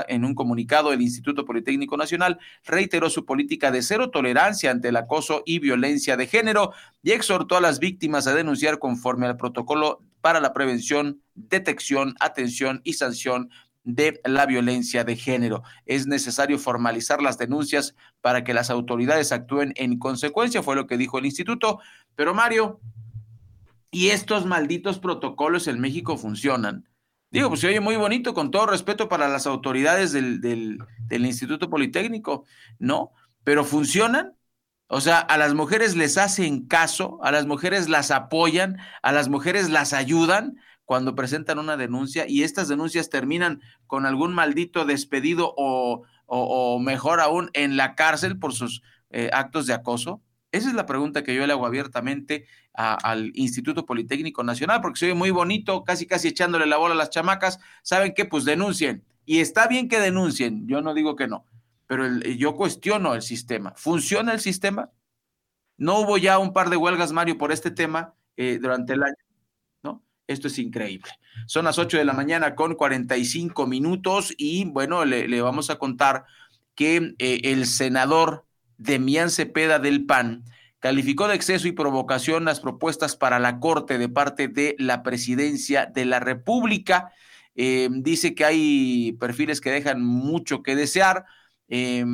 en 0.07 0.25
un 0.25 0.33
comunicado, 0.33 0.91
el 0.91 1.03
Instituto 1.03 1.45
Politécnico 1.45 1.97
Nacional 1.97 2.39
reiteró 2.65 3.11
su 3.11 3.25
política 3.25 3.69
de 3.69 3.83
cero 3.83 4.09
tolerancia 4.09 4.71
ante 4.71 4.87
el 4.87 4.95
acoso 4.95 5.43
y 5.45 5.59
violencia 5.59 6.17
de 6.17 6.25
género 6.25 6.73
y 7.03 7.11
exhortó 7.11 7.57
a 7.57 7.61
las 7.61 7.77
víctimas 7.77 8.25
a 8.25 8.33
denunciar 8.33 8.79
conforme 8.79 9.27
al 9.27 9.37
protocolo 9.37 10.01
para 10.19 10.39
la 10.39 10.51
prevención, 10.51 11.21
detección, 11.35 12.15
atención 12.19 12.81
y 12.83 12.93
sanción 12.93 13.51
de 13.83 14.19
la 14.25 14.47
violencia 14.47 15.03
de 15.03 15.15
género. 15.15 15.61
Es 15.85 16.07
necesario 16.07 16.57
formalizar 16.57 17.21
las 17.21 17.37
denuncias 17.37 17.93
para 18.21 18.43
que 18.43 18.55
las 18.55 18.71
autoridades 18.71 19.31
actúen 19.31 19.73
en 19.75 19.99
consecuencia, 19.99 20.63
fue 20.63 20.75
lo 20.75 20.87
que 20.87 20.97
dijo 20.97 21.19
el 21.19 21.27
instituto. 21.27 21.81
Pero 22.15 22.33
Mario, 22.33 22.79
¿y 23.91 24.09
estos 24.09 24.45
malditos 24.45 24.99
protocolos 24.99 25.67
en 25.67 25.79
México 25.79 26.17
funcionan? 26.17 26.87
Digo, 27.31 27.49
pues 27.49 27.61
se 27.61 27.67
oye 27.67 27.79
muy 27.79 27.95
bonito, 27.95 28.33
con 28.33 28.49
todo 28.49 28.65
respeto 28.65 29.07
para 29.07 29.29
las 29.29 29.45
autoridades 29.45 30.11
del, 30.11 30.41
del, 30.41 30.79
del 31.07 31.25
Instituto 31.25 31.69
Politécnico, 31.69 32.45
¿no? 32.79 33.11
Pero 33.43 33.63
funcionan. 33.63 34.35
O 34.87 35.01
sea, 35.01 35.19
a 35.19 35.37
las 35.37 35.53
mujeres 35.53 35.95
les 35.95 36.17
hacen 36.17 36.65
caso, 36.65 37.19
a 37.21 37.31
las 37.31 37.45
mujeres 37.45 37.89
las 37.89 38.09
apoyan, 38.09 38.77
a 39.03 39.11
las 39.11 39.29
mujeres 39.29 39.69
las 39.69 39.93
ayudan 39.93 40.57
cuando 40.89 41.13
presentan 41.13 41.59
una 41.59 41.77
denuncia 41.77 42.25
y 42.27 42.41
estas 42.41 42.67
denuncias 42.67 43.11
terminan 43.11 43.61
con 43.85 44.07
algún 44.07 44.33
maldito 44.33 44.85
despedido 44.85 45.53
o, 45.55 46.01
o, 46.25 46.79
mejor 46.79 47.19
aún 47.19 47.51
en 47.53 47.77
la 47.77 47.93
cárcel 47.93 48.39
por 48.39 48.53
sus 48.53 48.81
eh, 49.11 49.29
actos 49.31 49.67
de 49.67 49.73
acoso. 49.73 50.23
Esa 50.51 50.69
es 50.69 50.75
la 50.75 50.85
pregunta 50.85 51.23
que 51.23 51.35
yo 51.35 51.45
le 51.45 51.53
hago 51.53 51.65
abiertamente 51.65 52.47
al 52.73 53.31
Instituto 53.35 53.85
Politécnico 53.85 54.43
Nacional, 54.43 54.81
porque 54.81 54.99
soy 54.99 55.13
muy 55.13 55.31
bonito, 55.31 55.83
casi 55.83 56.07
casi 56.07 56.29
echándole 56.29 56.65
la 56.65 56.77
bola 56.77 56.93
a 56.93 56.97
las 56.97 57.09
chamacas. 57.09 57.59
¿Saben 57.83 58.13
qué? 58.15 58.25
Pues 58.25 58.45
denuncien. 58.45 59.03
Y 59.25 59.39
está 59.39 59.67
bien 59.67 59.87
que 59.87 59.99
denuncien, 59.99 60.67
yo 60.67 60.81
no 60.81 60.93
digo 60.93 61.15
que 61.15 61.27
no, 61.27 61.45
pero 61.85 62.05
el, 62.05 62.37
yo 62.37 62.55
cuestiono 62.55 63.13
el 63.13 63.21
sistema. 63.21 63.73
¿Funciona 63.75 64.33
el 64.33 64.39
sistema? 64.39 64.89
No 65.77 65.99
hubo 65.99 66.17
ya 66.17 66.39
un 66.39 66.51
par 66.51 66.69
de 66.69 66.77
huelgas, 66.77 67.11
Mario, 67.11 67.37
por 67.37 67.51
este 67.51 67.69
tema 67.69 68.15
eh, 68.37 68.57
durante 68.59 68.93
el 68.93 69.03
año. 69.03 69.15
Esto 70.29 70.47
es 70.47 70.59
increíble. 70.59 71.11
Son 71.47 71.65
las 71.65 71.79
8 71.79 71.97
de 71.97 72.05
la 72.05 72.13
mañana 72.13 72.53
con 72.53 72.75
45 72.75 73.65
minutos 73.65 74.31
y 74.37 74.65
bueno, 74.65 75.03
le, 75.03 75.27
le 75.27 75.41
vamos 75.41 75.71
a 75.71 75.79
contar 75.79 76.25
que 76.75 77.15
eh, 77.17 77.41
el 77.45 77.65
senador 77.65 78.45
Demián 78.79 79.29
Cepeda 79.29 79.77
del 79.77 80.05
PAN 80.05 80.45
calificó 80.79 81.27
de 81.27 81.35
exceso 81.35 81.67
y 81.67 81.73
provocación 81.73 82.45
las 82.45 82.61
propuestas 82.61 83.15
para 83.15 83.37
la 83.39 83.59
Corte 83.59 83.97
de 83.97 84.09
parte 84.09 84.47
de 84.47 84.75
la 84.79 85.03
Presidencia 85.03 85.85
de 85.85 86.05
la 86.05 86.19
República. 86.19 87.11
Eh, 87.55 87.89
dice 87.91 88.33
que 88.33 88.45
hay 88.45 89.11
perfiles 89.19 89.59
que 89.61 89.71
dejan 89.71 90.01
mucho 90.01 90.63
que 90.63 90.75
desear. 90.75 91.25
Eh, 91.67 92.05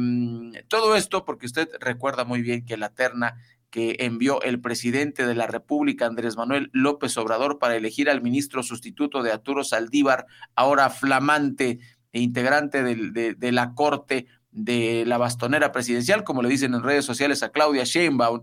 todo 0.68 0.96
esto 0.96 1.24
porque 1.24 1.46
usted 1.46 1.70
recuerda 1.80 2.26
muy 2.26 2.42
bien 2.42 2.66
que 2.66 2.76
la 2.76 2.90
terna 2.90 3.36
que 3.70 3.98
envió 4.00 4.42
el 4.42 4.60
presidente 4.62 5.28
de 5.28 5.36
la 5.36 5.48
República, 5.48 6.06
Andrés 6.06 6.38
Manuel 6.38 6.70
López 6.74 7.18
Obrador, 7.18 7.60
para 7.60 7.76
elegir 7.76 8.10
al 8.10 8.22
ministro 8.22 8.64
sustituto 8.64 9.22
de 9.22 9.32
Arturo 9.32 9.64
Saldívar, 9.64 10.26
ahora 10.56 10.90
flamante 10.90 11.80
e 12.14 12.22
integrante 12.22 12.84
de 12.84 13.52
la 13.52 13.74
Corte 13.74 14.28
de 14.56 15.04
la 15.06 15.18
bastonera 15.18 15.72
presidencial, 15.72 16.24
como 16.24 16.42
le 16.42 16.50
dicen 16.50 16.74
en 16.74 16.82
redes 16.82 17.06
sociales 17.06 17.44
a 17.44 17.50
Claudia 17.50 17.84
Sheinbaum, 17.84 18.42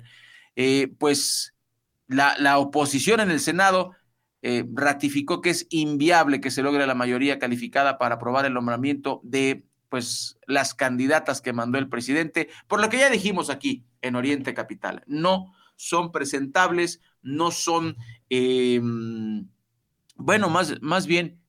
eh, 0.55 0.93
pues 0.99 1.55
la, 2.07 2.37
la, 2.39 2.59
oposición 2.59 3.21
en 3.21 3.31
el 3.31 3.41
Senado 3.41 3.93
eh, 4.43 4.65
ratificó 4.75 5.41
que 5.41 5.51
es 5.51 5.67
inviable 5.71 6.41
que 6.41 6.51
se 6.51 6.63
logre 6.63 6.87
la 6.87 6.95
mayoría 6.95 7.39
calificada 7.39 7.97
para 7.97 8.17
aprobar 8.17 8.45
el 8.45 8.53
nombramiento 8.53 9.21
de 9.25 9.65
pues 9.89 10.39
las 10.47 10.75
candidatas 10.75 11.41
que 11.41 11.53
mandó 11.53 11.79
el 11.79 11.89
presidente, 11.89 12.49
por 12.67 12.81
lo 12.81 12.89
que 12.89 12.99
ya 12.99 13.11
dijimos 13.11 13.51
aquí 13.51 13.85
en 14.01 14.17
Oriente 14.17 14.55
Capital, 14.55 15.05
no 15.07 15.55
son 15.77 16.13
presentables, 16.13 17.01
no 17.21 17.51
son, 17.51 17.97
eh, 18.31 18.81
bueno, 20.17 20.49
más, 20.49 20.81
más 20.81 21.07
bien 21.07 21.43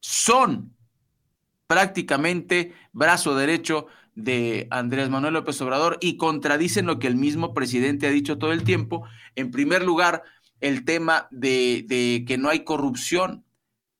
son 0.00 0.76
prácticamente 1.68 2.72
brazo 2.92 3.36
derecho 3.36 3.86
de 4.16 4.66
Andrés 4.72 5.10
Manuel 5.10 5.34
López 5.34 5.60
Obrador 5.60 5.98
y 6.00 6.16
contradicen 6.16 6.86
lo 6.86 6.98
que 6.98 7.06
el 7.06 7.14
mismo 7.14 7.54
presidente 7.54 8.08
ha 8.08 8.10
dicho 8.10 8.38
todo 8.38 8.52
el 8.52 8.64
tiempo. 8.64 9.04
En 9.36 9.52
primer 9.52 9.84
lugar, 9.84 10.24
el 10.60 10.84
tema 10.84 11.28
de, 11.30 12.24
que 12.26 12.38
no 12.38 12.48
hay 12.48 12.64
corrupción, 12.64 13.44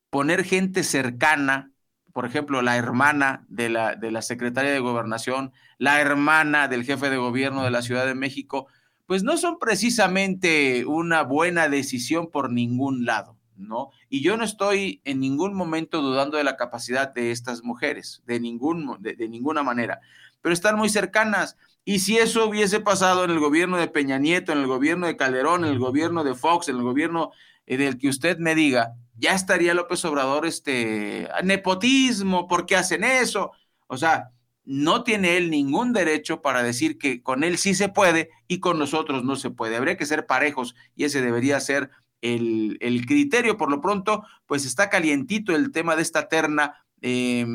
poner 0.09 0.43
gente 0.43 0.83
cercana, 0.83 1.71
por 2.11 2.25
ejemplo, 2.25 2.61
la 2.61 2.75
hermana 2.75 3.45
de 3.47 3.69
la, 3.69 3.95
de 3.95 4.11
la 4.11 4.23
secretaria 4.23 4.71
de 4.71 4.79
gobernación, 4.79 5.53
la 5.77 6.01
hermana 6.01 6.67
del 6.67 6.83
jefe 6.83 7.09
de 7.09 7.17
gobierno 7.17 7.63
de 7.63 7.71
la 7.71 7.83
Ciudad 7.83 8.05
de 8.05 8.15
México, 8.15 8.67
pues 9.05 9.23
no 9.23 9.37
son 9.37 9.59
precisamente 9.59 10.85
una 10.85 11.21
buena 11.21 11.69
decisión 11.69 12.29
por 12.31 12.51
ningún 12.51 13.05
lado. 13.05 13.39
¿no? 13.59 13.91
Y 14.09 14.21
yo 14.21 14.35
no 14.37 14.43
estoy 14.43 15.01
en 15.05 15.19
ningún 15.19 15.53
momento 15.53 16.01
dudando 16.01 16.37
de 16.37 16.43
la 16.43 16.57
capacidad 16.57 17.13
de 17.13 17.31
estas 17.31 17.63
mujeres, 17.63 18.21
de, 18.25 18.39
ningún, 18.39 18.97
de, 18.99 19.13
de, 19.15 19.29
ninguna 19.29 19.63
manera, 19.63 19.99
pero 20.41 20.53
están 20.53 20.77
muy 20.77 20.89
cercanas. 20.89 21.57
Y 21.85 21.99
si 21.99 22.17
eso 22.17 22.47
hubiese 22.47 22.79
pasado 22.79 23.23
en 23.23 23.31
el 23.31 23.39
gobierno 23.39 23.77
de 23.77 23.87
Peña 23.87 24.17
Nieto, 24.17 24.51
en 24.51 24.59
el 24.59 24.67
gobierno 24.67 25.07
de 25.07 25.15
Calderón, 25.15 25.63
en 25.63 25.71
el 25.71 25.79
gobierno 25.79 26.23
de 26.23 26.35
Fox, 26.35 26.69
en 26.69 26.77
el 26.77 26.83
gobierno 26.83 27.31
eh, 27.65 27.77
del 27.77 27.97
que 27.97 28.09
usted 28.09 28.37
me 28.39 28.55
diga, 28.55 28.95
ya 29.15 29.33
estaría 29.33 29.73
López 29.73 30.03
Obrador, 30.05 30.45
este, 30.45 31.29
nepotismo, 31.43 32.47
¿por 32.47 32.65
qué 32.65 32.75
hacen 32.75 33.03
eso? 33.03 33.51
O 33.87 33.97
sea, 33.97 34.31
no 34.65 35.03
tiene 35.03 35.37
él 35.37 35.49
ningún 35.49 35.93
derecho 35.93 36.41
para 36.41 36.63
decir 36.63 36.97
que 36.97 37.21
con 37.23 37.43
él 37.43 37.57
sí 37.57 37.73
se 37.73 37.89
puede 37.89 38.29
y 38.47 38.59
con 38.59 38.77
nosotros 38.77 39.23
no 39.23 39.35
se 39.35 39.49
puede. 39.49 39.75
Habría 39.75 39.97
que 39.97 40.05
ser 40.05 40.25
parejos 40.25 40.75
y 40.95 41.05
ese 41.05 41.21
debería 41.21 41.59
ser 41.59 41.89
el, 42.21 43.05
criterio. 43.07 43.57
Por 43.57 43.69
lo 43.69 43.81
pronto, 43.81 44.23
pues 44.45 44.65
está 44.65 44.89
calientito 44.89 45.55
el 45.55 45.71
tema 45.71 45.95
de 45.95 46.01
esta 46.01 46.27
terna 46.27 46.85
eh, 47.01 47.45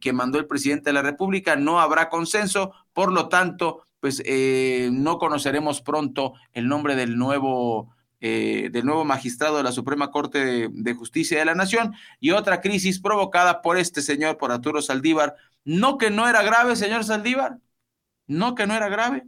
que 0.00 0.12
mandó 0.12 0.38
el 0.38 0.46
presidente 0.46 0.90
de 0.90 0.94
la 0.94 1.02
República. 1.02 1.56
No 1.56 1.80
habrá 1.80 2.08
consenso, 2.08 2.72
por 2.92 3.12
lo 3.12 3.28
tanto, 3.28 3.86
pues 4.00 4.22
eh, 4.24 4.90
no 4.92 5.18
conoceremos 5.18 5.80
pronto 5.80 6.34
el 6.52 6.68
nombre 6.68 6.96
del 6.96 7.16
nuevo. 7.16 7.90
Eh, 8.26 8.70
del 8.72 8.86
nuevo 8.86 9.04
magistrado 9.04 9.58
de 9.58 9.62
la 9.62 9.72
Suprema 9.72 10.10
Corte 10.10 10.42
de, 10.42 10.68
de, 10.72 10.94
Justicia 10.94 11.38
de 11.38 11.44
la 11.44 11.54
Nación 11.54 11.92
y 12.20 12.30
otra 12.30 12.62
crisis 12.62 12.98
provocada 12.98 13.60
por 13.60 13.76
este 13.76 14.00
señor, 14.00 14.38
por 14.38 14.50
Arturo 14.50 14.80
Saldívar. 14.80 15.34
No 15.66 15.98
que 15.98 16.08
no 16.08 16.26
era 16.26 16.42
grave, 16.42 16.74
señor 16.74 17.04
Saldívar, 17.04 17.58
no 18.26 18.54
que 18.54 18.66
no 18.66 18.74
era 18.74 18.88
grave, 18.88 19.26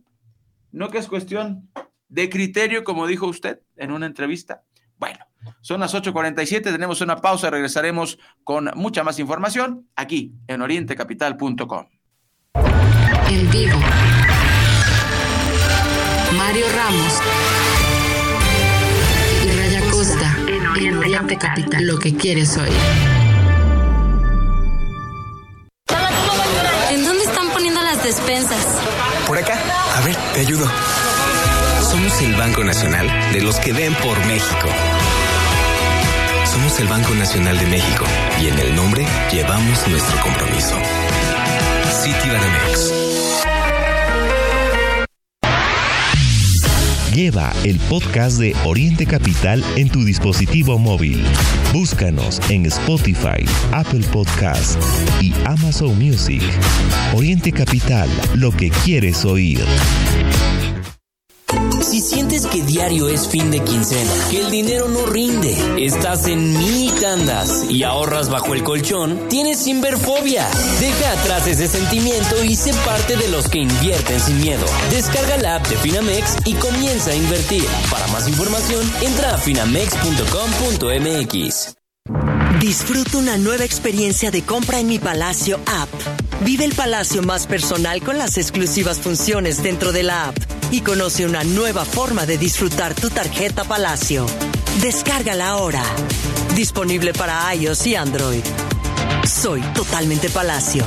no 0.72 0.88
que 0.88 0.96
es 0.96 1.08
cuestión 1.08 1.68
de 2.08 2.30
criterio, 2.30 2.84
como 2.84 3.06
dijo 3.06 3.26
usted 3.26 3.60
en 3.76 3.92
una 3.92 4.06
entrevista. 4.06 4.62
Bueno, 4.98 5.18
son 5.60 5.80
las 5.80 5.94
8.47, 5.94 6.62
tenemos 6.62 7.00
una 7.00 7.16
pausa, 7.16 7.50
regresaremos 7.50 8.18
con 8.44 8.70
mucha 8.74 9.02
más 9.04 9.18
información 9.18 9.88
aquí 9.96 10.34
en 10.46 10.62
orientecapital.com. 10.62 11.86
En 13.28 13.50
vivo. 13.50 13.78
Mario 16.36 16.66
Ramos 16.74 17.20
y 19.44 19.58
Raya 19.58 19.90
Costa 19.90 20.36
en 20.48 20.66
Oriente, 20.66 20.88
en 20.88 20.96
Oriente 20.96 21.36
Capital. 21.38 21.64
Capital. 21.64 21.86
Lo 21.86 21.98
que 21.98 22.14
quieres 22.16 22.56
oír. 22.56 22.72
¿En 26.90 27.04
dónde 27.04 27.24
están 27.24 27.48
poniendo 27.50 27.80
las 27.82 28.02
despensas? 28.02 28.66
Por 29.26 29.38
acá. 29.38 29.58
A 29.96 30.00
ver, 30.02 30.16
te 30.34 30.40
ayudo. 30.40 30.66
Somos 31.90 32.20
el 32.20 32.34
Banco 32.34 32.64
Nacional 32.64 33.08
de 33.32 33.40
los 33.42 33.60
que 33.60 33.72
ven 33.72 33.94
por 34.02 34.18
México. 34.26 34.68
Somos 36.44 36.80
el 36.80 36.88
Banco 36.88 37.14
Nacional 37.14 37.56
de 37.58 37.66
México 37.66 38.04
y 38.42 38.48
en 38.48 38.58
el 38.58 38.74
nombre 38.74 39.06
llevamos 39.32 39.86
nuestro 39.86 40.20
compromiso. 40.20 40.74
Citibanamex. 42.02 42.92
Lleva 47.14 47.52
el 47.62 47.78
podcast 47.88 48.38
de 48.38 48.54
Oriente 48.64 49.06
Capital 49.06 49.64
en 49.76 49.88
tu 49.88 50.04
dispositivo 50.04 50.78
móvil. 50.78 51.24
Búscanos 51.72 52.40
en 52.50 52.66
Spotify, 52.66 53.46
Apple 53.72 54.04
Podcast 54.12 54.76
y 55.22 55.32
Amazon 55.44 55.96
Music. 55.98 56.42
Oriente 57.14 57.52
Capital, 57.52 58.10
lo 58.34 58.50
que 58.50 58.70
quieres 58.70 59.24
oír. 59.24 59.64
Si 61.86 62.00
sientes 62.00 62.46
que 62.46 62.62
diario 62.62 63.08
es 63.08 63.28
fin 63.28 63.52
de 63.52 63.60
quincena, 63.60 64.10
que 64.28 64.40
el 64.40 64.50
dinero 64.50 64.88
no 64.88 65.06
rinde, 65.06 65.56
estás 65.78 66.26
en 66.26 66.58
mini 66.58 66.90
tandas 67.00 67.70
y 67.70 67.84
ahorras 67.84 68.28
bajo 68.28 68.54
el 68.54 68.64
colchón, 68.64 69.28
tienes 69.28 69.60
Sinverfobia. 69.60 70.48
Deja 70.80 71.12
atrás 71.12 71.46
ese 71.46 71.68
sentimiento 71.68 72.42
y 72.42 72.56
sé 72.56 72.74
parte 72.84 73.16
de 73.16 73.28
los 73.28 73.48
que 73.48 73.60
invierten 73.60 74.18
sin 74.18 74.40
miedo. 74.40 74.66
Descarga 74.90 75.38
la 75.38 75.54
app 75.56 75.68
de 75.68 75.76
Finamex 75.76 76.38
y 76.44 76.54
comienza 76.54 77.12
a 77.12 77.14
invertir. 77.14 77.64
Para 77.88 78.08
más 78.08 78.26
información, 78.26 78.82
entra 79.02 79.36
a 79.36 79.38
finamex.com.mx. 79.38 81.76
Disfruta 82.58 83.18
una 83.18 83.38
nueva 83.38 83.64
experiencia 83.64 84.32
de 84.32 84.42
compra 84.42 84.80
en 84.80 84.88
mi 84.88 84.98
Palacio 84.98 85.60
app. 85.66 85.88
Vive 86.40 86.64
el 86.64 86.74
palacio 86.74 87.22
más 87.22 87.46
personal 87.46 88.02
con 88.02 88.18
las 88.18 88.38
exclusivas 88.38 88.98
funciones 88.98 89.62
dentro 89.62 89.92
de 89.92 90.02
la 90.02 90.28
app 90.28 90.55
y 90.70 90.80
conoce 90.80 91.26
una 91.26 91.44
nueva 91.44 91.84
forma 91.84 92.26
de 92.26 92.38
disfrutar 92.38 92.94
tu 92.94 93.10
tarjeta 93.10 93.64
Palacio. 93.64 94.26
Descárgala 94.80 95.48
ahora. 95.48 95.82
Disponible 96.54 97.12
para 97.12 97.54
iOS 97.54 97.86
y 97.86 97.94
Android. 97.94 98.44
Soy 99.24 99.60
totalmente 99.74 100.28
Palacio. 100.30 100.86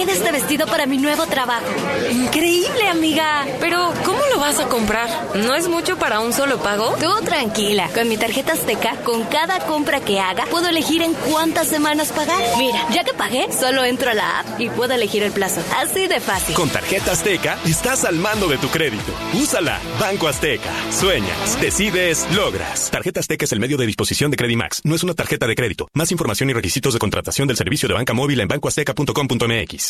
¿Cómo 0.00 0.12
me 0.12 0.16
queda 0.16 0.24
este 0.24 0.32
vestido 0.32 0.66
para 0.66 0.86
mi 0.86 0.96
nuevo 0.96 1.26
trabajo? 1.26 1.66
Increíble, 2.10 2.88
amiga. 2.88 3.46
Pero, 3.60 3.92
¿cómo 4.02 4.18
lo 4.32 4.40
vas 4.40 4.58
a 4.58 4.66
comprar? 4.66 5.10
¿No 5.34 5.54
es 5.54 5.68
mucho 5.68 5.98
para 5.98 6.20
un 6.20 6.32
solo 6.32 6.58
pago? 6.62 6.96
Tú 6.98 7.22
tranquila. 7.22 7.90
Con 7.92 8.08
mi 8.08 8.16
tarjeta 8.16 8.54
Azteca, 8.54 8.96
con 9.02 9.24
cada 9.24 9.58
compra 9.66 10.00
que 10.00 10.18
haga, 10.18 10.46
puedo 10.46 10.68
elegir 10.68 11.02
en 11.02 11.12
cuántas 11.12 11.68
semanas 11.68 12.12
pagar. 12.12 12.42
Mira, 12.56 12.86
ya 12.94 13.04
que 13.04 13.12
pagué, 13.12 13.52
solo 13.52 13.84
entro 13.84 14.10
a 14.10 14.14
la 14.14 14.40
app 14.40 14.58
y 14.58 14.70
puedo 14.70 14.94
elegir 14.94 15.22
el 15.22 15.32
plazo. 15.32 15.60
Así 15.76 16.06
de 16.06 16.18
fácil. 16.18 16.54
Con 16.54 16.70
tarjeta 16.70 17.12
Azteca, 17.12 17.58
estás 17.66 18.06
al 18.06 18.16
mando 18.16 18.48
de 18.48 18.56
tu 18.56 18.68
crédito. 18.68 19.12
Úsala. 19.34 19.80
Banco 20.00 20.28
Azteca. 20.28 20.70
Sueñas, 20.90 21.60
decides, 21.60 22.26
logras. 22.34 22.90
Tarjeta 22.90 23.20
Azteca 23.20 23.44
es 23.44 23.52
el 23.52 23.60
medio 23.60 23.76
de 23.76 23.84
disposición 23.84 24.30
de 24.30 24.38
Credimax. 24.38 24.80
No 24.84 24.94
es 24.94 25.02
una 25.02 25.12
tarjeta 25.12 25.46
de 25.46 25.54
crédito. 25.54 25.88
Más 25.92 26.10
información 26.10 26.48
y 26.48 26.54
requisitos 26.54 26.94
de 26.94 26.98
contratación 26.98 27.48
del 27.48 27.58
servicio 27.58 27.86
de 27.86 27.94
banca 27.94 28.14
móvil 28.14 28.40
en 28.40 28.48
bancoazteca.com.mx. 28.48 29.89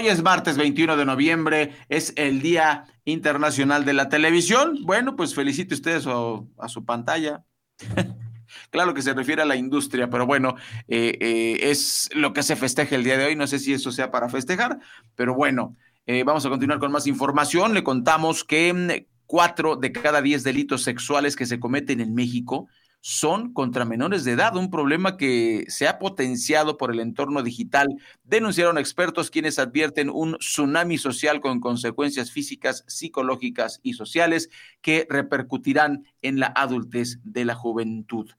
Hoy 0.00 0.08
es 0.08 0.22
martes 0.22 0.56
21 0.56 0.96
de 0.96 1.04
noviembre, 1.04 1.76
es 1.90 2.14
el 2.16 2.40
Día 2.40 2.86
Internacional 3.04 3.84
de 3.84 3.92
la 3.92 4.08
Televisión. 4.08 4.78
Bueno, 4.86 5.14
pues 5.14 5.34
felicite 5.34 5.74
usted 5.74 5.96
a 5.96 6.00
su, 6.00 6.50
a 6.58 6.68
su 6.68 6.86
pantalla. 6.86 7.44
claro 8.70 8.94
que 8.94 9.02
se 9.02 9.12
refiere 9.12 9.42
a 9.42 9.44
la 9.44 9.56
industria, 9.56 10.08
pero 10.08 10.24
bueno, 10.24 10.54
eh, 10.88 11.18
eh, 11.20 11.70
es 11.70 12.08
lo 12.14 12.32
que 12.32 12.42
se 12.42 12.56
festeja 12.56 12.96
el 12.96 13.04
día 13.04 13.18
de 13.18 13.26
hoy. 13.26 13.36
No 13.36 13.46
sé 13.46 13.58
si 13.58 13.74
eso 13.74 13.92
sea 13.92 14.10
para 14.10 14.30
festejar, 14.30 14.78
pero 15.16 15.34
bueno, 15.34 15.76
eh, 16.06 16.24
vamos 16.24 16.46
a 16.46 16.48
continuar 16.48 16.78
con 16.78 16.92
más 16.92 17.06
información. 17.06 17.74
Le 17.74 17.84
contamos 17.84 18.42
que 18.42 18.72
mm, 18.72 19.06
cuatro 19.26 19.76
de 19.76 19.92
cada 19.92 20.22
diez 20.22 20.42
delitos 20.44 20.82
sexuales 20.82 21.36
que 21.36 21.44
se 21.44 21.60
cometen 21.60 22.00
en 22.00 22.14
México 22.14 22.68
son 23.00 23.52
contra 23.52 23.84
menores 23.84 24.24
de 24.24 24.32
edad, 24.32 24.56
un 24.56 24.70
problema 24.70 25.16
que 25.16 25.64
se 25.68 25.88
ha 25.88 25.98
potenciado 25.98 26.76
por 26.76 26.90
el 26.90 27.00
entorno 27.00 27.42
digital. 27.42 27.88
Denunciaron 28.24 28.78
expertos 28.78 29.30
quienes 29.30 29.58
advierten 29.58 30.10
un 30.10 30.36
tsunami 30.38 30.98
social 30.98 31.40
con 31.40 31.60
consecuencias 31.60 32.30
físicas, 32.30 32.84
psicológicas 32.86 33.80
y 33.82 33.94
sociales 33.94 34.50
que 34.82 35.06
repercutirán 35.08 36.04
en 36.20 36.40
la 36.40 36.48
adultez 36.48 37.18
de 37.24 37.44
la 37.46 37.54
juventud. 37.54 38.30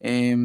Eh, 0.00 0.36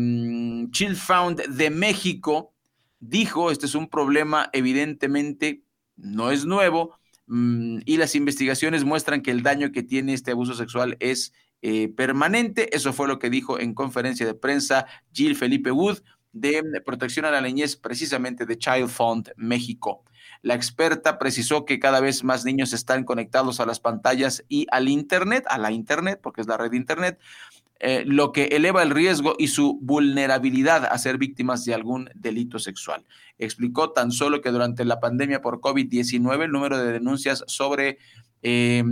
Chill 0.71 0.95
Found 0.95 1.43
de 1.43 1.69
México 1.69 2.53
dijo, 2.99 3.51
este 3.51 3.65
es 3.65 3.75
un 3.75 3.87
problema 3.89 4.49
evidentemente 4.51 5.63
no 5.95 6.31
es 6.31 6.45
nuevo, 6.45 6.97
mmm, 7.27 7.79
y 7.85 7.97
las 7.97 8.15
investigaciones 8.15 8.83
muestran 8.83 9.21
que 9.21 9.31
el 9.31 9.43
daño 9.43 9.71
que 9.71 9.83
tiene 9.83 10.13
este 10.13 10.31
abuso 10.31 10.53
sexual 10.53 10.97
es 10.99 11.33
eh, 11.65 11.87
permanente. 11.87 12.75
Eso 12.75 12.91
fue 12.91 13.07
lo 13.07 13.19
que 13.19 13.29
dijo 13.29 13.57
en 13.57 13.73
conferencia 13.73 14.25
de 14.25 14.33
prensa 14.33 14.85
Jill 15.13 15.37
Felipe 15.37 15.71
Wood 15.71 15.99
de 16.33 16.61
protección 16.85 17.23
a 17.23 17.31
la 17.31 17.39
niñez, 17.39 17.77
precisamente 17.77 18.45
de 18.45 18.57
Child 18.57 18.89
Fund 18.89 19.31
México. 19.37 20.03
La 20.41 20.55
experta 20.55 21.17
precisó 21.17 21.63
que 21.63 21.79
cada 21.79 22.01
vez 22.01 22.25
más 22.25 22.43
niños 22.43 22.73
están 22.73 23.05
conectados 23.05 23.61
a 23.61 23.65
las 23.65 23.79
pantallas 23.79 24.43
y 24.49 24.67
al 24.71 24.89
Internet, 24.89 25.45
a 25.47 25.57
la 25.57 25.71
Internet, 25.71 26.19
porque 26.21 26.41
es 26.41 26.47
la 26.47 26.57
red 26.57 26.71
de 26.71 26.75
Internet, 26.75 27.17
eh, 27.79 28.03
lo 28.05 28.33
que 28.33 28.47
eleva 28.47 28.83
el 28.83 28.89
riesgo 28.89 29.35
y 29.39 29.47
su 29.47 29.79
vulnerabilidad 29.81 30.83
a 30.83 30.97
ser 30.97 31.17
víctimas 31.17 31.63
de 31.63 31.75
algún 31.75 32.09
delito 32.13 32.59
sexual. 32.59 33.05
Explicó 33.37 33.91
tan 33.91 34.11
solo 34.11 34.41
que 34.41 34.51
durante 34.51 34.83
la 34.83 34.99
pandemia 34.99 35.41
por 35.41 35.61
COVID-19 35.61 36.43
el 36.43 36.51
número 36.51 36.77
de 36.77 36.91
denuncias 36.91 37.45
sobre 37.47 37.99
eh, 38.41 38.83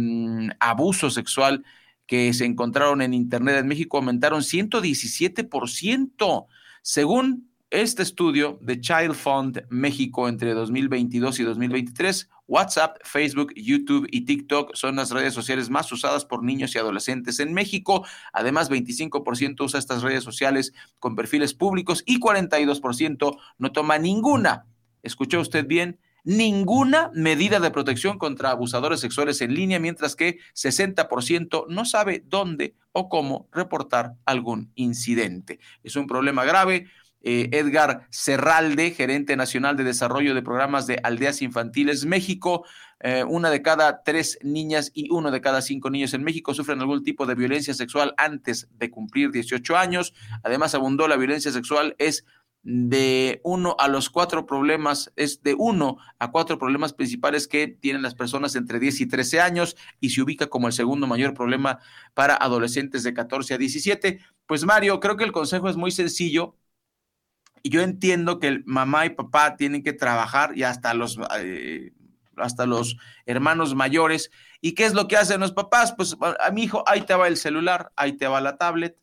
abuso 0.61 1.09
sexual 1.09 1.65
que 2.11 2.33
se 2.33 2.43
encontraron 2.43 3.01
en 3.01 3.13
Internet 3.13 3.55
en 3.55 3.69
México 3.69 3.95
aumentaron 3.95 4.41
117%, 4.41 6.45
según 6.81 7.49
este 7.69 8.03
estudio 8.03 8.59
de 8.59 8.81
Child 8.81 9.13
Fund 9.13 9.65
México 9.69 10.27
entre 10.27 10.53
2022 10.53 11.39
y 11.39 11.43
2023. 11.43 12.29
WhatsApp, 12.47 12.97
Facebook, 13.05 13.53
YouTube 13.55 14.09
y 14.11 14.25
TikTok 14.25 14.75
son 14.75 14.97
las 14.97 15.11
redes 15.11 15.33
sociales 15.33 15.69
más 15.69 15.89
usadas 15.93 16.25
por 16.25 16.43
niños 16.43 16.75
y 16.75 16.79
adolescentes 16.79 17.39
en 17.39 17.53
México. 17.53 18.05
Además, 18.33 18.69
25% 18.69 19.63
usa 19.63 19.79
estas 19.79 20.01
redes 20.01 20.25
sociales 20.25 20.73
con 20.99 21.15
perfiles 21.15 21.53
públicos 21.53 22.03
y 22.05 22.19
42% 22.19 23.37
no 23.57 23.71
toma 23.71 23.99
ninguna. 23.99 24.65
¿Escuchó 25.01 25.39
usted 25.39 25.65
bien? 25.65 25.97
Ninguna 26.23 27.11
medida 27.13 27.59
de 27.59 27.71
protección 27.71 28.17
contra 28.17 28.51
abusadores 28.51 28.99
sexuales 28.99 29.41
en 29.41 29.53
línea, 29.53 29.79
mientras 29.79 30.15
que 30.15 30.39
60% 30.55 31.65
no 31.69 31.85
sabe 31.85 32.23
dónde 32.25 32.75
o 32.91 33.09
cómo 33.09 33.47
reportar 33.51 34.13
algún 34.25 34.71
incidente. 34.75 35.59
Es 35.83 35.95
un 35.95 36.07
problema 36.07 36.45
grave. 36.45 36.87
Eh, 37.23 37.49
Edgar 37.51 38.07
Serralde, 38.09 38.91
gerente 38.91 39.35
nacional 39.35 39.77
de 39.77 39.83
desarrollo 39.83 40.33
de 40.33 40.41
programas 40.41 40.87
de 40.87 40.99
aldeas 41.03 41.43
infantiles 41.43 42.03
México, 42.03 42.65
eh, 43.03 43.23
una 43.23 43.49
de 43.49 43.61
cada 43.61 44.03
tres 44.03 44.39
niñas 44.43 44.91
y 44.93 45.09
uno 45.11 45.29
de 45.29 45.41
cada 45.41 45.61
cinco 45.61 45.89
niños 45.89 46.13
en 46.13 46.23
México 46.23 46.53
sufren 46.53 46.79
algún 46.79 47.03
tipo 47.03 47.25
de 47.25 47.35
violencia 47.35 47.73
sexual 47.73 48.13
antes 48.17 48.67
de 48.77 48.89
cumplir 48.89 49.31
18 49.31 49.75
años. 49.77 50.13
Además, 50.43 50.73
abundó 50.75 51.07
la 51.07 51.17
violencia 51.17 51.51
sexual 51.51 51.95
es 51.99 52.25
de 52.63 53.41
uno 53.43 53.75
a 53.79 53.87
los 53.87 54.09
cuatro 54.09 54.45
problemas, 54.45 55.11
es 55.15 55.41
de 55.41 55.55
uno 55.57 55.97
a 56.19 56.31
cuatro 56.31 56.59
problemas 56.59 56.93
principales 56.93 57.47
que 57.47 57.67
tienen 57.67 58.03
las 58.03 58.13
personas 58.13 58.55
entre 58.55 58.79
10 58.79 59.01
y 59.01 59.07
13 59.07 59.41
años 59.41 59.75
y 59.99 60.11
se 60.11 60.21
ubica 60.21 60.47
como 60.47 60.67
el 60.67 60.73
segundo 60.73 61.07
mayor 61.07 61.33
problema 61.33 61.79
para 62.13 62.35
adolescentes 62.35 63.03
de 63.03 63.13
14 63.13 63.55
a 63.55 63.57
17. 63.57 64.19
Pues 64.45 64.63
Mario, 64.63 64.99
creo 64.99 65.17
que 65.17 65.23
el 65.23 65.31
consejo 65.31 65.69
es 65.69 65.77
muy 65.77 65.91
sencillo. 65.91 66.55
Y 67.63 67.69
yo 67.69 67.81
entiendo 67.81 68.39
que 68.39 68.47
el 68.47 68.63
mamá 68.65 69.05
y 69.05 69.11
papá 69.11 69.55
tienen 69.55 69.83
que 69.83 69.93
trabajar 69.93 70.57
y 70.57 70.63
hasta 70.63 70.93
los, 70.93 71.19
eh, 71.39 71.93
hasta 72.35 72.65
los 72.65 72.97
hermanos 73.25 73.75
mayores. 73.75 74.31
¿Y 74.61 74.73
qué 74.73 74.85
es 74.85 74.93
lo 74.93 75.07
que 75.07 75.17
hacen 75.17 75.41
los 75.41 75.51
papás? 75.51 75.93
Pues 75.95 76.17
a 76.21 76.51
mi 76.51 76.63
hijo, 76.63 76.83
ahí 76.87 77.01
te 77.01 77.13
va 77.13 77.27
el 77.27 77.37
celular, 77.37 77.91
ahí 77.95 78.13
te 78.13 78.27
va 78.27 78.41
la 78.41 78.57
tablet, 78.57 78.97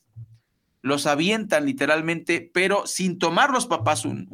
los 0.88 1.06
avientan 1.06 1.66
literalmente, 1.66 2.50
pero 2.52 2.86
sin 2.86 3.18
tomar 3.18 3.50
los 3.50 3.66
papás 3.66 4.04
un, 4.04 4.26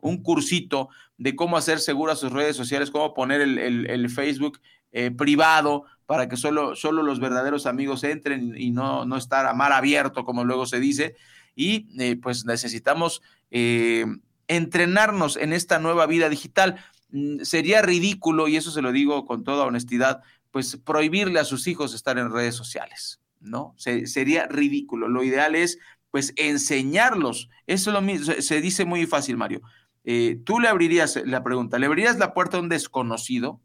un, 0.00 0.22
cursito 0.22 0.88
de 1.18 1.36
cómo 1.36 1.58
hacer 1.58 1.80
seguras 1.80 2.18
sus 2.18 2.32
redes 2.32 2.56
sociales, 2.56 2.90
cómo 2.90 3.12
poner 3.12 3.42
el, 3.42 3.58
el, 3.58 3.90
el 3.90 4.08
Facebook 4.08 4.60
eh, 4.92 5.10
privado 5.10 5.84
para 6.06 6.28
que 6.28 6.36
solo, 6.36 6.74
solo 6.74 7.02
los 7.02 7.20
verdaderos 7.20 7.66
amigos 7.66 8.02
entren 8.02 8.54
y 8.56 8.70
no, 8.70 9.04
no 9.04 9.16
estar 9.16 9.46
a 9.46 9.54
mar 9.54 9.72
abierto, 9.72 10.24
como 10.24 10.44
luego 10.44 10.66
se 10.66 10.80
dice. 10.80 11.14
Y 11.54 11.86
eh, 12.02 12.16
pues 12.16 12.44
necesitamos 12.46 13.22
eh, 13.50 14.06
entrenarnos 14.48 15.36
en 15.36 15.52
esta 15.52 15.78
nueva 15.78 16.06
vida 16.06 16.28
digital. 16.28 16.84
Mm, 17.10 17.42
sería 17.42 17.82
ridículo, 17.82 18.48
y 18.48 18.56
eso 18.56 18.70
se 18.70 18.82
lo 18.82 18.90
digo 18.90 19.26
con 19.26 19.44
toda 19.44 19.66
honestidad, 19.66 20.22
pues 20.50 20.76
prohibirle 20.76 21.38
a 21.38 21.44
sus 21.44 21.68
hijos 21.68 21.94
estar 21.94 22.18
en 22.18 22.32
redes 22.32 22.56
sociales 22.56 23.19
¿no? 23.40 23.74
sería 23.76 24.46
ridículo. 24.46 25.08
Lo 25.08 25.24
ideal 25.24 25.54
es, 25.54 25.78
pues, 26.10 26.32
enseñarlos. 26.36 27.48
Eso 27.66 27.90
es 27.90 27.94
lo 27.94 28.02
mismo, 28.02 28.34
se 28.34 28.60
dice 28.60 28.84
muy 28.84 29.06
fácil, 29.06 29.36
Mario. 29.36 29.62
Eh, 30.04 30.40
tú 30.44 30.60
le 30.60 30.68
abrirías 30.68 31.20
la 31.26 31.42
pregunta, 31.42 31.78
¿le 31.78 31.86
abrirías 31.86 32.18
la 32.18 32.32
puerta 32.32 32.56
a 32.56 32.60
un 32.60 32.68
desconocido? 32.68 33.60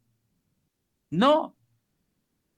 No, 1.10 1.56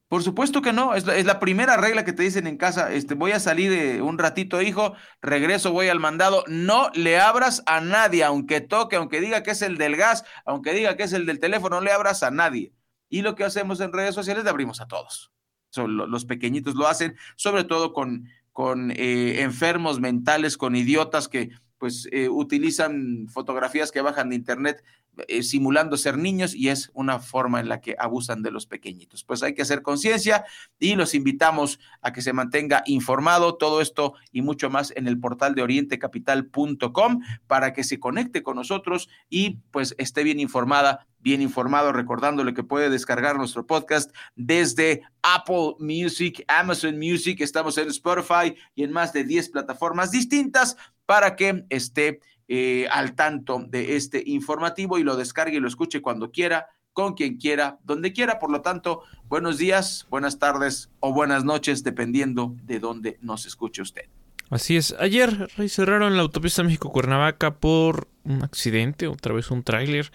por 0.09 0.23
supuesto 0.23 0.61
que 0.61 0.71
no, 0.71 0.95
es 0.95 1.05
la, 1.05 1.39
primera 1.39 1.75
regla 1.75 2.05
que 2.05 2.13
te 2.13 2.23
dicen 2.23 2.47
en 2.47 2.55
casa, 2.55 2.93
este, 2.93 3.13
voy 3.13 3.33
a 3.33 3.41
salir 3.41 3.69
de 3.69 4.01
un 4.01 4.17
ratito, 4.17 4.61
hijo, 4.61 4.93
regreso, 5.21 5.73
voy 5.73 5.89
al 5.89 5.99
mandado, 5.99 6.45
no 6.47 6.89
le 6.93 7.19
abras 7.19 7.61
a 7.65 7.81
nadie, 7.81 8.23
aunque 8.23 8.61
toque, 8.61 8.95
aunque 8.95 9.19
diga 9.19 9.43
que 9.43 9.51
es 9.51 9.61
el 9.61 9.77
del 9.77 9.97
gas, 9.97 10.23
aunque 10.45 10.71
diga 10.71 10.95
que 10.95 11.03
es 11.03 11.11
el 11.11 11.25
del 11.25 11.41
teléfono, 11.41 11.77
no 11.77 11.81
le 11.81 11.91
abras 11.91 12.23
a 12.23 12.31
nadie. 12.31 12.71
Y 13.09 13.21
lo 13.21 13.35
que 13.35 13.43
hacemos 13.43 13.81
en 13.81 13.91
redes 13.91 14.15
sociales, 14.15 14.45
le 14.45 14.49
abrimos 14.49 14.79
a 14.79 14.87
todos. 14.87 15.33
Los 15.75 16.25
pequeñitos 16.25 16.75
lo 16.75 16.87
hacen, 16.87 17.15
sobre 17.35 17.63
todo 17.63 17.93
con, 17.93 18.29
con 18.53 18.91
eh, 18.91 19.41
enfermos 19.41 19.99
mentales, 19.99 20.57
con 20.57 20.75
idiotas 20.75 21.27
que 21.27 21.51
pues 21.77 22.07
eh, 22.11 22.29
utilizan 22.29 23.27
fotografías 23.29 23.91
que 23.91 24.01
bajan 24.01 24.29
de 24.29 24.35
internet 24.35 24.83
eh, 25.27 25.41
simulando 25.41 25.97
ser 25.97 26.17
niños 26.17 26.53
y 26.53 26.69
es 26.69 26.91
una 26.93 27.19
forma 27.19 27.59
en 27.59 27.69
la 27.69 27.81
que 27.81 27.95
abusan 27.97 28.43
de 28.43 28.51
los 28.51 28.67
pequeñitos. 28.67 29.23
Pues 29.23 29.41
hay 29.41 29.53
que 29.53 29.63
hacer 29.63 29.81
conciencia 29.81 30.45
y 30.79 30.95
los 30.95 31.15
invitamos 31.15 31.79
a 32.01 32.13
que 32.13 32.21
se 32.21 32.33
mantenga 32.33 32.83
informado 32.85 33.55
todo 33.55 33.81
esto 33.81 34.13
y 34.31 34.41
mucho 34.41 34.69
más 34.69 34.93
en 34.95 35.07
el 35.07 35.19
portal 35.19 35.55
de 35.55 35.63
orientecapital.com 35.63 37.21
para 37.47 37.73
que 37.73 37.83
se 37.83 37.99
conecte 37.99 38.43
con 38.43 38.57
nosotros 38.57 39.09
y 39.29 39.59
pues 39.71 39.95
esté 39.97 40.23
bien 40.23 40.39
informada 40.39 41.07
bien 41.27 41.41
informado, 41.41 41.91
recordándole 41.91 42.53
que 42.53 42.63
puede 42.63 42.89
descargar 42.89 43.35
nuestro 43.35 43.67
podcast 43.67 44.15
desde 44.37 45.01
Apple 45.21 45.73
Music, 45.77 46.45
Amazon 46.47 46.97
Music, 46.97 47.41
estamos 47.41 47.77
en 47.77 47.89
Spotify 47.89 48.55
y 48.75 48.83
en 48.85 48.93
más 48.93 49.11
de 49.11 49.25
10 49.25 49.49
plataformas 49.49 50.09
distintas 50.09 50.77
para 51.05 51.35
que 51.35 51.65
esté 51.67 52.21
eh, 52.47 52.87
al 52.93 53.13
tanto 53.13 53.61
de 53.67 53.97
este 53.97 54.23
informativo 54.25 54.97
y 54.97 55.03
lo 55.03 55.17
descargue 55.17 55.57
y 55.57 55.59
lo 55.59 55.67
escuche 55.67 56.01
cuando 56.01 56.31
quiera, 56.31 56.67
con 56.93 57.13
quien 57.13 57.35
quiera, 57.35 57.77
donde 57.83 58.13
quiera. 58.13 58.39
Por 58.39 58.49
lo 58.49 58.61
tanto, 58.61 59.03
buenos 59.25 59.57
días, 59.57 60.07
buenas 60.09 60.39
tardes 60.39 60.91
o 61.01 61.11
buenas 61.11 61.43
noches, 61.43 61.83
dependiendo 61.83 62.55
de 62.63 62.79
dónde 62.79 63.17
nos 63.19 63.45
escuche 63.45 63.81
usted. 63.81 64.03
Así 64.49 64.77
es. 64.77 64.95
Ayer 64.97 65.49
cerraron 65.67 66.15
la 66.15 66.21
autopista 66.21 66.63
México-Cuernavaca 66.63 67.55
por 67.55 68.07
un 68.23 68.43
accidente, 68.43 69.07
otra 69.07 69.33
vez 69.33 69.51
un 69.51 69.63
tráiler. 69.63 70.09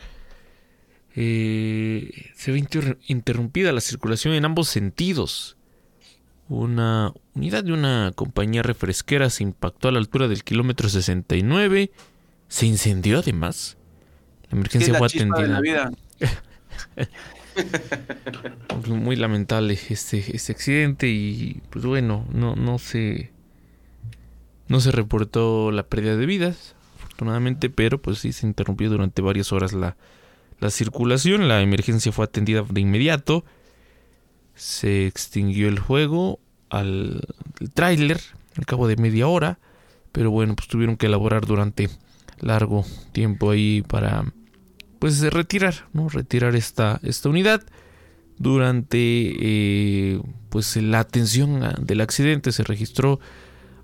Eh, 1.14 2.30
se 2.34 2.52
ve 2.52 2.64
interrumpida 3.06 3.72
la 3.72 3.80
circulación 3.80 4.34
en 4.34 4.44
ambos 4.44 4.68
sentidos. 4.68 5.56
Una 6.48 7.12
unidad 7.34 7.64
de 7.64 7.72
una 7.72 8.12
compañía 8.14 8.62
refresquera 8.62 9.30
se 9.30 9.42
impactó 9.42 9.88
a 9.88 9.92
la 9.92 9.98
altura 9.98 10.28
del 10.28 10.44
kilómetro 10.44 10.88
69 10.88 11.90
se 12.52 12.66
incendió 12.66 13.20
además. 13.20 13.78
La 14.50 14.58
emergencia 14.58 14.94
fue 14.94 15.06
atendida. 15.06 15.90
Muy 18.88 19.16
lamentable 19.16 19.78
este, 19.88 20.36
este 20.36 20.52
accidente 20.52 21.08
y 21.08 21.62
pues 21.70 21.86
bueno, 21.86 22.26
no, 22.30 22.54
no 22.54 22.78
se 22.78 23.30
no 24.68 24.80
se 24.80 24.92
reportó 24.92 25.70
la 25.70 25.84
pérdida 25.84 26.16
de 26.16 26.26
vidas, 26.26 26.74
afortunadamente, 26.98 27.70
pero 27.70 28.02
pues 28.02 28.18
sí 28.18 28.32
se 28.32 28.46
interrumpió 28.46 28.90
durante 28.90 29.22
varias 29.22 29.50
horas 29.52 29.72
la, 29.72 29.96
la 30.62 30.70
circulación. 30.70 31.48
La 31.48 31.60
emergencia 31.60 32.12
fue 32.12 32.24
atendida 32.24 32.64
de 32.68 32.80
inmediato. 32.80 33.44
Se 34.54 35.06
extinguió 35.06 35.68
el 35.68 35.78
fuego 35.78 36.38
al 36.70 37.20
tráiler 37.74 38.20
al 38.56 38.66
cabo 38.66 38.86
de 38.86 38.96
media 38.96 39.26
hora, 39.28 39.58
pero 40.12 40.30
bueno, 40.30 40.54
pues 40.54 40.68
tuvieron 40.68 40.96
que 40.96 41.06
elaborar 41.06 41.46
durante 41.46 41.88
largo 42.38 42.84
tiempo 43.12 43.50
ahí 43.50 43.82
para 43.82 44.32
pues 44.98 45.20
retirar, 45.32 45.88
¿no? 45.92 46.08
Retirar 46.08 46.54
esta, 46.54 47.00
esta 47.02 47.28
unidad. 47.28 47.62
Durante 48.38 48.98
eh, 48.98 50.20
pues 50.48 50.76
la 50.76 51.00
atención 51.00 51.60
del 51.80 52.00
accidente 52.00 52.52
se 52.52 52.62
registró 52.62 53.20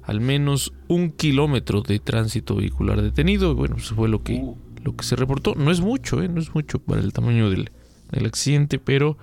al 0.02 0.20
menos 0.20 0.72
un 0.88 1.10
kilómetro 1.10 1.82
de 1.82 1.98
tránsito 1.98 2.56
vehicular 2.56 3.02
detenido. 3.02 3.54
Bueno, 3.54 3.76
eso 3.76 3.94
fue 3.94 4.08
lo 4.08 4.22
que, 4.22 4.42
lo 4.82 4.96
que 4.96 5.04
se 5.04 5.16
reportó. 5.16 5.54
No 5.54 5.70
es 5.70 5.80
mucho, 5.80 6.22
¿eh? 6.22 6.28
no 6.28 6.40
es 6.40 6.54
mucho 6.54 6.78
para 6.78 7.00
el 7.00 7.12
tamaño 7.12 7.50
del, 7.50 7.70
del 8.10 8.26
accidente, 8.26 8.78
pero 8.78 9.16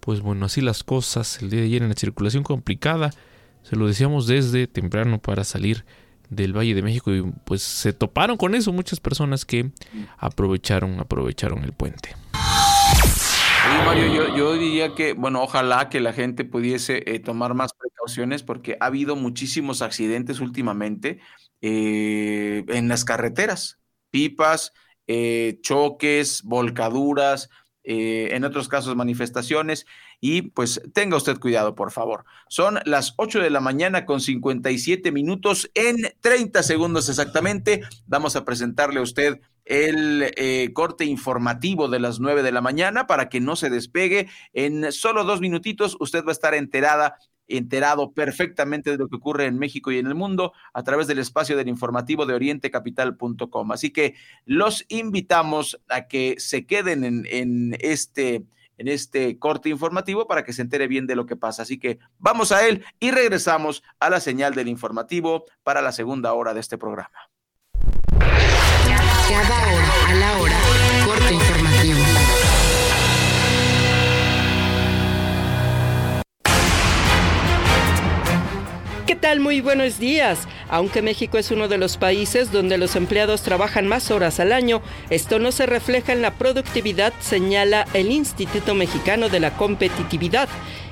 pues 0.00 0.20
bueno, 0.20 0.46
así 0.46 0.60
las 0.60 0.82
cosas. 0.84 1.40
El 1.42 1.50
día 1.50 1.60
de 1.60 1.66
ayer 1.66 1.82
en 1.82 1.88
la 1.88 1.94
circulación 1.94 2.42
complicada, 2.42 3.10
se 3.62 3.76
lo 3.76 3.86
decíamos 3.86 4.26
desde 4.26 4.66
temprano 4.66 5.18
para 5.18 5.44
salir 5.44 5.84
del 6.30 6.56
Valle 6.56 6.74
de 6.74 6.82
México 6.82 7.12
y 7.12 7.22
pues 7.44 7.62
se 7.62 7.92
toparon 7.92 8.36
con 8.36 8.54
eso 8.54 8.72
muchas 8.72 9.00
personas 9.00 9.44
que 9.44 9.70
aprovecharon, 10.16 11.00
aprovecharon 11.00 11.64
el 11.64 11.72
puente. 11.72 12.14
Yo, 14.36 14.54
diría 14.54 14.94
que, 14.94 15.12
bueno, 15.12 15.42
ojalá 15.42 15.88
que 15.88 16.00
la 16.00 16.12
gente 16.12 16.44
pudiese 16.44 17.02
eh, 17.06 17.18
tomar 17.18 17.54
más 17.54 17.72
precauciones 17.72 18.42
porque 18.42 18.76
ha 18.80 18.86
habido 18.86 19.16
muchísimos 19.16 19.82
accidentes 19.82 20.40
últimamente 20.40 21.18
eh, 21.60 22.64
en 22.68 22.88
las 22.88 23.04
carreteras, 23.04 23.79
pipas, 24.10 24.72
eh, 25.06 25.58
choques, 25.62 26.42
volcaduras, 26.42 27.48
en 27.82 28.44
otros 28.44 28.68
casos 28.68 28.94
manifestaciones 28.94 29.86
y 30.20 30.42
pues 30.42 30.82
tenga 30.92 31.16
usted 31.16 31.38
cuidado, 31.38 31.74
por 31.74 31.90
favor. 31.90 32.24
Son 32.48 32.78
las 32.84 33.14
8 33.16 33.40
de 33.40 33.50
la 33.50 33.60
mañana 33.60 34.04
con 34.04 34.20
57 34.20 35.10
minutos 35.12 35.70
en 35.74 35.96
30 36.20 36.62
segundos 36.62 37.08
exactamente. 37.08 37.80
Vamos 38.06 38.36
a 38.36 38.44
presentarle 38.44 39.00
a 39.00 39.02
usted 39.02 39.40
el 39.64 40.32
eh, 40.36 40.72
corte 40.74 41.04
informativo 41.04 41.88
de 41.88 42.00
las 42.00 42.20
9 42.20 42.42
de 42.42 42.52
la 42.52 42.60
mañana 42.60 43.06
para 43.06 43.28
que 43.28 43.40
no 43.40 43.56
se 43.56 43.70
despegue. 43.70 44.28
En 44.52 44.92
solo 44.92 45.24
dos 45.24 45.40
minutitos 45.40 45.96
usted 46.00 46.24
va 46.24 46.30
a 46.30 46.32
estar 46.32 46.54
enterada 46.54 47.16
enterado 47.56 48.12
perfectamente 48.12 48.90
de 48.90 48.98
lo 48.98 49.08
que 49.08 49.16
ocurre 49.16 49.46
en 49.46 49.58
México 49.58 49.90
y 49.90 49.98
en 49.98 50.06
el 50.06 50.14
mundo 50.14 50.52
a 50.72 50.82
través 50.82 51.06
del 51.06 51.18
espacio 51.18 51.56
del 51.56 51.68
informativo 51.68 52.26
de 52.26 52.34
orientecapital.com. 52.34 53.72
Así 53.72 53.90
que 53.90 54.14
los 54.44 54.84
invitamos 54.88 55.80
a 55.88 56.06
que 56.06 56.36
se 56.38 56.66
queden 56.66 57.04
en, 57.04 57.76
este 57.80 58.44
en 58.78 58.88
este 58.88 59.38
corte 59.38 59.68
informativo 59.68 60.26
para 60.26 60.42
que 60.42 60.54
se 60.54 60.62
entere 60.62 60.88
bien 60.88 61.06
de 61.06 61.14
lo 61.14 61.26
que 61.26 61.36
pasa. 61.36 61.62
Así 61.62 61.78
que 61.78 61.98
vamos 62.18 62.50
a 62.50 62.66
él 62.66 62.82
y 62.98 63.10
regresamos 63.10 63.82
a 63.98 64.08
la 64.08 64.20
señal 64.20 64.54
del 64.54 64.68
informativo 64.68 65.44
para 65.62 65.82
la 65.82 65.92
segunda 65.92 66.32
hora 66.32 66.54
de 66.54 66.60
este 66.60 66.78
programa. 66.78 67.10
Cada 69.28 69.58
hora 69.62 70.08
a 70.08 70.14
la 70.14 70.38
hora, 70.40 70.56
corte 71.04 71.34
informativo. 71.34 71.59
Tal? 79.20 79.38
Muy 79.40 79.60
buenos 79.60 79.98
días. 79.98 80.48
Aunque 80.68 81.02
México 81.02 81.36
es 81.36 81.50
uno 81.50 81.68
de 81.68 81.78
los 81.78 81.96
países 81.96 82.50
donde 82.50 82.78
los 82.78 82.96
empleados 82.96 83.42
trabajan 83.42 83.86
más 83.86 84.10
horas 84.10 84.40
al 84.40 84.52
año, 84.52 84.80
esto 85.10 85.38
no 85.38 85.52
se 85.52 85.66
refleja 85.66 86.12
en 86.12 86.22
la 86.22 86.32
productividad, 86.32 87.12
señala 87.20 87.86
el 87.92 88.10
Instituto 88.10 88.74
Mexicano 88.74 89.28
de 89.28 89.40
la 89.40 89.56
Competitividad. 89.56 90.48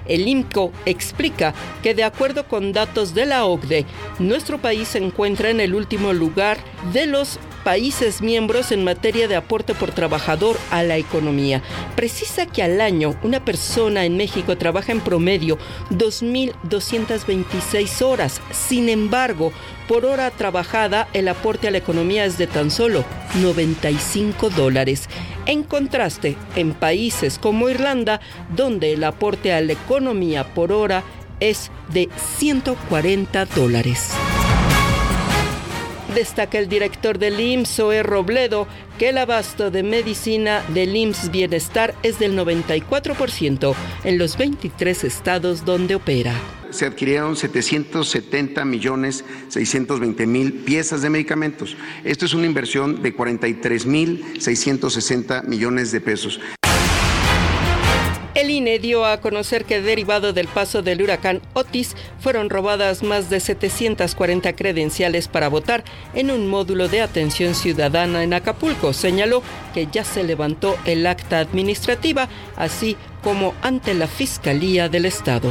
El 0.06 0.28
IMCO 0.28 0.72
explica 0.84 1.54
que 1.82 1.94
de 1.94 2.04
acuerdo 2.04 2.46
con 2.46 2.72
datos 2.72 3.14
de 3.14 3.26
la 3.26 3.44
OCDE, 3.46 3.86
nuestro 4.18 4.58
país 4.58 4.88
se 4.88 4.98
encuentra 4.98 5.50
en 5.50 5.60
el 5.60 5.74
último 5.74 6.12
lugar 6.12 6.58
de 6.92 7.06
los 7.06 7.38
países 7.64 8.22
miembros 8.22 8.72
en 8.72 8.84
materia 8.84 9.28
de 9.28 9.36
aporte 9.36 9.74
por 9.74 9.92
trabajador 9.92 10.58
a 10.70 10.82
la 10.82 10.96
economía. 10.96 11.62
Precisa 11.96 12.46
que 12.46 12.62
al 12.62 12.80
año 12.80 13.16
una 13.22 13.44
persona 13.44 14.04
en 14.04 14.16
México 14.16 14.56
trabaja 14.56 14.92
en 14.92 15.00
promedio 15.00 15.58
2.226 15.90 18.02
horas. 18.02 18.40
Sin 18.50 18.88
embargo, 18.88 19.52
por 19.86 20.04
hora 20.04 20.30
trabajada, 20.30 21.08
el 21.12 21.28
aporte 21.28 21.68
a 21.68 21.70
la 21.70 21.78
economía 21.78 22.24
es 22.24 22.38
de 22.38 22.46
tan 22.46 22.70
solo 22.70 23.04
95 23.40 24.50
dólares. 24.50 25.08
En 25.46 25.62
contraste, 25.62 26.36
en 26.56 26.74
países 26.74 27.38
como 27.38 27.70
Irlanda, 27.70 28.20
donde 28.54 28.92
el 28.92 29.04
aporte 29.04 29.52
a 29.52 29.60
la 29.60 29.72
economía 29.72 30.54
por 30.54 30.72
hora 30.72 31.02
es 31.40 31.70
de 31.92 32.08
140 32.38 33.44
dólares. 33.46 34.12
Destaca 36.18 36.58
el 36.58 36.68
director 36.68 37.16
del 37.16 37.38
IMSS, 37.38 37.76
Zoe 37.76 38.02
Robledo, 38.02 38.66
que 38.98 39.10
el 39.10 39.18
abasto 39.18 39.70
de 39.70 39.84
medicina 39.84 40.64
del 40.74 40.96
IMSS 40.96 41.30
Bienestar 41.30 41.94
es 42.02 42.18
del 42.18 42.36
94% 42.36 43.72
en 44.02 44.18
los 44.18 44.36
23 44.36 45.04
estados 45.04 45.64
donde 45.64 45.94
opera. 45.94 46.34
Se 46.70 46.86
adquirieron 46.86 47.36
770 47.36 48.64
millones 48.64 49.24
620 49.46 50.26
mil 50.26 50.52
piezas 50.54 51.02
de 51.02 51.10
medicamentos. 51.10 51.76
Esto 52.02 52.24
es 52.24 52.34
una 52.34 52.46
inversión 52.46 53.00
de 53.00 53.14
43 53.14 53.86
mil 53.86 54.24
660 54.40 55.42
millones 55.42 55.92
de 55.92 56.00
pesos. 56.00 56.40
El 58.38 58.50
INE 58.50 58.78
dio 58.78 59.04
a 59.04 59.20
conocer 59.20 59.64
que 59.64 59.82
derivado 59.82 60.32
del 60.32 60.46
paso 60.46 60.80
del 60.80 61.02
huracán 61.02 61.42
Otis 61.54 61.96
fueron 62.20 62.50
robadas 62.50 63.02
más 63.02 63.30
de 63.30 63.40
740 63.40 64.54
credenciales 64.54 65.26
para 65.26 65.48
votar 65.48 65.82
en 66.14 66.30
un 66.30 66.46
módulo 66.46 66.86
de 66.86 67.00
atención 67.00 67.56
ciudadana 67.56 68.22
en 68.22 68.32
Acapulco. 68.34 68.92
Señaló 68.92 69.42
que 69.74 69.88
ya 69.90 70.04
se 70.04 70.22
levantó 70.22 70.78
el 70.84 71.04
acta 71.08 71.40
administrativa, 71.40 72.28
así 72.54 72.96
como 73.24 73.54
ante 73.60 73.92
la 73.94 74.06
Fiscalía 74.06 74.88
del 74.88 75.06
Estado. 75.06 75.50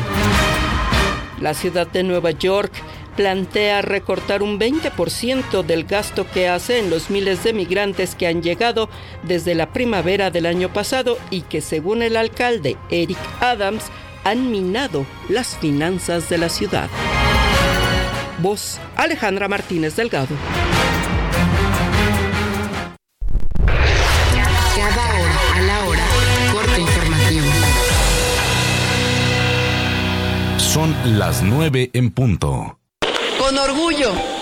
La 1.41 1.53
ciudad 1.53 1.87
de 1.87 2.03
Nueva 2.03 2.31
York 2.31 2.71
plantea 3.17 3.81
recortar 3.81 4.43
un 4.43 4.59
20% 4.59 5.63
del 5.63 5.83
gasto 5.83 6.25
que 6.29 6.47
hace 6.47 6.79
en 6.79 6.89
los 6.89 7.09
miles 7.09 7.43
de 7.43 7.51
migrantes 7.51 8.15
que 8.15 8.27
han 8.27 8.41
llegado 8.41 8.89
desde 9.23 9.55
la 9.55 9.73
primavera 9.73 10.29
del 10.31 10.45
año 10.45 10.71
pasado 10.71 11.17
y 11.31 11.41
que 11.41 11.59
según 11.59 12.03
el 12.03 12.15
alcalde 12.15 12.77
Eric 12.91 13.17
Adams 13.41 13.83
han 14.23 14.51
minado 14.51 15.05
las 15.27 15.57
finanzas 15.57 16.29
de 16.29 16.37
la 16.37 16.47
ciudad. 16.49 16.89
Voz 18.39 18.79
Alejandra 18.95 19.47
Martínez 19.47 19.95
Delgado. 19.95 20.35
Cada 24.75 25.05
hora 25.09 25.37
a 25.55 25.61
la 25.61 25.85
hora, 25.85 26.03
corte 26.53 26.81
informativo. 26.81 27.47
Son 30.57 30.95
las 31.17 31.41
9 31.41 31.89
en 31.93 32.11
punto. 32.11 32.76
Con 33.47 33.57
orgullo 33.57 34.36